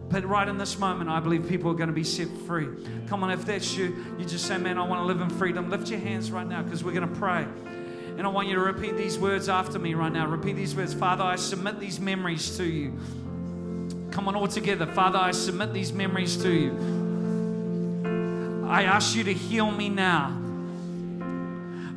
But 0.08 0.24
right 0.24 0.48
in 0.48 0.58
this 0.58 0.80
moment, 0.80 1.10
I 1.10 1.20
believe 1.20 1.48
people 1.48 1.70
are 1.70 1.74
going 1.74 1.88
to 1.88 1.94
be 1.94 2.04
set 2.04 2.28
free. 2.44 2.66
Come 3.06 3.22
on, 3.22 3.30
if 3.30 3.46
that's 3.46 3.76
you, 3.76 4.04
you 4.18 4.24
just 4.24 4.46
say, 4.46 4.58
Man, 4.58 4.78
I 4.78 4.86
want 4.86 5.00
to 5.00 5.06
live 5.06 5.20
in 5.20 5.30
freedom. 5.30 5.70
Lift 5.70 5.90
your 5.90 6.00
hands 6.00 6.32
right 6.32 6.46
now 6.46 6.60
because 6.60 6.82
we're 6.82 6.92
going 6.92 7.08
to 7.08 7.20
pray. 7.20 7.46
And 8.18 8.26
I 8.26 8.30
want 8.30 8.48
you 8.48 8.54
to 8.54 8.60
repeat 8.60 8.96
these 8.96 9.16
words 9.16 9.48
after 9.48 9.78
me 9.78 9.94
right 9.94 10.12
now. 10.12 10.26
Repeat 10.26 10.56
these 10.56 10.74
words 10.74 10.92
Father, 10.92 11.22
I 11.22 11.36
submit 11.36 11.78
these 11.78 12.00
memories 12.00 12.56
to 12.56 12.64
you. 12.64 12.98
Come 14.14 14.28
on, 14.28 14.36
all 14.36 14.46
together. 14.46 14.86
Father, 14.86 15.18
I 15.18 15.32
submit 15.32 15.74
these 15.74 15.92
memories 15.92 16.36
to 16.36 16.50
you. 16.50 16.72
I 18.68 18.84
ask 18.84 19.16
you 19.16 19.24
to 19.24 19.34
heal 19.34 19.72
me 19.72 19.88
now 19.88 20.28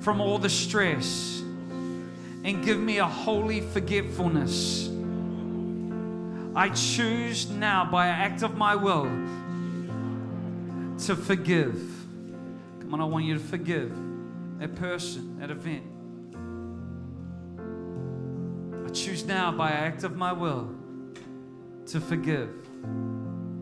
from 0.01 0.20
all 0.20 0.39
the 0.39 0.49
stress 0.49 1.43
and 2.43 2.65
give 2.65 2.80
me 2.80 2.97
a 2.97 3.05
holy 3.05 3.61
forgetfulness. 3.61 4.89
I 6.55 6.70
choose 6.70 7.51
now, 7.51 7.86
by 7.86 8.07
an 8.07 8.15
act 8.15 8.41
of 8.41 8.57
my 8.57 8.74
will, 8.74 9.11
to 11.05 11.15
forgive. 11.15 11.76
Come 12.80 12.95
on, 12.95 13.01
I 13.01 13.05
want 13.05 13.26
you 13.26 13.36
to 13.36 13.39
forgive 13.39 13.95
that 14.57 14.74
person, 14.76 15.38
that 15.39 15.51
event. 15.51 15.84
I 18.88 18.89
choose 18.89 19.24
now, 19.24 19.51
by 19.51 19.70
an 19.70 19.84
act 19.84 20.03
of 20.03 20.15
my 20.18 20.34
will, 20.34 20.74
to 21.88 22.01
forgive. 22.01 22.49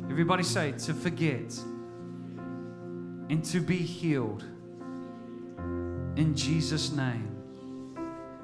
Everybody 0.10 0.44
say, 0.44 0.72
to 0.72 0.94
forget 0.94 1.58
and 3.30 3.44
to 3.46 3.60
be 3.60 3.78
healed. 3.78 4.44
In 6.16 6.34
Jesus' 6.36 6.92
name. 6.92 7.32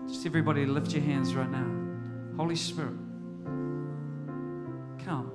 Just 0.08 0.26
everybody 0.26 0.66
lift 0.66 0.92
your 0.94 1.04
hands 1.04 1.34
right 1.36 1.50
now. 1.50 1.66
Holy 2.36 2.56
Spirit, 2.56 2.94
come. 5.06 5.32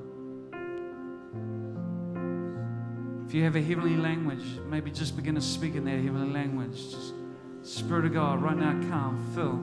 If 3.26 3.34
you 3.34 3.42
have 3.44 3.56
a 3.56 3.62
heavenly 3.62 3.96
language, 3.96 4.44
maybe 4.68 4.90
just 4.90 5.16
begin 5.16 5.34
to 5.34 5.40
speak 5.40 5.74
in 5.74 5.84
that 5.84 5.98
heavenly 5.98 6.32
language. 6.32 6.76
Just, 6.76 7.14
Spirit 7.62 8.04
of 8.04 8.12
God, 8.12 8.42
right 8.42 8.56
now, 8.56 8.72
come, 8.90 9.32
fill. 9.34 9.58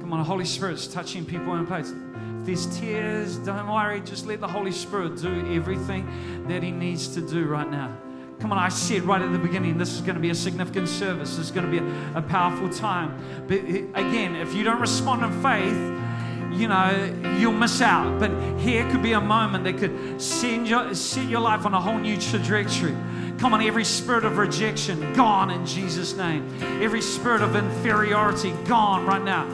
Come 0.00 0.12
on, 0.12 0.24
Holy 0.24 0.44
Spirit's 0.44 0.86
touching 0.88 1.24
people 1.24 1.54
in 1.54 1.66
place. 1.66 1.92
If 2.40 2.46
there's 2.46 2.78
tears, 2.78 3.36
don't 3.36 3.68
worry. 3.68 4.00
Just 4.00 4.26
let 4.26 4.40
the 4.40 4.48
Holy 4.48 4.72
Spirit 4.72 5.20
do 5.20 5.54
everything 5.54 6.44
that 6.48 6.62
He 6.62 6.70
needs 6.70 7.08
to 7.08 7.20
do 7.20 7.44
right 7.44 7.70
now. 7.70 7.94
Come 8.38 8.52
on, 8.52 8.58
I 8.58 8.70
said 8.70 9.02
right 9.02 9.20
at 9.20 9.30
the 9.30 9.38
beginning, 9.38 9.76
this 9.76 9.92
is 9.92 10.00
going 10.00 10.14
to 10.14 10.20
be 10.20 10.30
a 10.30 10.34
significant 10.34 10.88
service. 10.88 11.36
This 11.36 11.46
is 11.46 11.50
going 11.50 11.70
to 11.70 11.70
be 11.70 11.78
a, 11.78 12.18
a 12.18 12.22
powerful 12.22 12.70
time. 12.70 13.44
But 13.46 13.58
eh, 13.58 13.84
again, 13.94 14.36
if 14.36 14.54
you 14.54 14.64
don't 14.64 14.80
respond 14.80 15.22
in 15.22 15.42
faith, 15.42 16.58
you 16.58 16.66
know, 16.66 17.36
you'll 17.38 17.52
miss 17.52 17.82
out. 17.82 18.18
But 18.18 18.30
here 18.58 18.90
could 18.90 19.02
be 19.02 19.12
a 19.12 19.20
moment 19.20 19.64
that 19.64 19.76
could 19.76 20.20
send 20.20 20.66
your, 20.66 20.94
set 20.94 21.28
your 21.28 21.40
life 21.40 21.66
on 21.66 21.74
a 21.74 21.80
whole 21.80 21.98
new 21.98 22.16
trajectory. 22.16 22.96
Come 23.38 23.52
on, 23.52 23.60
every 23.60 23.84
spirit 23.84 24.24
of 24.24 24.38
rejection, 24.38 25.12
gone 25.12 25.50
in 25.50 25.66
Jesus' 25.66 26.14
name. 26.16 26.48
Every 26.82 27.02
spirit 27.02 27.42
of 27.42 27.54
inferiority, 27.54 28.52
gone 28.64 29.04
right 29.04 29.22
now. 29.22 29.46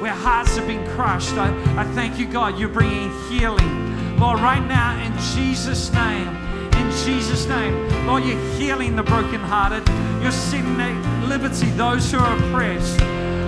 Where 0.00 0.12
hearts 0.12 0.56
have 0.56 0.66
been 0.66 0.86
crushed, 0.90 1.34
I, 1.34 1.48
I 1.80 1.84
thank 1.94 2.18
you, 2.18 2.26
God, 2.26 2.58
you're 2.58 2.68
bringing 2.68 3.10
healing. 3.28 4.18
Lord, 4.18 4.40
right 4.40 4.64
now, 4.66 4.96
in 5.02 5.12
Jesus' 5.34 5.92
name, 5.92 6.28
in 6.74 6.90
Jesus' 7.04 7.46
name, 7.46 8.06
Lord, 8.06 8.24
you're 8.24 8.40
healing 8.54 8.96
the 8.96 9.02
brokenhearted. 9.02 9.86
You're 10.22 10.32
setting 10.32 10.80
at 10.80 11.28
liberty 11.28 11.66
those 11.70 12.10
who 12.10 12.18
are 12.18 12.36
oppressed. 12.36 13.00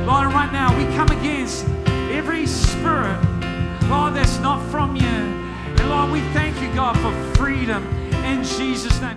Lord, 0.06 0.32
right 0.32 0.50
now, 0.52 0.76
we 0.76 0.84
come 0.96 1.08
against 1.08 1.66
every 2.10 2.46
spirit, 2.46 3.18
Lord, 3.88 4.14
that's 4.14 4.38
not 4.38 4.62
from 4.70 4.96
you. 4.96 5.06
And 5.06 5.88
Lord, 5.88 6.10
we 6.10 6.20
thank 6.32 6.60
you, 6.60 6.72
God, 6.74 6.96
for 6.98 7.12
freedom 7.34 7.86
in 8.24 8.42
Jesus' 8.42 9.00
name. 9.00 9.16